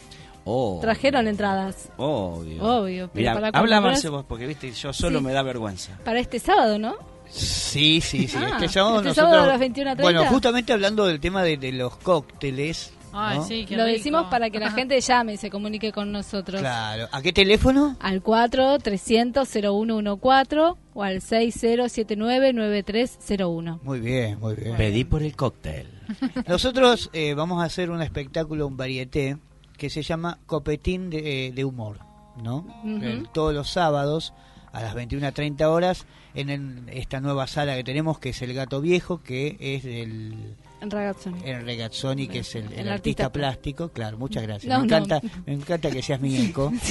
Oh, 0.43 0.79
Trajeron 0.81 1.27
entradas 1.27 1.89
Obvio. 1.97 2.63
Obvio, 2.63 3.11
pero 3.13 3.33
para 3.35 3.49
habla 3.49 3.79
más 3.81 4.03
vos, 4.09 4.25
porque 4.27 4.47
viste, 4.47 4.71
yo 4.71 4.91
solo 4.93 5.19
Sí. 5.19 5.25
me 5.25 5.31
da 5.31 5.43
vergüenza. 5.43 5.95
para 6.03 6.19
este 6.19 6.39
sábado, 6.39 6.79
¿no? 6.79 6.95
Sí, 7.31 8.01
sí, 8.01 8.27
sí. 8.27 8.37
Ah, 8.37 8.49
este 8.53 8.67
sábado 8.69 8.97
este 8.97 9.09
nosotros. 9.09 9.31
sábado 9.31 9.43
a 9.43 9.47
las 9.47 9.59
21:30. 9.59 10.01
Bueno, 10.01 10.25
justamente 10.25 10.73
hablando 10.73 11.05
del 11.05 11.19
tema 11.19 11.43
de, 11.43 11.57
de 11.57 11.71
los 11.71 11.95
cócteles. 11.97 12.93
Ay, 13.13 13.39
¿no? 13.39 13.43
sí, 13.45 13.65
qué 13.65 13.75
Lo 13.75 13.83
rico. 13.85 13.97
decimos 13.97 14.27
para 14.31 14.49
que 14.49 14.57
la 14.59 14.71
gente 14.71 14.99
llame 15.01 15.33
y 15.33 15.37
se 15.37 15.49
comunique 15.49 15.91
con 15.91 16.11
nosotros. 16.13 16.61
Claro. 16.61 17.09
¿A 17.11 17.21
qué 17.21 17.33
teléfono? 17.33 17.97
Al 17.99 18.23
4-300-0114 18.23 20.75
o 20.93 21.03
al 21.03 21.17
6079-9301. 21.21 23.79
Muy 23.83 23.99
bien, 23.99 24.39
muy 24.39 24.55
bien. 24.55 24.77
Pedí 24.77 25.03
por 25.03 25.21
el 25.23 25.35
cóctel. 25.35 25.87
Nosotros 26.47 27.09
eh, 27.13 27.33
vamos 27.33 27.61
a 27.61 27.65
hacer 27.65 27.89
un 27.91 28.01
espectáculo, 28.01 28.65
un 28.67 28.77
varieté, 28.77 29.37
que 29.77 29.89
se 29.89 30.03
llama 30.03 30.39
Copetín 30.45 31.09
de, 31.09 31.47
eh, 31.47 31.51
de 31.51 31.65
Humor, 31.65 31.99
¿no? 32.41 32.59
Ujú. 32.83 32.99
Eh, 33.03 33.23
todos 33.33 33.53
los 33.53 33.69
sábados 33.69 34.33
a 34.73 34.81
las 34.81 34.95
21.30 34.95 35.69
horas 35.69 36.05
en 36.33 36.49
el- 36.49 36.89
esta 36.89 37.19
nueva 37.19 37.47
sala 37.47 37.75
que 37.75 37.83
tenemos, 37.83 38.19
que 38.19 38.29
es 38.29 38.41
El 38.41 38.53
Gato 38.53 38.79
Viejo, 38.81 39.21
que 39.21 39.57
es 39.59 39.83
el, 39.85 40.55
Ragazzoni. 40.81 41.41
el 41.45 41.65
Regazzoni, 41.65 42.27
que 42.27 42.39
es 42.39 42.55
el, 42.55 42.65
el 42.65 42.79
El 42.79 42.89
artista, 42.89 43.25
artista 43.25 43.31
plástico. 43.31 43.89
Claro, 43.89 44.17
muchas 44.17 44.43
gracias. 44.43 44.71
No, 44.73 44.81
me, 44.81 44.87
no. 44.87 44.95
encanta, 44.97 45.21
me 45.45 45.53
encanta 45.53 45.91
que 45.91 46.01
seas 46.01 46.21
mi 46.21 46.35
eco. 46.45 46.71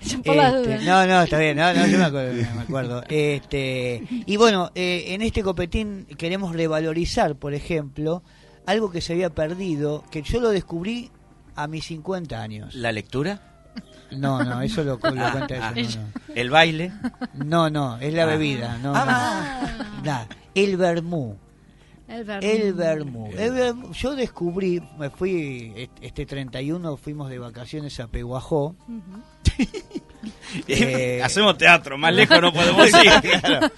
Este, 0.00 0.78
no, 0.84 1.06
no, 1.06 1.22
está 1.22 1.38
bien, 1.38 1.56
no, 1.56 1.72
no, 1.74 1.86
yo 1.86 1.98
me 1.98 2.04
acuerdo, 2.04 2.32
me 2.34 2.62
acuerdo. 2.62 3.04
Este, 3.08 4.02
y 4.26 4.36
bueno, 4.36 4.70
eh, 4.76 5.06
en 5.08 5.22
este 5.22 5.42
copetín 5.42 6.06
queremos 6.16 6.54
revalorizar, 6.54 7.34
por 7.34 7.52
ejemplo, 7.52 8.22
algo 8.64 8.90
que 8.92 9.00
se 9.00 9.12
había 9.14 9.30
perdido, 9.30 10.04
que 10.10 10.22
yo 10.22 10.40
lo 10.40 10.50
descubrí 10.50 11.10
a 11.56 11.66
mis 11.66 11.84
50 11.86 12.40
años. 12.40 12.74
¿La 12.76 12.92
lectura? 12.92 13.51
No, 14.16 14.42
no, 14.44 14.62
eso 14.62 14.82
lo, 14.84 14.92
lo 14.92 14.98
cuenta 15.00 15.72
eso, 15.76 15.98
¿El 16.34 16.50
baile? 16.50 16.92
no, 17.34 17.68
no. 17.70 17.96
No, 17.96 17.98
es 17.98 18.12
la 18.14 18.22
Ah. 18.24 18.26
bebida, 18.26 18.78
no, 18.82 18.92
Ah. 18.94 19.68
no. 20.04 20.26
El 20.54 20.76
vermú. 20.76 21.36
El 22.08 22.24
vermú. 22.24 22.46
El 22.50 22.72
vermú. 22.74 23.30
El 23.38 23.52
vermú. 23.52 23.92
Yo 23.94 24.14
descubrí, 24.14 24.82
me 24.98 25.08
fui, 25.10 25.72
est- 25.76 25.92
este 26.02 26.26
31 26.26 26.96
fuimos 26.98 27.30
de 27.30 27.38
vacaciones 27.38 27.98
a 28.00 28.06
Peguajó. 28.08 28.76
Eh, 30.68 31.20
Hacemos 31.24 31.58
teatro, 31.58 31.98
más 31.98 32.14
lejos 32.14 32.40
no 32.40 32.52
podemos 32.52 32.88
ir. 33.04 33.72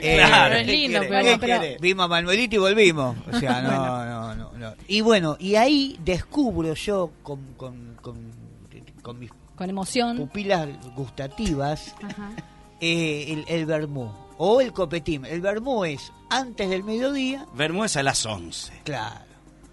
Eh, 0.00 0.16
Claro, 0.16 0.54
es 0.56 0.66
lindo, 0.66 1.00
¿qué 1.00 1.06
pero- 1.08 1.38
pero-. 1.40 1.80
Vimos 1.80 2.04
a 2.04 2.08
Manuelito 2.08 2.56
y 2.56 2.58
volvimos. 2.58 3.16
O 3.32 3.38
sea, 3.38 3.62
no, 3.62 4.04
no, 4.04 4.34
no, 4.34 4.52
no. 4.58 4.74
Y 4.88 5.00
bueno, 5.00 5.36
y 5.40 5.54
ahí 5.56 5.98
descubro 6.04 6.74
yo 6.74 7.10
con, 7.22 7.54
con, 7.56 7.94
con, 8.02 8.16
con 9.02 9.18
mis 9.18 9.30
Con 9.56 9.70
emoción. 9.70 10.16
pupilas 10.16 10.68
gustativas 10.94 11.94
Ajá. 12.02 12.30
eh, 12.80 13.26
el, 13.32 13.44
el 13.48 13.66
vermú 13.66 14.10
o 14.38 14.60
el 14.60 14.72
copetín. 14.72 15.24
El 15.26 15.40
vermú 15.40 15.84
es 15.84 16.12
antes 16.30 16.68
del 16.70 16.82
mediodía, 16.84 17.46
Vermú 17.54 17.84
es 17.84 17.96
a 17.96 18.02
las 18.02 18.24
11. 18.26 18.72
claro. 18.84 19.26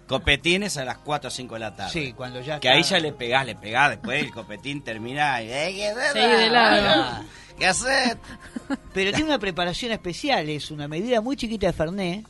Copetines 0.06 0.76
a 0.76 0.84
las 0.84 0.98
4 0.98 1.28
o 1.28 1.30
5 1.30 1.54
de 1.54 1.60
la 1.60 1.76
tarde. 1.76 1.92
Sí, 1.92 2.12
cuando 2.14 2.40
ya 2.40 2.58
Que 2.58 2.66
está- 2.66 2.76
ahí 2.76 2.82
ya 2.82 2.98
le 2.98 3.12
pegás, 3.12 3.46
le 3.46 3.54
pegás, 3.54 3.90
después 3.90 4.20
el 4.24 4.32
copetín 4.32 4.82
termina 4.82 5.40
y... 5.40 5.46
"Eh, 5.52 5.72
¿Qué? 5.72 5.94
Sí, 6.12 6.18
de 6.18 6.50
largo. 6.50 7.24
¿Qué 7.56 7.66
haces? 7.68 8.16
Pero 8.92 9.10
tiene 9.12 9.26
una 9.26 9.38
preparación 9.38 9.92
especial, 9.92 10.48
es 10.48 10.72
una 10.72 10.88
medida 10.88 11.20
muy 11.20 11.36
chiquita 11.36 11.68
de 11.68 11.72
Fernet, 11.72 12.26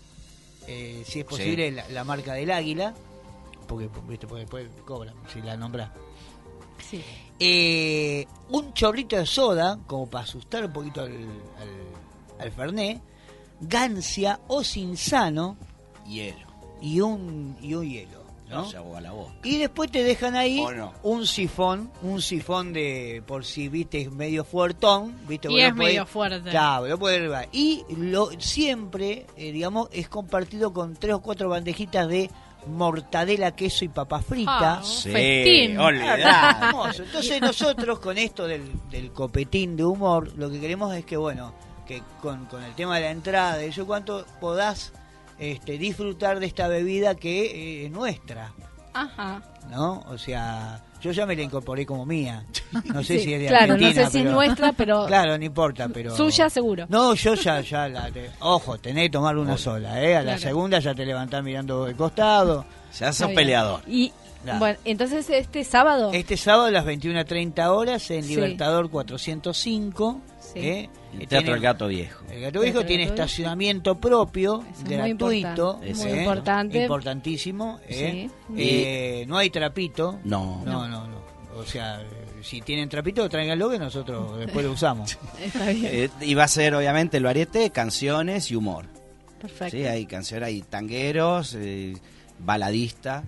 eh, 0.66 1.02
si 1.06 1.20
es 1.20 1.24
posible 1.24 1.70
la, 1.72 1.88
la 1.88 2.04
marca 2.04 2.34
del 2.34 2.50
águila, 2.50 2.92
porque, 3.66 3.88
¿viste? 4.06 4.26
porque 4.26 4.42
después 4.42 4.68
cobran 4.84 5.14
si 5.32 5.40
la 5.40 5.56
nombras. 5.56 5.88
Sí. 6.90 7.02
Eh, 7.40 8.26
un 8.50 8.72
chorrito 8.74 9.16
de 9.16 9.24
soda, 9.26 9.78
como 9.86 10.08
para 10.08 10.24
asustar 10.24 10.64
un 10.66 10.72
poquito 10.72 11.00
al, 11.00 11.12
al, 11.12 12.40
al 12.40 12.52
Fernet, 12.52 13.00
gancia 13.60 14.40
o 14.48 14.62
sinsano 14.62 15.56
Hielo. 16.06 16.46
y 16.82 17.00
un, 17.00 17.56
y 17.62 17.74
un 17.74 17.88
hielo. 17.88 18.20
¿no? 18.50 18.68
La 19.00 19.12
boca. 19.12 19.32
Y 19.44 19.58
después 19.58 19.92
te 19.92 20.02
dejan 20.02 20.34
ahí 20.34 20.60
un 21.04 21.24
sifón, 21.26 21.88
un 22.02 22.20
sifón 22.20 22.72
de, 22.72 23.22
por 23.24 23.44
si 23.44 23.68
viste, 23.68 24.00
es 24.00 24.10
medio 24.10 24.42
fuertón, 24.44 25.14
viste. 25.28 25.46
Y 25.52 25.60
es 25.60 25.70
podés- 25.72 25.76
medio 25.76 26.04
fuerte. 26.04 26.50
Claro, 26.50 26.88
lo 26.88 26.98
podés 26.98 27.20
llevar. 27.20 27.48
Y 27.52 27.84
lo, 27.96 28.28
siempre, 28.40 29.24
eh, 29.36 29.52
digamos, 29.52 29.88
es 29.92 30.08
compartido 30.08 30.72
con 30.72 30.94
tres 30.96 31.14
o 31.14 31.20
cuatro 31.22 31.48
bandejitas 31.48 32.08
de 32.08 32.28
mortadela, 32.66 33.52
queso 33.52 33.84
y 33.84 33.88
papa 33.88 34.20
frita. 34.20 34.74
Ah, 34.74 34.78
un 34.78 34.84
Sí. 34.84 35.08
Hermoso. 35.78 37.02
Entonces 37.02 37.40
nosotros 37.40 37.98
con 38.00 38.18
esto 38.18 38.46
del, 38.46 38.70
del 38.90 39.12
copetín 39.12 39.76
de 39.76 39.84
humor, 39.84 40.32
lo 40.36 40.50
que 40.50 40.60
queremos 40.60 40.94
es 40.94 41.04
que, 41.04 41.16
bueno, 41.16 41.54
que 41.86 42.02
con, 42.20 42.46
con 42.46 42.62
el 42.62 42.74
tema 42.74 42.96
de 42.96 43.02
la 43.02 43.10
entrada 43.10 43.64
y 43.64 43.70
yo 43.70 43.86
cuánto 43.86 44.24
podás 44.40 44.92
este, 45.38 45.78
disfrutar 45.78 46.38
de 46.38 46.46
esta 46.46 46.68
bebida 46.68 47.14
que 47.14 47.46
eh, 47.46 47.86
es 47.86 47.90
nuestra. 47.90 48.52
Ajá. 48.92 49.42
¿no? 49.70 50.00
O 50.08 50.18
sea, 50.18 50.82
yo 51.00 51.10
ya 51.12 51.26
me 51.26 51.34
la 51.36 51.42
incorporé 51.42 51.84
como 51.86 52.04
mía. 52.06 52.44
No 52.92 53.02
sé 53.02 53.18
Sí, 53.18 53.24
si 53.24 53.34
es 53.34 53.40
de 53.40 53.46
claro, 53.48 53.66
no 53.68 53.72
Argentina, 53.74 54.04
sé 54.06 54.10
si 54.12 54.18
es 54.18 54.24
pero- 54.24 54.34
nuestra, 54.34 54.72
pero 54.72 55.06
Claro, 55.08 55.38
no 55.38 55.44
importa, 55.44 55.88
pero... 55.88 56.16
suya 56.16 56.48
seguro. 56.50 56.86
No, 56.88 57.14
yo 57.14 57.34
ya, 57.34 57.60
ya 57.60 57.88
la... 57.88 58.10
te- 58.10 58.30
Ojo, 58.40 58.78
tenés 58.78 59.04
que 59.04 59.10
tomar 59.10 59.36
una 59.36 59.56
sola, 59.56 60.02
¿eh? 60.02 60.16
A 60.16 60.22
la 60.22 60.38
segunda 60.38 60.78
ya 60.78 60.94
te 60.94 61.04
levantás 61.06 61.42
mirando 61.42 61.84
de 61.86 61.94
costado. 61.94 62.64
Ya 62.98 63.10
Está 63.10 63.12
sos 63.12 63.26
bien. 63.28 63.36
peleador. 63.36 63.82
Y 63.86 64.12
Claro. 64.42 64.58
bueno, 64.58 64.78
entonces 64.86 65.28
este 65.28 65.64
sábado. 65.64 66.10
Este 66.14 66.36
sábado 66.36 66.64
a 66.66 66.70
las 66.70 66.86
21.30 66.86 67.70
horas 67.72 68.10
en 68.10 68.22
Sí. 68.24 68.30
Libertador 68.36 68.88
405. 68.90 70.20
Sí. 70.40 70.58
¿eh? 70.60 70.88
El 71.12 71.18
Teatro 71.20 71.38
tiene- 71.38 71.50
del 71.52 71.60
Gato 71.60 71.88
Viejo. 71.88 72.24
El 72.30 72.40
Gato 72.40 72.60
Viejo 72.60 72.72
Teatro 72.78 72.86
tiene 72.88 73.02
Gato 73.04 73.14
Viejo. 73.14 73.24
estacionamiento 73.26 74.00
propio, 74.00 74.60
Eso 74.62 74.70
es 74.70 74.84
muy 74.84 74.94
gratuito. 74.96 75.32
importante, 75.32 75.94
muy 75.94 76.08
¿eh? 76.12 76.20
importante. 76.22 76.82
Importantísimo. 76.82 77.80
¿eh? 77.88 78.28
Sí. 78.48 78.56
Eh, 78.56 79.24
no 79.28 79.36
hay 79.38 79.50
trapito. 79.50 80.18
No. 80.24 80.62
No, 80.64 80.88
no, 80.88 81.06
no. 81.06 81.20
O 81.56 81.64
sea, 81.66 82.00
si 82.42 82.60
tienen 82.62 82.88
trapito, 82.88 83.28
tráiganlo 83.28 83.68
que 83.68 83.78
nosotros 83.78 84.38
después 84.38 84.64
lo 84.64 84.72
usamos. 84.72 85.18
Está 85.44 85.66
bien. 85.70 85.90
Eh, 85.92 86.10
y 86.22 86.34
va 86.34 86.44
a 86.44 86.48
ser, 86.48 86.74
obviamente, 86.74 87.16
el 87.18 87.24
variete, 87.24 87.68
canciones 87.70 88.50
y 88.50 88.56
humor. 88.56 88.86
Perfecto. 89.40 89.76
Sí, 89.76 89.84
hay 89.84 90.06
canciones, 90.06 90.46
hay 90.46 90.62
tangueros, 90.62 91.54
eh, 91.58 91.94
baladista 92.38 93.24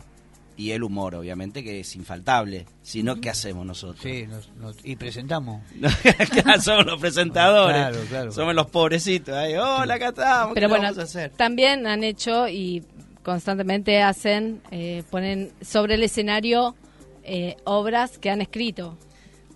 y 0.56 0.70
el 0.72 0.82
humor, 0.82 1.14
obviamente, 1.14 1.62
que 1.64 1.80
es 1.80 1.96
infaltable. 1.96 2.66
Si 2.82 3.02
no, 3.02 3.20
¿qué 3.20 3.30
hacemos 3.30 3.64
nosotros? 3.66 4.00
Sí, 4.02 4.26
nos- 4.26 4.50
nos- 4.56 4.76
y 4.84 4.96
presentamos. 4.96 5.62
Somos 6.62 6.86
los 6.86 7.00
presentadores. 7.00 7.76
Claro, 7.76 7.98
claro. 8.08 8.32
Somos 8.32 8.54
los 8.54 8.66
pobrecitos. 8.66 9.34
ahí, 9.34 9.54
Hola, 9.54 9.94
acá 9.94 10.08
estamos. 10.08 10.54
Pero 10.54 10.66
¿qué 10.66 10.70
bueno, 10.70 10.84
vamos 10.84 10.98
a 10.98 11.02
hacer? 11.02 11.30
también 11.36 11.86
han 11.86 12.04
hecho 12.04 12.48
y 12.48 12.84
constantemente 13.22 14.02
hacen, 14.02 14.60
eh, 14.70 15.02
ponen 15.10 15.52
sobre 15.60 15.94
el 15.94 16.02
escenario 16.02 16.74
eh, 17.24 17.56
obras 17.64 18.18
que 18.18 18.30
han 18.30 18.40
escrito. 18.40 18.98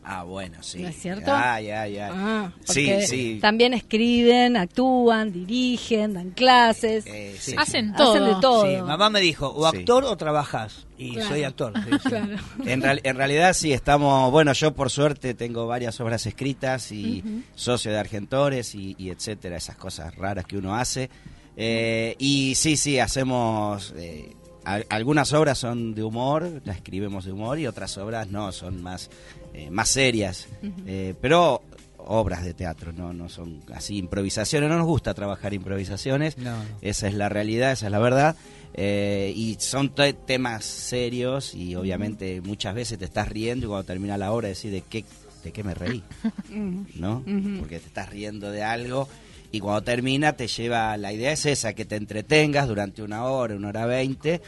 Ah, 0.09 0.22
bueno, 0.22 0.59
sí. 0.62 0.78
¿No 0.82 0.88
es 0.88 0.96
cierto? 1.00 1.32
Ah, 1.34 1.61
ya, 1.61 1.88
ya. 1.88 2.11
Ah, 2.12 2.52
sí, 2.62 2.88
sí. 3.09 3.38
También 3.42 3.74
escriben, 3.74 4.57
actúan, 4.57 5.32
dirigen, 5.32 6.14
dan 6.14 6.30
clases. 6.30 7.04
Eh, 7.09 7.34
sí. 7.40 7.57
Hacen 7.59 7.92
todo. 7.92 8.12
Hacen 8.14 8.24
de 8.24 8.40
todo. 8.40 8.66
Sí, 8.66 8.76
mamá 8.82 9.11
me 9.11 9.20
dijo, 9.20 9.52
o 9.52 9.68
Sí. 9.70 9.78
actor 9.78 10.04
o 10.04 10.16
trabajás. 10.16 10.86
Y 10.96 11.14
Claro. 11.14 11.28
soy 11.28 11.42
actor. 11.42 11.72
sí, 11.74 11.90
sí. 11.90 11.98
Claro. 12.09 12.36
En, 12.66 12.82
real- 12.82 13.00
en 13.02 13.16
realidad 13.16 13.52
sí, 13.52 13.72
estamos, 13.72 14.30
bueno, 14.30 14.52
yo 14.52 14.72
por 14.74 14.90
suerte 14.90 15.34
tengo 15.34 15.66
varias 15.66 15.98
obras 16.00 16.24
escritas 16.26 16.92
y 16.92 17.24
socio 17.57 17.90
de 17.90 17.98
Argentores 17.98 18.76
y, 18.76 18.94
y 18.98 19.11
etcétera, 19.11 19.57
esas 19.57 19.74
cosas 19.76 20.14
raras 20.14 20.44
que 20.44 20.57
uno 20.57 20.76
hace. 20.76 21.11
Eh, 21.57 22.14
y 22.20 22.54
sí, 22.54 22.76
sí, 22.76 23.00
hacemos, 23.00 23.92
eh, 23.96 24.36
al- 24.67 24.87
algunas 24.91 25.33
obras 25.33 25.57
son 25.59 25.95
de 25.95 26.03
humor, 26.03 26.61
las 26.64 26.77
escribimos 26.77 27.25
de 27.25 27.33
humor 27.33 27.59
y 27.59 27.67
otras 27.67 27.97
obras 27.99 28.29
no, 28.31 28.53
son 28.53 28.83
más, 28.83 29.09
eh, 29.55 29.71
más 29.71 29.89
serias, 29.89 30.49
Eh, 30.87 31.14
pero 31.21 31.62
obras 32.09 32.45
de 32.45 32.55
teatro, 32.55 32.93
no, 32.93 33.12
no 33.12 33.29
son 33.29 33.62
así 33.75 33.97
improvisaciones, 33.97 34.69
no 34.71 34.77
nos 34.79 34.87
gusta 34.87 35.14
trabajar 35.14 35.55
improvisaciones, 35.55 36.37
No, 36.39 36.57
no. 36.57 36.64
esa 36.83 37.09
es 37.09 37.14
la 37.14 37.29
realidad, 37.29 37.73
esa 37.73 37.87
es 37.87 37.93
la 37.93 37.99
verdad. 37.99 38.37
Eh, 38.75 39.33
y 39.35 39.57
son 39.59 39.89
te- 39.95 40.12
temas 40.12 40.64
serios 40.64 41.55
y 41.55 41.75
obviamente 41.77 42.41
muchas 42.43 42.75
veces 42.75 42.99
te 42.99 43.07
estás 43.07 43.29
riendo 43.29 43.64
y 43.67 43.69
cuando 43.69 43.85
termina 43.85 44.19
la 44.19 44.31
obra 44.33 44.49
decís 44.49 44.71
de 44.71 44.83
qué, 44.83 45.05
de 45.43 45.51
qué 45.53 45.64
me 45.64 45.75
reí, 45.75 46.03
¿no? 46.95 47.23
Porque 47.59 47.81
te 47.81 47.87
estás 47.87 48.11
riendo 48.11 48.51
de 48.51 48.62
algo 48.62 49.09
y 49.57 49.61
cuando 49.61 49.82
termina 49.82 50.34
te 50.34 50.46
lleva, 50.48 50.96
la 50.96 51.12
idea 51.12 51.32
es 51.32 51.46
esa, 51.46 51.72
que 51.72 51.84
te 51.84 51.96
entretengas 51.96 52.68
durante 52.68 53.02
una 53.02 53.24
hora, 53.24 53.54
una 53.57 53.68
hora 53.68 53.86
veinte, 53.86 54.40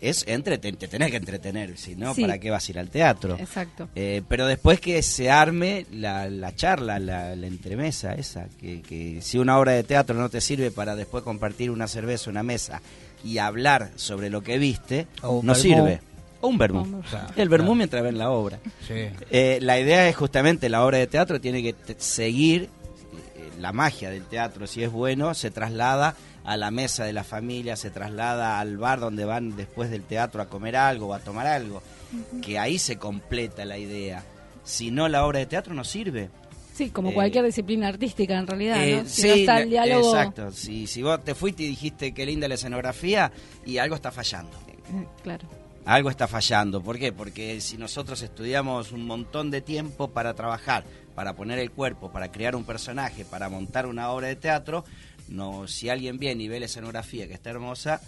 es 0.00 0.24
entreten, 0.26 0.76
te 0.76 0.88
tenés 0.88 1.10
que 1.12 1.16
entretener, 1.16 1.78
si 1.78 1.94
no, 1.94 2.12
Sí. 2.12 2.22
¿para 2.22 2.38
qué 2.38 2.50
vas 2.50 2.66
a 2.66 2.72
ir 2.72 2.78
al 2.80 2.90
teatro? 2.90 3.36
Exacto. 3.38 3.88
Eh, 3.94 4.22
pero 4.28 4.46
después 4.48 4.80
que 4.80 5.00
se 5.02 5.30
arme 5.30 5.86
la, 5.92 6.28
la 6.28 6.54
charla, 6.56 6.98
la, 6.98 7.36
la 7.36 7.46
entremesa 7.46 8.12
esa, 8.14 8.48
que, 8.60 8.82
que 8.82 9.20
si 9.22 9.38
una 9.38 9.58
obra 9.60 9.72
de 9.72 9.84
teatro 9.84 10.16
no 10.16 10.28
te 10.28 10.40
sirve 10.40 10.72
para 10.72 10.96
después 10.96 11.22
compartir 11.22 11.70
una 11.70 11.86
cerveza, 11.86 12.30
una 12.30 12.42
mesa 12.42 12.82
y 13.24 13.38
hablar 13.38 13.92
sobre 13.94 14.28
lo 14.28 14.42
que 14.42 14.58
viste, 14.58 15.06
no 15.22 15.36
vermú. 15.42 15.54
sirve. 15.54 16.00
O 16.40 16.48
un 16.48 16.58
vermú. 16.58 17.02
Claro, 17.08 17.28
El 17.36 17.48
vermú 17.48 17.66
claro. 17.66 17.74
mientras 17.76 18.02
ven 18.02 18.18
la 18.18 18.30
obra. 18.30 18.58
Sí. 18.88 18.94
Eh, 19.30 19.60
la 19.62 19.78
idea 19.78 20.08
es 20.08 20.16
justamente 20.16 20.68
la 20.68 20.84
obra 20.84 20.98
de 20.98 21.06
teatro 21.06 21.40
tiene 21.40 21.62
que 21.62 21.72
te- 21.74 21.94
seguir 22.00 22.68
la 23.62 23.72
magia 23.72 24.10
del 24.10 24.24
teatro. 24.26 24.66
Si 24.66 24.82
es 24.82 24.90
bueno, 24.92 25.32
se 25.34 25.50
traslada 25.50 26.14
a 26.44 26.56
la 26.56 26.70
mesa 26.70 27.04
de 27.04 27.12
la 27.12 27.24
familia, 27.24 27.76
se 27.76 27.90
traslada 27.90 28.58
al 28.60 28.76
bar 28.76 29.00
donde 29.00 29.24
van 29.24 29.56
después 29.56 29.90
del 29.90 30.02
teatro 30.02 30.42
a 30.42 30.46
comer 30.48 30.76
algo 30.76 31.06
o 31.08 31.14
a 31.14 31.20
tomar 31.20 31.46
algo. 31.46 31.82
Que 32.42 32.58
ahí 32.58 32.78
se 32.78 32.96
completa 32.98 33.64
la 33.64 33.78
idea. 33.78 34.22
Si 34.64 34.90
no, 34.90 35.08
la 35.08 35.24
obra 35.24 35.38
de 35.38 35.46
teatro 35.46 35.72
no 35.74 35.84
sirve. 35.84 36.28
Sí, 36.74 36.90
como 36.90 37.10
Eh, 37.10 37.14
cualquier 37.14 37.44
disciplina 37.44 37.88
artística 37.88 38.36
en 38.38 38.46
realidad, 38.46 38.82
Eh, 38.82 39.02
¿no? 39.02 39.08
Si 39.08 39.28
no 39.28 39.34
está 39.34 39.60
el 39.60 39.70
diálogo. 39.70 40.08
exacto. 40.16 40.50
Si, 40.52 40.86
si 40.86 41.02
vos 41.02 41.22
te 41.22 41.34
fuiste 41.34 41.62
y 41.62 41.68
dijiste 41.68 42.12
qué 42.12 42.26
linda 42.26 42.48
la 42.48 42.54
escenografía 42.54 43.30
y 43.64 43.78
algo 43.78 43.94
está 43.94 44.10
fallando. 44.10 44.56
Eh, 44.68 45.06
Claro. 45.22 45.46
Algo 45.84 46.10
está 46.10 46.28
fallando. 46.28 46.80
¿Por 46.80 46.96
qué? 46.98 47.12
Porque 47.12 47.60
si 47.60 47.76
nosotros 47.76 48.22
estudiamos 48.22 48.92
un 48.92 49.04
montón 49.04 49.50
de 49.50 49.60
tiempo 49.62 50.08
para 50.08 50.32
trabajar, 50.34 50.84
para 51.14 51.34
poner 51.34 51.58
el 51.58 51.70
cuerpo, 51.70 52.10
para 52.12 52.30
crear 52.32 52.56
un 52.56 52.64
personaje, 52.64 53.24
para 53.24 53.48
montar 53.48 53.86
una 53.86 54.10
obra 54.10 54.28
de 54.28 54.36
teatro, 54.36 54.84
no, 55.28 55.66
si 55.68 55.88
alguien 55.88 56.18
viene 56.18 56.44
y 56.44 56.48
ve 56.48 56.58
la 56.60 56.66
escenografía 56.66 57.26
que 57.28 57.34
está 57.34 57.50
hermosa, 57.50 58.00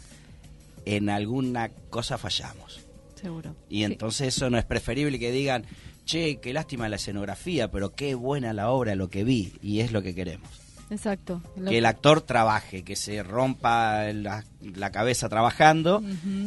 en 0.84 1.08
alguna 1.10 1.70
cosa 1.90 2.18
fallamos. 2.18 2.80
Seguro. 3.20 3.54
Y 3.70 3.78
Sí. 3.78 3.84
entonces 3.84 4.28
eso 4.36 4.50
no 4.50 4.58
es 4.58 4.64
preferible 4.64 5.18
que 5.18 5.30
digan, 5.32 5.64
che, 6.04 6.36
qué 6.40 6.52
lástima 6.52 6.88
la 6.88 6.96
escenografía, 6.96 7.70
pero 7.70 7.94
qué 7.94 8.14
buena 8.14 8.52
la 8.52 8.70
obra, 8.70 8.94
lo 8.94 9.08
que 9.08 9.24
vi, 9.24 9.54
y 9.62 9.80
es 9.80 9.92
lo 9.92 10.02
que 10.02 10.14
queremos. 10.14 10.48
Exacto. 10.94 11.42
Lo 11.56 11.70
Que 11.70 11.78
el 11.78 11.86
actor 11.86 12.20
trabaje, 12.20 12.84
que 12.84 12.94
se 12.94 13.22
rompa 13.24 14.12
la, 14.12 14.44
la 14.60 14.90
cabeza 14.90 15.28
trabajando 15.28 16.02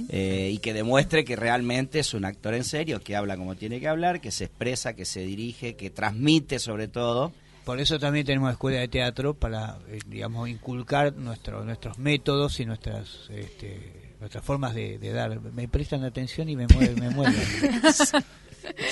eh, 0.09 0.51
y 0.53 0.59
que 0.59 0.73
demuestre 0.73 1.25
que 1.25 1.35
realmente 1.35 1.99
es 1.99 2.13
un 2.13 2.23
actor 2.23 2.53
en 2.53 2.63
serio, 2.63 3.01
que 3.01 3.17
habla 3.17 3.35
como 3.35 3.55
tiene 3.55 3.81
que 3.81 3.89
hablar, 3.89 4.21
que 4.21 4.31
se 4.31 4.45
expresa, 4.45 4.93
que 4.93 5.03
se 5.03 5.21
dirige, 5.21 5.75
que 5.75 5.89
transmite 5.89 6.59
sobre 6.59 6.87
todo. 6.87 7.33
Por 7.65 7.81
eso 7.81 7.99
también 7.99 8.25
tenemos 8.25 8.49
escuela 8.51 8.79
de 8.79 8.87
teatro 8.87 9.33
para, 9.33 9.79
eh, 9.89 9.99
digamos, 10.07 10.47
inculcar 10.47 11.13
nuestro, 11.13 11.65
nuestros 11.65 11.97
métodos 11.97 12.61
y 12.61 12.65
nuestras 12.65 13.29
este, 13.29 14.15
nuestras 14.21 14.45
formas 14.45 14.73
de, 14.73 14.97
de 14.97 15.11
dar. 15.11 15.41
Me 15.41 15.67
prestan 15.67 16.05
atención 16.05 16.47
y 16.47 16.55
me 16.55 16.67
mueven, 16.67 16.99
me 16.99 17.09
mueven. 17.09 17.35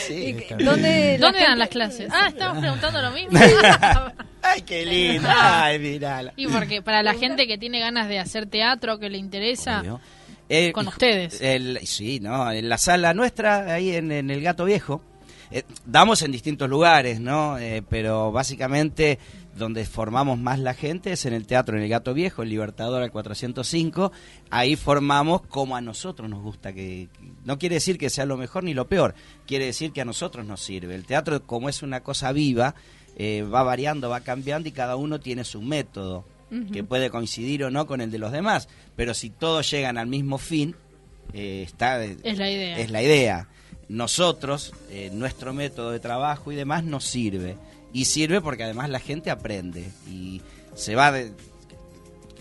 ¿Y 0.10 0.30
está 0.32 0.48
qué- 0.48 0.56
bien. 0.56 0.66
¿Dónde, 0.66 1.18
¿Dónde 1.20 1.40
dan 1.40 1.60
las 1.60 1.70
clases? 1.70 2.10
Ah, 2.12 2.28
estamos 2.30 2.60
preguntando 2.60 3.02
lo 3.02 3.12
mismo. 3.12 3.40
¡Ay, 4.42 4.62
qué 4.62 4.86
lindo! 4.86 5.28
¡Ay, 5.32 5.80
mirala! 5.80 6.34
y 6.36 6.48
porque 6.48 6.82
para 6.82 7.02
la 7.04 7.14
gente 7.16 7.48
que 7.48 7.58
tiene 7.58 7.80
ganas 7.80 8.08
de 8.08 8.20
hacer 8.20 8.46
teatro, 8.46 9.00
que 9.00 9.10
le 9.10 9.18
interesa, 9.18 9.82
Obvio. 9.82 10.00
Eh, 10.50 10.72
con 10.72 10.88
ustedes. 10.88 11.42
el- 11.42 11.80
sí, 11.86 12.20
no, 12.20 12.52
en 12.52 12.70
la 12.70 12.78
sala 12.78 13.14
nuestra, 13.16 13.74
ahí 13.74 13.96
en, 13.96 14.12
en 14.12 14.30
el 14.30 14.42
Gato 14.42 14.66
Viejo, 14.66 15.02
eh, 15.50 15.64
damos 15.86 16.22
en 16.22 16.32
distintos 16.32 16.70
lugares, 16.70 17.20
¿no? 17.20 17.58
Eh, 17.58 17.82
pero 17.90 18.32
básicamente 18.32 19.18
donde 19.56 19.86
formamos 19.86 20.38
más 20.38 20.60
la 20.60 20.74
gente 20.74 21.14
es 21.14 21.26
en 21.26 21.34
el 21.34 21.48
teatro, 21.48 21.78
en 21.78 21.84
el 21.84 21.90
Gato 21.90 22.14
Viejo, 22.14 22.44
el 22.44 22.50
Libertador 22.50 23.02
al 23.02 23.12
405. 23.12 24.12
Ahí 24.50 24.76
formamos 24.76 25.42
como 25.44 25.76
a 25.76 25.82
nosotros 25.82 26.30
nos 26.30 26.42
gusta 26.42 26.74
que, 26.74 27.08
no 27.46 27.58
quiere 27.58 27.76
decir 27.76 27.98
que 27.98 28.10
sea 28.10 28.26
lo 28.26 28.38
mejor 28.38 28.64
ni 28.64 28.74
lo 28.74 28.88
peor, 28.88 29.16
quiere 29.48 29.66
decir 29.66 29.92
que 29.92 30.02
a 30.02 30.06
nosotros 30.06 30.46
nos 30.46 30.62
sirve. 30.62 30.96
El 30.96 31.06
teatro 31.06 31.42
como 31.44 31.70
es 31.70 31.84
una 31.84 32.02
cosa 32.02 32.32
viva, 32.32 32.76
eh, 33.18 33.44
va 33.44 33.64
variando, 33.64 34.10
va 34.10 34.22
cambiando 34.22 34.68
y 34.68 34.74
cada 34.74 34.98
uno 34.98 35.20
tiene 35.20 35.44
su 35.44 35.62
método 35.62 36.26
que 36.72 36.84
puede 36.84 37.10
coincidir 37.10 37.66
o 37.66 37.72
no 37.72 37.86
con 37.86 38.00
el 38.00 38.12
de 38.12 38.18
los 38.18 38.32
demás, 38.32 38.70
pero 38.96 39.14
si 39.14 39.30
todos 39.30 39.70
llegan 39.70 39.98
al 39.98 40.08
mismo 40.08 40.38
fin, 40.38 40.74
eh, 41.34 41.64
está 41.68 42.02
Es 42.04 42.38
la 42.38 42.50
idea. 42.50 42.78
es 42.78 42.92
la 42.92 43.04
idea. 43.04 43.50
Nosotros, 43.90 44.74
eh, 44.90 45.10
nuestro 45.14 45.54
método 45.54 45.92
de 45.92 46.00
trabajo 46.00 46.52
y 46.52 46.56
demás 46.56 46.84
nos 46.84 47.04
sirve. 47.04 47.58
Y 47.96 48.04
sirve 48.04 48.42
porque 48.42 48.66
además 48.66 48.90
la 48.90 49.00
gente 49.00 49.32
aprende 49.32 49.90
y 50.06 50.42
se 50.76 50.96
va 50.96 51.14
de... 51.14 51.32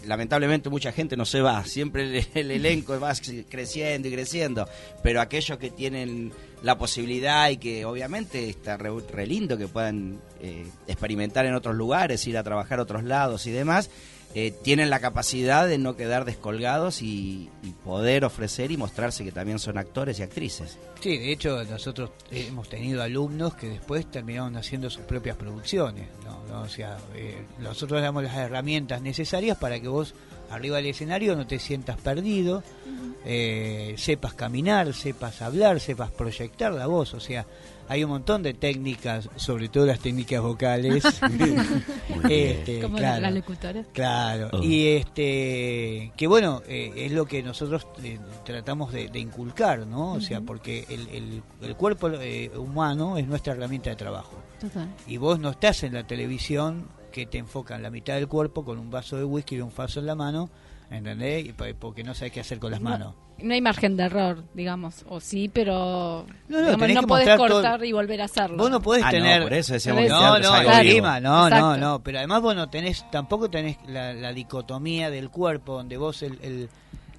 Lamentablemente 0.05 0.69
mucha 0.69 0.91
gente 0.91 1.17
no 1.17 1.25
se 1.25 1.43
va, 1.43 1.65
siempre 1.65 2.03
el, 2.19 2.27
el 2.35 2.51
elenco 2.51 2.99
va 2.99 3.15
creciendo 3.49 4.09
y 4.09 4.13
creciendo, 4.13 4.69
pero 5.05 5.21
aquellos 5.21 5.57
que 5.57 5.71
tienen 5.71 6.33
la 6.65 6.77
posibilidad 6.77 7.51
y 7.51 7.59
que 7.59 7.85
obviamente 7.85 8.49
está 8.49 8.77
re, 8.77 9.27
lindo 9.29 9.57
que 9.57 9.69
puedan 9.69 10.19
eh, 10.41 10.67
experimentar 10.89 11.47
en 11.47 11.55
otros 11.55 11.77
lugares, 11.77 12.27
ir 12.27 12.37
a 12.37 12.43
trabajar 12.43 12.81
a 12.81 12.83
otros 12.83 13.05
lados 13.05 13.47
y 13.47 13.53
demás, 13.53 13.91
eh, 14.35 14.53
tienen 14.63 14.91
la 14.91 15.01
capacidad 15.01 15.67
de 15.69 15.79
no 15.79 15.97
quedar 15.97 16.25
descolgados 16.25 17.03
y, 17.03 17.51
y 17.63 17.71
poder 17.85 18.25
ofrecer 18.25 18.73
y 18.73 18.77
mostrarse 18.77 19.25
que 19.25 19.33
también 19.33 19.59
son 19.59 19.79
actores 19.79 20.19
y 20.19 20.23
actrices. 20.23 20.79
Sí, 21.01 21.19
de 21.19 21.33
hecho 21.33 21.63
nosotros 21.65 22.11
hemos 22.31 22.69
tenido 22.69 23.03
alumnos 23.03 23.55
que 23.55 23.69
después 23.69 24.11
terminaron 24.11 24.57
haciendo 24.57 24.91
sus 24.91 25.03
propias 25.03 25.37
producciones. 25.37 26.09
¿no? 26.25 26.43
¿no? 26.53 26.63
O 26.63 26.69
sea, 26.69 26.97
eh, 27.15 27.45
nosotros 27.61 28.03
damos 28.03 28.25
las 28.25 28.35
herramientas 28.37 29.03
necesarias 29.03 29.57
para 29.59 29.79
que 29.79 29.89
vos 29.89 30.15
arriba 30.51 30.79
del 30.79 30.87
escenario 30.87 31.37
no 31.37 31.47
te 31.47 31.59
sientas 31.59 31.99
perdido, 31.99 32.63
eh, 33.25 33.95
sepas 33.97 34.35
caminar, 34.35 34.93
sepas 34.95 35.43
hablar, 35.43 35.81
sepas 35.81 36.11
proyectar 36.11 36.73
la 36.73 36.87
voz. 36.87 37.15
O 37.15 37.21
sea, 37.21 37.47
hay 37.89 38.05
un 38.05 38.11
montón 38.11 38.43
de 38.43 38.55
técnicas, 38.55 39.29
sobre 39.37 39.69
todo 39.69 39.87
las 39.87 40.01
técnicas 40.01 40.41
vocales. 40.43 41.05
Este, 42.29 42.81
Como 42.81 42.97
claro. 42.97 43.23
la 43.23 43.31
locutora. 43.31 43.83
Claro, 43.93 44.49
Oh. 44.53 44.63
y 44.63 44.89
este, 44.89 46.13
que 46.17 46.27
bueno, 46.27 46.63
eh, 46.67 46.93
es 46.97 47.13
lo 47.13 47.27
que 47.27 47.43
nosotros 47.43 47.87
eh, 48.03 48.19
tratamos 48.45 48.93
de, 48.93 49.09
de 49.09 49.19
inculcar, 49.19 49.87
¿no? 49.87 50.13
O 50.13 50.21
sea, 50.21 50.41
porque 50.41 50.87
el, 50.89 51.09
el- 51.09 51.43
el 51.63 51.77
cuerpo 51.77 52.09
eh, 52.11 52.51
humano 52.57 53.19
es 53.19 53.27
nuestra 53.27 53.53
herramienta 53.55 53.91
de 53.91 53.97
trabajo. 53.97 54.37
Total. 54.61 54.89
Y 55.07 55.17
vos 55.17 55.39
no 55.39 55.51
estás 55.51 55.83
en 55.83 55.95
la 55.95 56.07
televisión 56.07 56.87
que 57.13 57.27
te 57.27 57.39
enfocan 57.39 57.83
la 57.83 57.91
mitad 57.91 58.15
del 58.15 58.29
cuerpo 58.29 58.65
con 58.65 58.79
un 58.79 58.91
vaso 58.91 59.17
de 59.17 59.25
whisky 59.25 59.57
y 59.57 59.61
un 59.61 59.73
vaso 59.75 60.01
en 60.01 60.07
la 60.07 60.15
mano, 60.15 60.51
¿entendés? 60.91 61.53
Porque 61.79 62.05
no 62.05 62.15
sabes 62.15 62.33
qué 62.33 62.41
hacer 62.41 62.59
con 62.59 62.71
las 62.71 62.81
manos. 62.81 63.15
No 63.39 63.53
hay 63.53 63.61
margen 63.61 63.97
de 63.97 64.05
error, 64.05 64.45
digamos. 64.55 65.05
O 65.09 65.19
sí, 65.19 65.49
pero 65.53 66.25
No, 66.49 66.61
no, 66.61 66.77
digamos, 66.77 67.03
no 67.03 67.09
podés 67.09 67.37
todo- 67.37 67.49
cortar 67.49 67.85
y 67.85 67.91
volver 67.93 68.23
a 68.23 68.27
hacerlo. 68.27 68.57
Vos 68.57 68.71
no 68.71 68.81
podés 68.81 69.03
Ah, 69.03 69.07
no, 69.07 69.13
tener... 69.19 69.43
por 69.43 69.53
eso 69.55 69.73
decíamos 69.73 70.01
que 70.03 70.07
el 70.07 70.13
no, 70.13 70.21
no, 70.21 70.39
no, 70.39 71.21
no, 71.21 71.47
Exacto. 71.49 71.77
no, 71.79 72.03
pero 72.03 72.19
además 72.19 72.43
vos 72.43 72.55
no 72.55 72.71
tenés, 72.71 73.05
tampoco 73.11 73.51
tenés 73.51 73.77
la, 73.89 74.15
la 74.15 74.33
dicotomía 74.33 75.11
del 75.11 75.31
cuerpo, 75.31 75.75
donde 75.75 75.97
vos 75.97 76.23
el, 76.23 76.39
el- 76.43 76.69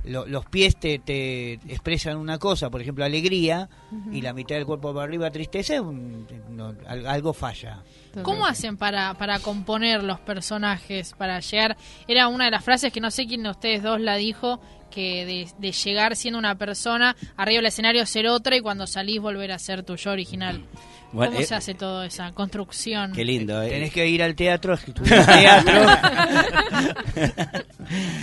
lo- 0.07 0.25
los 0.25 0.45
pies 0.45 0.75
te, 0.77 0.99
te 0.99 1.53
expresan 1.53 2.17
una 2.17 2.37
cosa, 2.39 2.69
por 2.69 2.81
ejemplo, 2.81 3.03
alegría, 3.05 3.69
y 4.11 4.21
la 4.21 4.33
mitad 4.33 4.55
del 4.55 4.65
cuerpo 4.65 4.93
para 4.93 5.05
arriba, 5.05 5.29
tristeza, 5.31 5.81
un- 5.81 6.27
no, 6.49 6.73
algo 6.87 7.33
falla. 7.33 7.83
¿Cómo 8.23 8.45
hacen 8.45 8.77
para, 8.77 9.13
para 9.15 9.39
componer 9.39 10.01
los 10.03 10.19
personajes, 10.21 11.13
para 11.17 11.39
llegar? 11.41 11.75
Era 12.07 12.27
una 12.29 12.45
de 12.45 12.51
las 12.51 12.63
frases 12.63 12.93
que 12.93 13.01
no 13.01 13.11
sé 13.11 13.25
quién 13.27 13.43
de 13.43 13.49
ustedes 13.49 13.83
dos 13.83 13.99
la 13.99 14.15
dijo, 14.15 14.61
que 14.89 15.25
de, 15.25 15.47
de 15.59 15.71
llegar 15.73 16.15
siendo 16.15 16.39
una 16.39 16.55
persona, 16.55 17.15
arriba 17.35 17.57
del 17.57 17.65
escenario 17.65 18.05
ser 18.05 18.27
otra 18.27 18.55
y 18.55 18.61
cuando 18.61 18.87
salís 18.87 19.19
volver 19.19 19.51
a 19.51 19.59
ser 19.59 19.83
tu 19.83 19.95
yo 19.97 20.11
original. 20.11 20.63
Bueno, 21.11 21.31
¿Cómo 21.33 21.43
eh, 21.43 21.45
se 21.47 21.55
hace 21.55 21.73
toda 21.75 22.05
esa 22.05 22.31
construcción? 22.31 23.11
Qué 23.13 23.23
lindo, 23.25 23.61
¿eh? 23.61 23.69
Tenés 23.69 23.91
que 23.93 24.07
ir 24.07 24.21
al 24.23 24.35
teatro, 24.35 24.73
estudiar 24.73 25.25
teatro. 25.39 25.85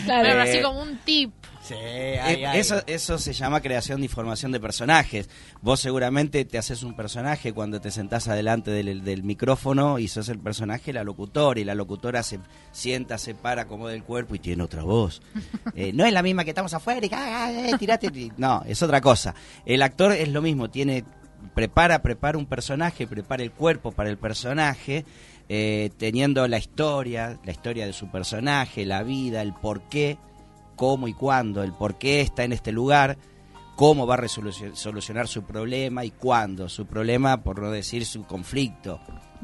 Claro. 0.05 0.29
Pero 0.29 0.39
Eh, 0.39 0.43
así 0.43 0.63
como 0.63 0.83
un 0.83 0.97
tip. 1.05 1.33
Sí, 1.73 1.79
Eh, 1.81 2.21
hay, 2.21 2.45
hay. 2.45 2.59
Eso, 2.61 2.83
eso 2.87 3.19
se 3.19 3.33
llama 3.33 3.61
creación 3.61 4.01
de 4.01 4.07
información 4.07 4.53
de 4.53 4.61
personajes. 4.61 5.29
Vos 5.61 5.81
seguramente 5.81 6.45
te 6.45 6.59
haces 6.59 6.83
un 6.83 6.95
personaje 6.95 7.53
cuando 7.53 7.81
te 7.81 7.91
sentás 7.91 8.29
adelante 8.29 8.71
del, 8.71 9.03
del 9.05 9.23
micrófono 9.23 9.99
y 9.99 10.09
sos 10.09 10.29
el 10.29 10.39
personaje, 10.39 10.93
la 10.93 11.05
locutora, 11.05 11.59
y 11.61 11.65
la 11.65 11.75
locutora 11.75 12.23
se 12.23 12.39
sienta, 12.73 13.19
se 13.19 13.35
para, 13.35 13.63
acomoda 13.63 13.95
el 13.95 14.05
cuerpo 14.05 14.35
y 14.35 14.39
tiene 14.39 14.63
otra 14.63 14.83
voz. 14.83 15.23
Eh, 15.75 15.93
no 15.95 16.05
es 16.05 16.13
la 16.13 16.23
misma 16.23 16.45
que 16.45 16.51
estamos 16.51 16.75
afuera 16.75 17.05
y 17.07 17.09
ah, 17.15 17.47
ah, 17.47 17.53
eh, 17.53 17.73
tirate. 17.79 18.09
y- 18.15 18.31
No, 18.37 18.63
es 18.67 18.83
otra 18.83 19.01
cosa. 19.01 19.35
El 19.65 19.81
actor 19.83 20.13
es 20.13 20.29
lo 20.29 20.43
mismo, 20.43 20.69
tiene 20.69 21.03
prepara, 21.55 22.03
prepara 22.03 22.37
un 22.37 22.47
personaje, 22.47 23.07
prepara 23.07 23.43
el 23.43 23.53
cuerpo 23.53 23.91
para 23.93 24.11
el 24.11 24.19
personaje, 24.19 25.05
eh, 25.49 25.91
teniendo 25.99 26.47
la 26.47 26.59
historia, 26.59 27.39
la 27.45 27.53
historia 27.53 27.87
de 27.87 27.93
su 27.93 28.11
personaje, 28.11 28.85
la 28.85 29.03
vida, 29.03 29.41
el 29.43 29.55
porqué 29.55 30.19
cómo 30.77 31.09
y 31.09 31.15
cuándo, 31.15 31.63
el 31.63 31.73
por 31.73 31.97
qué 31.97 32.21
está 32.21 32.45
en 32.45 32.53
este 32.53 32.73
lugar, 32.73 33.17
cómo 33.77 34.07
va 34.07 34.17
a 34.17 34.29
solucionar 34.29 35.29
su 35.29 35.43
problema 35.43 36.05
y 36.05 36.11
cuándo. 36.11 36.69
Su 36.69 36.87
problema, 36.87 37.43
por 37.43 37.61
no 37.61 37.71
decir 37.71 38.05
su 38.07 38.25
conflicto. 38.25 39.01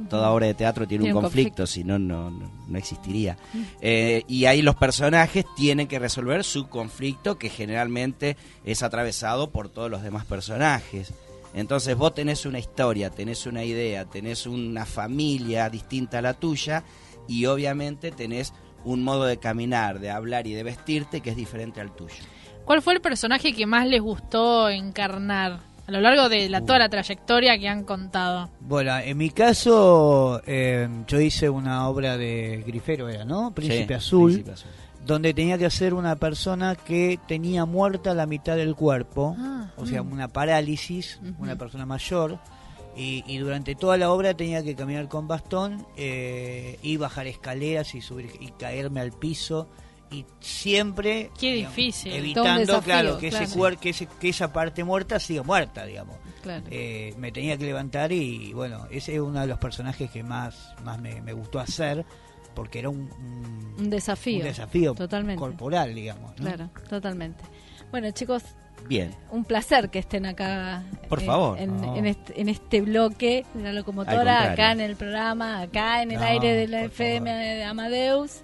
Toda 0.08 0.30
obra 0.30 0.46
de 0.46 0.54
teatro 0.54 0.86
tiene, 0.86 1.02
Tiene 1.04 1.16
un 1.18 1.22
conflicto, 1.22 1.66
si 1.66 1.82
no, 1.82 1.98
no, 1.98 2.30
no- 2.30 2.52
no 2.68 2.78
existiría. 2.78 3.36
Eh, 3.80 4.22
y 4.28 4.44
ahí 4.44 4.62
los 4.62 4.76
personajes 4.76 5.44
tienen 5.56 5.88
que 5.88 5.98
resolver 5.98 6.44
su 6.44 6.68
conflicto, 6.68 7.36
que 7.36 7.48
generalmente 7.48 8.36
es 8.64 8.84
atravesado 8.84 9.50
por 9.50 9.68
todos 9.70 9.90
los 9.90 10.02
demás 10.02 10.24
personajes. 10.24 11.12
Entonces 11.52 11.96
vos 11.96 12.14
tenés 12.14 12.46
una 12.46 12.60
historia, 12.60 13.10
tenés 13.10 13.44
una 13.46 13.64
idea, 13.64 14.04
tenés 14.04 14.46
una 14.46 14.84
familia 14.86 15.68
distinta 15.68 16.18
a 16.18 16.22
la 16.22 16.34
tuya 16.34 16.84
y 17.26 17.46
obviamente 17.46 18.12
tenés 18.12 18.52
un 18.84 19.02
modo 19.02 19.24
de 19.24 19.36
caminar, 19.38 19.98
de 20.00 20.10
hablar 20.10 20.46
y 20.46 20.54
de 20.54 20.62
vestirte 20.62 21.20
que 21.20 21.30
es 21.30 21.36
diferente 21.36 21.80
al 21.80 21.90
tuyo. 21.94 22.14
¿Cuál 22.64 22.82
fue 22.82 22.94
el 22.94 23.00
personaje 23.00 23.52
que 23.52 23.66
más 23.66 23.86
les 23.86 24.00
gustó 24.00 24.68
encarnar 24.68 25.60
a 25.86 25.90
lo 25.90 26.00
largo 26.02 26.28
de 26.28 26.48
la, 26.50 26.60
toda 26.60 26.78
la 26.80 26.88
trayectoria 26.90 27.58
que 27.58 27.66
han 27.68 27.84
contado? 27.84 28.50
Bueno, 28.60 28.96
en 28.98 29.16
mi 29.16 29.30
caso, 29.30 30.42
eh, 30.46 30.86
yo 31.06 31.20
hice 31.20 31.48
una 31.48 31.88
obra 31.88 32.16
de 32.18 32.62
Grifero, 32.66 33.08
era, 33.08 33.24
¿no? 33.24 33.52
Príncipe 33.52 33.86
Sí, 33.86 33.94
Azul, 33.94 34.32
Príncipe 34.32 34.52
Azul. 34.52 34.70
donde 35.06 35.32
tenía 35.32 35.56
que 35.56 35.64
hacer 35.66 35.94
una 35.94 36.16
persona 36.16 36.74
que 36.74 37.18
tenía 37.26 37.64
muerta 37.64 38.12
la 38.14 38.26
mitad 38.26 38.56
del 38.56 38.74
cuerpo, 38.74 39.34
Ah, 39.38 39.70
o 39.78 39.86
sea, 39.86 40.02
una 40.02 40.28
parálisis, 40.28 41.18
una 41.38 41.56
persona 41.56 41.86
mayor, 41.86 42.38
y, 42.98 43.24
y 43.26 43.38
durante 43.38 43.74
toda 43.76 43.96
la 43.96 44.10
obra 44.10 44.34
tenía 44.34 44.62
que 44.62 44.74
caminar 44.74 45.08
con 45.08 45.26
bastón 45.28 45.86
eh, 45.96 46.78
y 46.82 46.96
bajar 46.98 47.26
escaleras 47.28 47.94
y 47.94 48.00
subir 48.00 48.30
y 48.40 48.48
caerme 48.50 49.00
al 49.00 49.12
piso. 49.12 49.68
Y 50.10 50.24
siempre 50.40 51.30
Qué 51.38 51.52
digamos, 51.52 51.76
difícil. 51.76 52.12
Evitando 52.14 52.60
desafío, 52.60 52.82
claro 52.82 53.18
que 53.18 53.28
ese 53.28 53.44
claro. 53.44 53.52
cuer- 53.52 53.78
que, 53.78 53.90
ese- 53.90 54.08
que 54.18 54.30
esa 54.30 54.52
parte 54.52 54.82
muerta 54.82 55.20
siga 55.20 55.42
muerta 55.42 55.84
digamos 55.84 56.16
Claro. 56.42 56.64
eh, 56.70 57.12
me 57.18 57.30
tenía 57.30 57.58
que 57.58 57.66
levantar 57.66 58.10
y 58.10 58.54
bueno, 58.54 58.86
ese 58.90 59.14
es 59.16 59.20
uno 59.20 59.38
de 59.40 59.46
los 59.46 59.58
personajes 59.58 60.10
que 60.10 60.22
más, 60.22 60.72
más 60.82 60.98
me, 60.98 61.20
me 61.20 61.34
gustó 61.34 61.60
hacer 61.60 62.06
porque 62.54 62.78
era 62.78 62.88
un, 62.88 63.00
un- 63.00 63.74
Un 63.78 63.90
desafío. 63.90 64.38
un 64.38 64.44
desafío 64.44 64.94
Totalmente. 64.94 65.38
corporal, 65.38 65.94
digamos. 65.94 66.30
¿no? 66.38 66.46
Claro, 66.46 66.70
totalmente. 66.88 67.44
Bueno, 67.90 68.10
chicos, 68.12 68.42
Bien. 68.86 69.10
un 69.30 69.44
placer 69.44 69.90
que 69.90 69.98
estén 69.98 70.26
acá. 70.26 70.82
Por 71.08 71.22
eh, 71.22 71.26
favor. 71.26 71.58
En, 71.58 71.80
No. 71.80 71.96
en 71.96 72.06
este, 72.06 72.40
en 72.40 72.48
este 72.48 72.80
bloque 72.80 73.44
de 73.54 73.62
la 73.62 73.72
locomotora, 73.72 74.52
acá 74.52 74.72
en 74.72 74.80
el 74.80 74.96
programa, 74.96 75.60
acá 75.60 76.02
en 76.02 76.10
el 76.12 76.18
No, 76.20 76.24
aire 76.26 76.54
de 76.54 76.68
la 76.68 76.82
FM 76.84 77.30
favor. 77.30 77.44
de 77.44 77.64
Amadeus. 77.64 78.40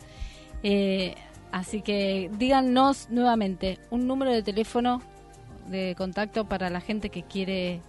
Eh, 0.63 1.15
así 1.53 1.83
que 1.83 2.31
díganos 2.39 3.09
nuevamente 3.11 3.79
un 3.91 4.07
número 4.07 4.33
de 4.33 4.43
teléfono 4.43 5.03
de 5.69 5.95
contacto 5.97 6.47
para 6.47 6.69
la 6.71 6.81
gente 6.81 7.09
que 7.11 7.23
quiere 7.23 7.81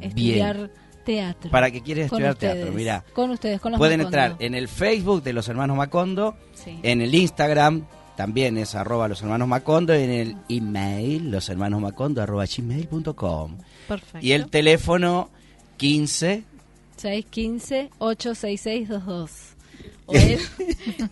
estudiar 0.00 0.70
teatro. 1.04 1.50
Para 1.50 1.70
que 1.70 1.80
quieres 1.82 2.06
estudiar 2.06 2.32
ustedes, 2.32 2.54
teatro, 2.54 2.72
mira. 2.72 3.04
Con 3.12 3.30
ustedes, 3.30 3.60
con 3.60 3.72
los 3.72 3.78
Pueden 3.78 4.00
Macondo. 4.00 4.18
entrar 4.18 4.36
en 4.44 4.54
el 4.54 4.68
Facebook 4.68 5.22
de 5.22 5.32
los 5.32 5.48
hermanos 5.48 5.76
Macondo, 5.76 6.36
Sí. 6.54 6.78
en 6.82 7.00
el 7.00 7.14
Instagram 7.14 7.84
también 8.16 8.58
es 8.58 8.74
arroba 8.74 9.08
los 9.08 9.22
hermanos 9.22 9.48
Macondo 9.48 9.94
en 9.94 10.10
el 10.10 10.36
email 10.48 11.30
los 11.30 11.48
hermanos 11.48 11.80
Macondo 11.80 12.22
arroba 12.22 12.44
gmail.com. 12.44 13.56
Perfecto. 13.88 14.18
Y 14.26 14.32
el 14.32 14.48
teléfono 14.48 15.30
15 15.78 16.44
615 16.96 17.90
86622. 17.98 19.51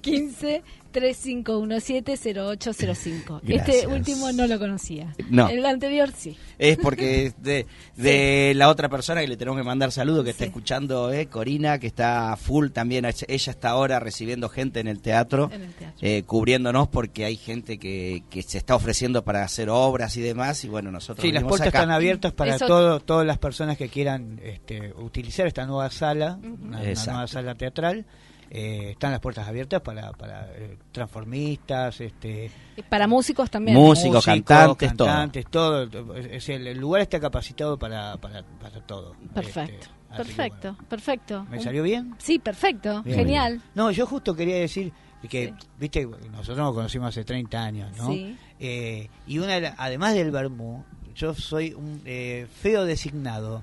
15 0.01 0.63
3517-0805. 0.93 3.41
Este 3.51 3.87
último 3.87 4.31
no 4.33 4.47
lo 4.47 4.59
conocía. 4.59 5.15
No. 5.29 5.47
El 5.49 5.65
anterior 5.67 6.11
sí. 6.17 6.39
Es 6.59 6.79
porque 6.79 7.35
de, 7.39 7.67
de 7.97 8.51
sí. 8.53 8.59
la 8.59 8.69
otra 8.69 8.89
persona 8.89 9.21
que 9.21 9.29
le 9.29 9.37
tenemos 9.37 9.59
que 9.59 9.65
mandar 9.65 9.93
saludo, 9.93 10.25
que 10.25 10.31
sí. 10.31 10.33
está 10.33 10.47
escuchando, 10.47 11.13
eh, 11.13 11.27
Corina, 11.27 11.79
que 11.79 11.87
está 11.87 12.37
full 12.37 12.71
también. 12.71 13.05
Ella 13.05 13.25
está 13.29 13.69
ahora 13.71 14.01
recibiendo 14.01 14.49
gente 14.49 14.81
en 14.81 14.89
el 14.89 15.01
teatro, 15.01 15.49
en 15.53 15.63
el 15.63 15.75
teatro. 15.75 15.99
Eh, 16.01 16.25
cubriéndonos 16.25 16.89
porque 16.89 17.25
hay 17.25 17.37
gente 17.37 17.79
que, 17.79 18.25
que, 18.31 18.43
se 18.43 18.59
está 18.59 18.75
ofreciendo 18.75 19.23
para 19.25 19.45
hacer 19.45 19.71
obras 19.71 20.17
y 20.17 20.21
demás. 20.21 20.65
Y 20.65 20.69
bueno, 20.69 20.91
nosotros. 20.91 21.23
Sí, 21.23 21.31
las 21.33 21.45
puertas 21.45 21.69
acá. 21.69 21.79
están 21.79 21.93
abiertas 21.93 22.33
para 22.33 22.57
Eso... 22.57 22.67
todo, 22.67 22.99
todas 23.01 23.27
las 23.27 23.39
personas 23.39 23.77
que 23.77 23.89
quieran 23.89 24.41
este, 24.43 24.93
utilizar 24.95 25.47
esta 25.47 25.67
nueva 25.67 25.91
sala, 25.91 26.39
uh 26.43 26.47
-huh. 26.47 26.63
una, 26.63 26.81
una 26.81 27.05
nueva 27.05 27.27
sala 27.27 27.55
teatral. 27.55 28.07
Eh, 28.53 28.91
están 28.91 29.13
las 29.13 29.21
puertas 29.21 29.47
abiertas 29.47 29.81
para, 29.81 30.11
para 30.13 30.49
eh, 30.57 30.77
transformistas, 30.91 32.01
este, 32.01 32.51
Y 32.77 32.83
Para 32.83 33.07
músicos 33.07 33.51
también. 33.51 33.77
Músicos, 33.77 34.25
cantantes, 34.25 34.97
todo. 34.97 35.07
cantantes, 35.07 35.47
todo. 35.47 36.15
Es 36.17 36.49
el, 36.49 36.67
el 36.67 36.79
lugar 36.79 37.03
está 37.03 37.21
capacitado 37.21 37.79
para, 37.79 38.17
para, 38.17 38.43
para 38.61 38.81
todo. 38.81 39.15
Perfecto. 39.35 39.73
Este, 40.11 40.17
perfecto, 40.17 40.77
perfecto. 40.89 41.47
¿Me 41.49 41.61
salió 41.61 41.83
bien? 41.85 42.15
Sí, 42.19 42.39
perfecto. 42.41 43.03
Bien. 43.03 43.19
Genial. 43.19 43.63
No, 43.77 43.91
yo 43.93 44.07
justo 44.07 44.35
quería 44.35 44.57
decir 44.57 44.93
que, 45.29 45.55
viste, 45.79 46.07
nosotros 46.33 46.59
nos 46.59 46.75
conocimos 46.75 47.09
hace 47.11 47.23
30 47.25 47.63
años, 47.63 47.97
¿no? 47.99 48.09
Sí. 48.09 48.37
Eh, 48.59 49.09
y 49.29 49.39
una, 49.39 49.55
de 49.55 49.61
la- 49.61 49.75
además 49.79 50.15
del 50.15 50.33
Bermú, 50.33 50.83
yo 51.15 51.35
soy 51.35 51.73
un 51.75 52.03
eh, 52.05 52.49
feo 52.61 52.85
designado. 52.85 53.63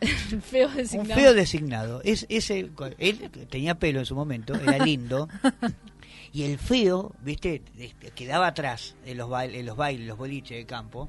Feo 0.42 0.68
Un 0.68 0.76
designado. 0.76 1.20
feo 1.20 1.34
designado. 1.34 2.00
Es, 2.04 2.26
ese, 2.28 2.70
él 2.98 3.30
tenía 3.50 3.74
pelo 3.78 3.98
en 4.00 4.06
su 4.06 4.14
momento, 4.14 4.54
era 4.54 4.78
lindo. 4.84 5.28
y 6.32 6.44
el 6.44 6.58
feo, 6.58 7.12
viste, 7.22 7.62
este, 7.78 8.10
quedaba 8.12 8.46
atrás 8.48 8.94
en 9.04 9.18
los, 9.18 9.28
bail- 9.28 9.54
en 9.54 9.66
los 9.66 9.76
bailes, 9.76 10.06
los 10.06 10.18
boliches 10.18 10.56
de 10.58 10.66
campo. 10.66 11.08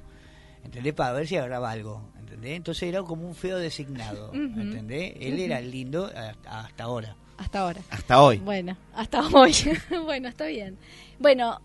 ¿Entendés? 0.63 0.93
Para 0.93 1.13
ver 1.13 1.27
si 1.27 1.35
agarraba 1.37 1.71
algo. 1.71 2.09
¿Entendés? 2.19 2.57
Entonces 2.57 2.83
era 2.83 3.01
como 3.03 3.27
un 3.27 3.35
feo 3.35 3.57
designado. 3.57 4.31
¿Entendés? 4.33 5.13
Él 5.19 5.39
era 5.39 5.61
lindo 5.61 6.05
hasta, 6.05 6.59
hasta 6.61 6.83
ahora. 6.83 7.15
Hasta 7.37 7.59
ahora. 7.59 7.81
Hasta 7.89 8.21
hoy. 8.21 8.37
Bueno, 8.37 8.75
hasta 8.93 9.21
hoy. 9.27 9.53
bueno, 10.05 10.27
está 10.27 10.45
bien. 10.47 10.77
Bueno, 11.19 11.61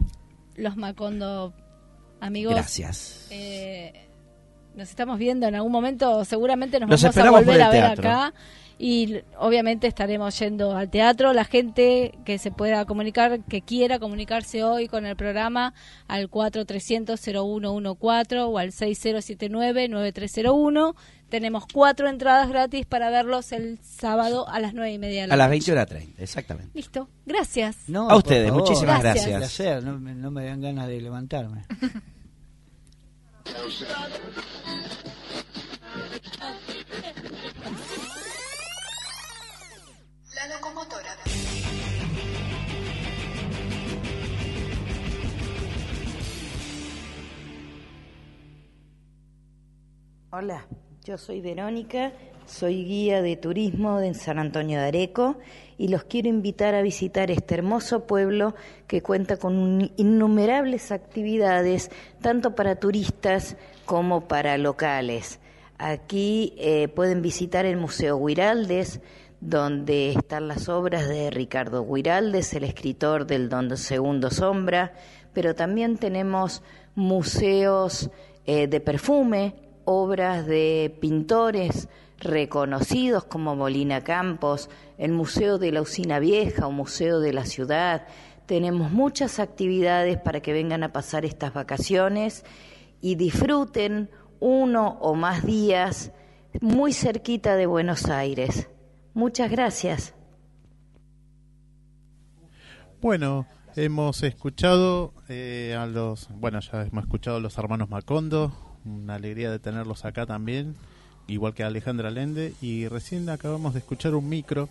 los 0.57 0.77
Macondo 0.77 1.53
amigos. 2.21 2.55
Gracias. 2.55 3.27
eh, 3.31 4.07
nos 4.77 4.91
estamos 4.91 5.19
viendo 5.19 5.47
en 5.47 5.55
algún 5.55 5.71
momento, 5.73 6.25
seguramente 6.25 6.81
nos 6.81 6.91
Los 6.91 7.03
vamos 7.03 7.17
a 7.19 7.31
volver 7.31 7.63
a 7.63 7.71
ver 7.71 7.81
teatro. 7.95 8.11
acá 8.11 8.35
y 8.77 9.21
obviamente 9.39 9.87
estaremos 9.87 10.37
yendo 10.39 10.77
al 10.77 10.91
teatro. 10.91 11.33
La 11.33 11.45
gente 11.45 12.13
que 12.25 12.39
se 12.39 12.51
pueda 12.51 12.85
comunicar, 12.87 13.41
que 13.45 13.63
quiera 13.63 14.01
comunicarse 14.01 14.65
hoy 14.65 14.89
con 14.89 15.07
el 15.07 15.15
programa 15.17 15.75
al 16.09 16.29
4300-0114 16.29 18.47
o 18.49 18.59
al 18.59 18.73
6079-9301. 18.73 20.95
Tenemos 21.29 21.65
cuatro 21.73 22.09
entradas 22.09 22.49
gratis 22.49 22.85
para 22.87 23.11
verlos 23.11 23.53
el 23.53 23.79
sábado 23.83 24.49
a 24.49 24.59
las 24.61 24.73
nueve 24.75 24.93
y 24.93 24.99
media 24.99 25.23
de 25.23 25.29
la 25.29 25.35
A 25.35 25.37
las 25.37 25.47
noche. 25.49 25.53
20 25.53 25.73
horas 25.73 25.87
30, 25.89 26.23
exactamente. 26.23 26.71
Listo, 26.75 27.09
gracias. 27.27 27.77
No, 27.89 28.09
A 28.11 28.17
ustedes, 28.17 28.49
favor. 28.51 28.63
muchísimas 28.63 29.03
Gracias. 29.03 29.27
gracias. 29.27 29.37
Un 29.37 29.41
placer, 29.41 29.83
no, 29.85 29.99
me- 29.99 30.15
no 30.15 30.31
me 30.31 30.45
dan 30.47 30.61
ganas 30.61 30.87
de 30.89 31.01
levantarme. 31.01 31.63
La 33.45 33.53
locomotora. 40.49 41.17
Hola, 50.31 50.67
yo 51.05 51.19
soy 51.19 51.41
Verónica, 51.41 52.13
soy 52.47 52.85
guía 52.85 53.23
de 53.23 53.37
turismo 53.37 54.01
en 54.01 54.15
San 54.15 54.39
Antonio 54.39 54.81
de 54.81 54.87
Areco 54.89 55.39
y 55.79 55.89
los 55.89 56.05
quiero 56.05 56.29
invitar 56.29 56.75
a 56.75 56.83
visitar 56.83 57.31
este 57.31 57.55
hermoso 57.55 58.07
pueblo 58.07 58.55
que 58.87 59.03
cuenta 59.03 59.37
con 59.37 59.91
innumerables 59.97 60.93
actividades, 60.93 61.91
tanto 62.21 62.55
para 62.55 62.77
turistas 62.77 63.57
como 63.85 64.29
para 64.29 64.59
locales. 64.59 65.41
Aquí 65.79 66.55
eh, 66.57 66.89
pueden 66.89 67.23
visitar 67.23 67.67
el 67.67 67.77
Museo 67.77 68.25
Guiraldes, 68.25 69.01
donde 69.41 70.13
están 70.13 70.49
las 70.49 70.69
obras 70.69 71.09
de 71.09 71.31
Ricardo 71.31 71.85
Guiraldes, 71.85 72.55
el 72.55 72.65
escritor 72.65 73.27
del 73.27 73.49
Don 73.49 73.77
Segundo 73.77 74.31
Sombra, 74.31 74.93
pero 75.33 75.55
también 75.55 75.99
tenemos 75.99 76.63
museos 76.95 78.11
eh, 78.47 78.69
de 78.69 78.81
perfume, 78.81 79.55
obras 79.85 80.47
de 80.47 80.97
pintores 81.01 81.89
reconocidos 82.19 83.25
como 83.25 83.57
Molina 83.57 84.03
Campos, 84.03 84.71
el 84.99 85.13
Museo 85.13 85.59
de 85.59 85.73
la 85.73 85.83
Usina 85.83 86.19
Vieja 86.19 86.67
o 86.67 86.73
Museo 86.73 87.21
de 87.21 87.33
la 87.33 87.45
Ciudad. 87.45 88.07
Tenemos 88.47 88.91
muchas 88.91 89.39
actividades 89.39 90.19
para 90.19 90.41
que 90.41 90.53
vengan 90.53 90.83
a 90.83 90.93
pasar 90.93 91.25
estas 91.25 91.55
vacaciones 91.55 92.45
y 93.01 93.17
disfruten 93.17 94.11
uno 94.41 94.99
o 95.01 95.15
más 95.15 95.45
días 95.45 96.13
muy 96.61 96.93
cerquita 96.93 97.57
de 97.57 97.67
Buenos 97.67 98.09
Aires. 98.09 98.69
Muchas 99.13 99.51
gracias. 99.51 100.15
Bueno, 103.01 103.47
hemos 103.77 104.23
escuchado 104.23 105.13
eh, 105.29 105.77
a 105.79 105.87
los, 105.87 106.29
bueno, 106.31 106.61
ya 106.61 106.83
hemos 106.83 107.05
escuchado 107.05 107.37
a 107.37 107.41
los 107.41 107.59
hermanos 107.59 107.91
Macondo, 107.91 108.53
una 108.85 109.17
alegría 109.17 109.51
de 109.51 109.59
tenerlos 109.59 110.05
acá 110.05 110.27
también, 110.27 110.75
igual 111.29 111.55
que 111.55 111.65
Alejandra 111.65 112.11
Lende, 112.11 112.55
y 112.61 112.89
recién 112.89 113.29
acabamos 113.29 113.75
de 113.75 113.81
escuchar 113.81 114.15
un 114.15 114.29
micro 114.29 114.69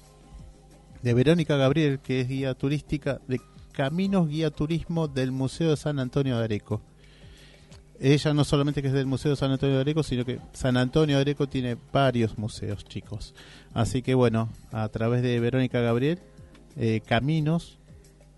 de 1.02 1.14
Verónica 1.14 1.58
Gabriel, 1.58 2.00
que 2.00 2.22
es 2.22 2.28
guía 2.28 2.54
turística 2.54 3.20
de 3.28 3.42
Caminos 3.74 4.30
Guía 4.30 4.52
Turismo 4.52 5.08
del 5.08 5.32
Museo 5.32 5.72
de 5.72 5.78
San 5.78 6.00
Antonio 6.00 6.38
de 6.38 6.44
Areco. 6.44 6.82
Ella 8.00 8.34
no 8.34 8.44
solamente 8.44 8.82
que 8.82 8.88
es 8.88 8.94
del 8.94 9.06
Museo 9.06 9.32
de 9.32 9.38
San 9.38 9.52
Antonio 9.52 9.76
de 9.76 9.82
Areco, 9.82 10.04
sino 10.04 10.26
que 10.26 10.40
San 10.54 10.78
Antonio 10.78 11.16
de 11.18 11.22
Areco 11.22 11.48
tiene 11.48 11.78
varios 11.92 12.38
museos, 12.38 12.86
chicos. 12.86 13.34
Así 13.74 14.02
que 14.02 14.14
bueno, 14.14 14.50
a 14.72 14.88
través 14.90 15.22
de 15.22 15.40
Verónica 15.40 15.80
Gabriel, 15.80 16.20
eh, 16.76 17.02
Caminos, 17.06 17.80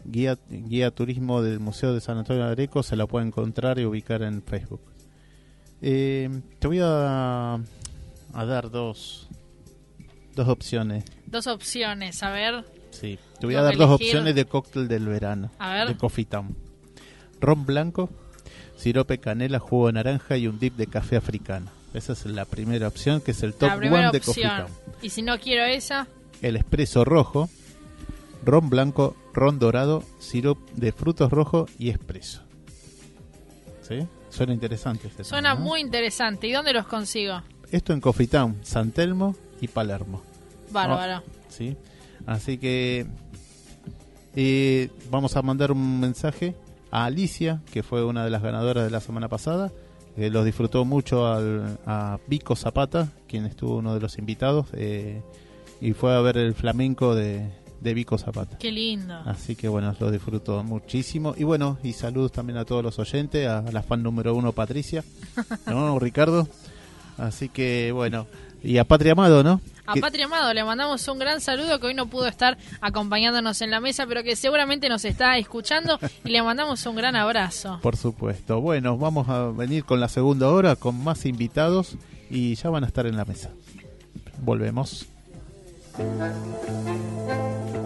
guía, 0.05 0.37
guía 0.49 0.91
turismo 0.91 1.41
del 1.41 1.59
Museo 1.59 1.93
de 1.93 2.01
San 2.01 2.17
Antonio 2.17 2.45
de 2.45 2.51
Areco, 2.51 2.83
se 2.83 2.95
la 2.95 3.07
puede 3.07 3.27
encontrar 3.27 3.79
y 3.79 3.85
ubicar 3.85 4.21
en 4.21 4.41
Facebook. 4.41 4.81
Eh, 5.81 6.29
te 6.59 6.67
voy 6.67 6.79
a, 6.81 7.59
a 8.35 8.45
dar 8.45 8.69
dos, 8.69 9.27
dos 10.35 10.47
opciones. 10.49 11.05
Dos 11.25 11.47
opciones, 11.47 12.21
a 12.21 12.31
ver. 12.31 12.65
Sí, 12.91 13.17
te 13.39 13.45
voy 13.45 13.55
a 13.55 13.61
dar 13.61 13.77
dos 13.77 13.89
opciones 13.89 14.35
de 14.35 14.45
cóctel 14.45 14.87
del 14.87 15.07
verano. 15.07 15.51
A 15.57 15.73
ver. 15.73 15.87
De 15.87 15.97
Coffee 15.97 16.25
Town. 16.25 16.55
Ron 17.39 17.65
blanco, 17.65 18.09
sirope 18.75 19.19
canela, 19.19 19.59
jugo 19.59 19.87
de 19.87 19.93
naranja 19.93 20.37
y 20.37 20.47
un 20.47 20.59
dip 20.59 20.75
de 20.75 20.87
café 20.87 21.15
africano. 21.15 21.71
Esa 21.93 22.11
es 22.11 22.25
la 22.25 22.43
primera 22.43 22.89
opción, 22.89 23.21
que 23.21 23.31
es 23.31 23.41
el 23.41 23.53
top 23.53 23.71
one 23.71 24.11
de 24.11 24.19
Coffee. 24.19 24.43
Town. 24.43 24.67
Y 25.01 25.09
si 25.09 25.21
no 25.21 25.39
quiero 25.39 25.63
esa, 25.63 26.07
El 26.41 26.57
espresso 26.57 27.05
rojo, 27.05 27.49
ron 28.43 28.69
blanco, 28.69 29.15
ron 29.33 29.59
dorado, 29.59 30.03
sirope 30.19 30.71
de 30.75 30.91
frutos 30.91 31.31
rojos 31.31 31.71
y 31.79 31.89
espresso. 31.89 32.41
¿Sí? 33.81 34.05
Suena 34.29 34.53
interesante. 34.53 35.07
este 35.07 35.23
suena 35.23 35.51
tema, 35.51 35.63
¿no? 35.63 35.69
muy 35.69 35.79
interesante. 35.79 36.47
¿Y 36.47 36.51
dónde 36.51 36.73
los 36.73 36.87
consigo? 36.87 37.41
Esto 37.75 37.91
en 37.91 37.99
Coffee 37.99 38.27
Town, 38.27 38.55
San 38.61 38.91
Telmo 38.91 39.35
y 39.59 39.67
Palermo. 39.67 40.21
Bárbaro. 40.71 41.21
¿sí? 41.49 41.75
Así 42.25 42.57
que 42.57 43.05
eh, 44.33 44.89
vamos 45.11 45.35
a 45.35 45.41
mandar 45.41 45.73
un 45.73 45.99
mensaje 45.99 46.55
a 46.89 47.03
Alicia, 47.03 47.59
que 47.73 47.83
fue 47.83 48.05
una 48.05 48.23
de 48.23 48.29
las 48.29 48.41
ganadoras 48.41 48.85
de 48.85 48.91
la 48.91 49.01
semana 49.01 49.27
pasada. 49.27 49.73
Eh, 50.15 50.29
los 50.29 50.45
disfrutó 50.45 50.85
mucho 50.85 51.27
al, 51.27 51.77
a 51.85 52.17
Vico 52.27 52.55
Zapata, 52.55 53.09
quien 53.27 53.45
estuvo 53.45 53.75
uno 53.75 53.93
de 53.93 53.99
los 53.99 54.19
invitados, 54.19 54.67
eh, 54.71 55.21
y 55.81 55.91
fue 55.91 56.15
a 56.15 56.21
ver 56.21 56.37
el 56.37 56.53
flamenco 56.53 57.13
de, 57.13 57.45
de 57.81 57.93
Vico 57.93 58.17
Zapata. 58.17 58.57
Qué 58.57 58.71
lindo. 58.71 59.15
Así 59.25 59.57
que 59.57 59.67
bueno, 59.67 59.93
lo 59.99 60.11
disfrutó 60.11 60.63
muchísimo. 60.63 61.35
Y 61.37 61.43
bueno, 61.43 61.77
y 61.83 61.91
saludos 61.91 62.31
también 62.31 62.55
a 62.55 62.63
todos 62.63 62.85
los 62.85 62.99
oyentes, 62.99 63.45
a 63.49 63.63
la 63.63 63.83
fan 63.83 64.01
número 64.01 64.33
uno 64.33 64.53
Patricia, 64.53 65.03
¿no, 65.67 65.99
Ricardo? 65.99 66.47
Así 67.17 67.49
que 67.49 67.91
bueno, 67.91 68.27
y 68.63 68.77
a 68.77 68.83
Patria 68.83 69.13
Amado, 69.13 69.43
¿no? 69.43 69.61
A 69.87 69.93
Que- 69.93 70.01
Patria 70.01 70.25
Amado 70.25 70.51
le 70.53 70.63
mandamos 70.63 71.07
un 71.07 71.19
gran 71.19 71.39
saludo 71.41 71.79
que 71.79 71.87
hoy 71.87 71.93
no 71.93 72.07
pudo 72.07 72.27
estar 72.27 72.57
acompañándonos 72.81 73.61
en 73.61 73.69
la 73.71 73.79
mesa, 73.79 74.05
pero 74.07 74.23
que 74.23 74.35
seguramente 74.35 74.89
nos 74.89 75.05
está 75.05 75.37
escuchando 75.37 75.99
y 76.23 76.29
le 76.29 76.41
mandamos 76.41 76.85
un 76.87 76.95
gran 76.95 77.15
abrazo. 77.15 77.79
Por 77.83 77.95
supuesto. 77.95 78.59
Bueno, 78.61 78.97
vamos 78.97 79.29
a 79.29 79.45
venir 79.51 79.85
con 79.85 79.99
la 79.99 80.07
segunda 80.09 80.49
hora 80.49 80.75
con 80.75 81.03
más 81.03 81.25
invitados 81.27 81.95
y 82.29 82.55
ya 82.55 82.69
van 82.71 82.83
a 82.83 82.87
estar 82.87 83.05
en 83.05 83.15
la 83.17 83.25
mesa. 83.25 83.51
Volvemos. 84.41 85.05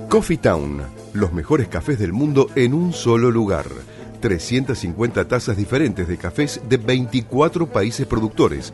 Coffee 0.10 0.38
Town, 0.38 0.82
los 1.14 1.34
mejores 1.34 1.68
cafés 1.68 2.00
del 2.00 2.14
mundo 2.14 2.50
en 2.56 2.74
un 2.74 2.94
solo 2.94 3.30
lugar. 3.32 3.66
350 4.22 5.28
tazas 5.28 5.56
diferentes 5.56 6.08
de 6.08 6.18
cafés 6.18 6.60
de 6.68 6.78
24 6.78 7.68
países 7.68 8.06
productores. 8.08 8.74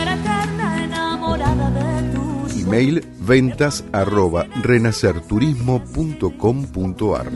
Email 2.71 3.03
ventas 3.19 3.83
arroba 3.91 4.47
renacerturismo.com.ar 4.63 7.27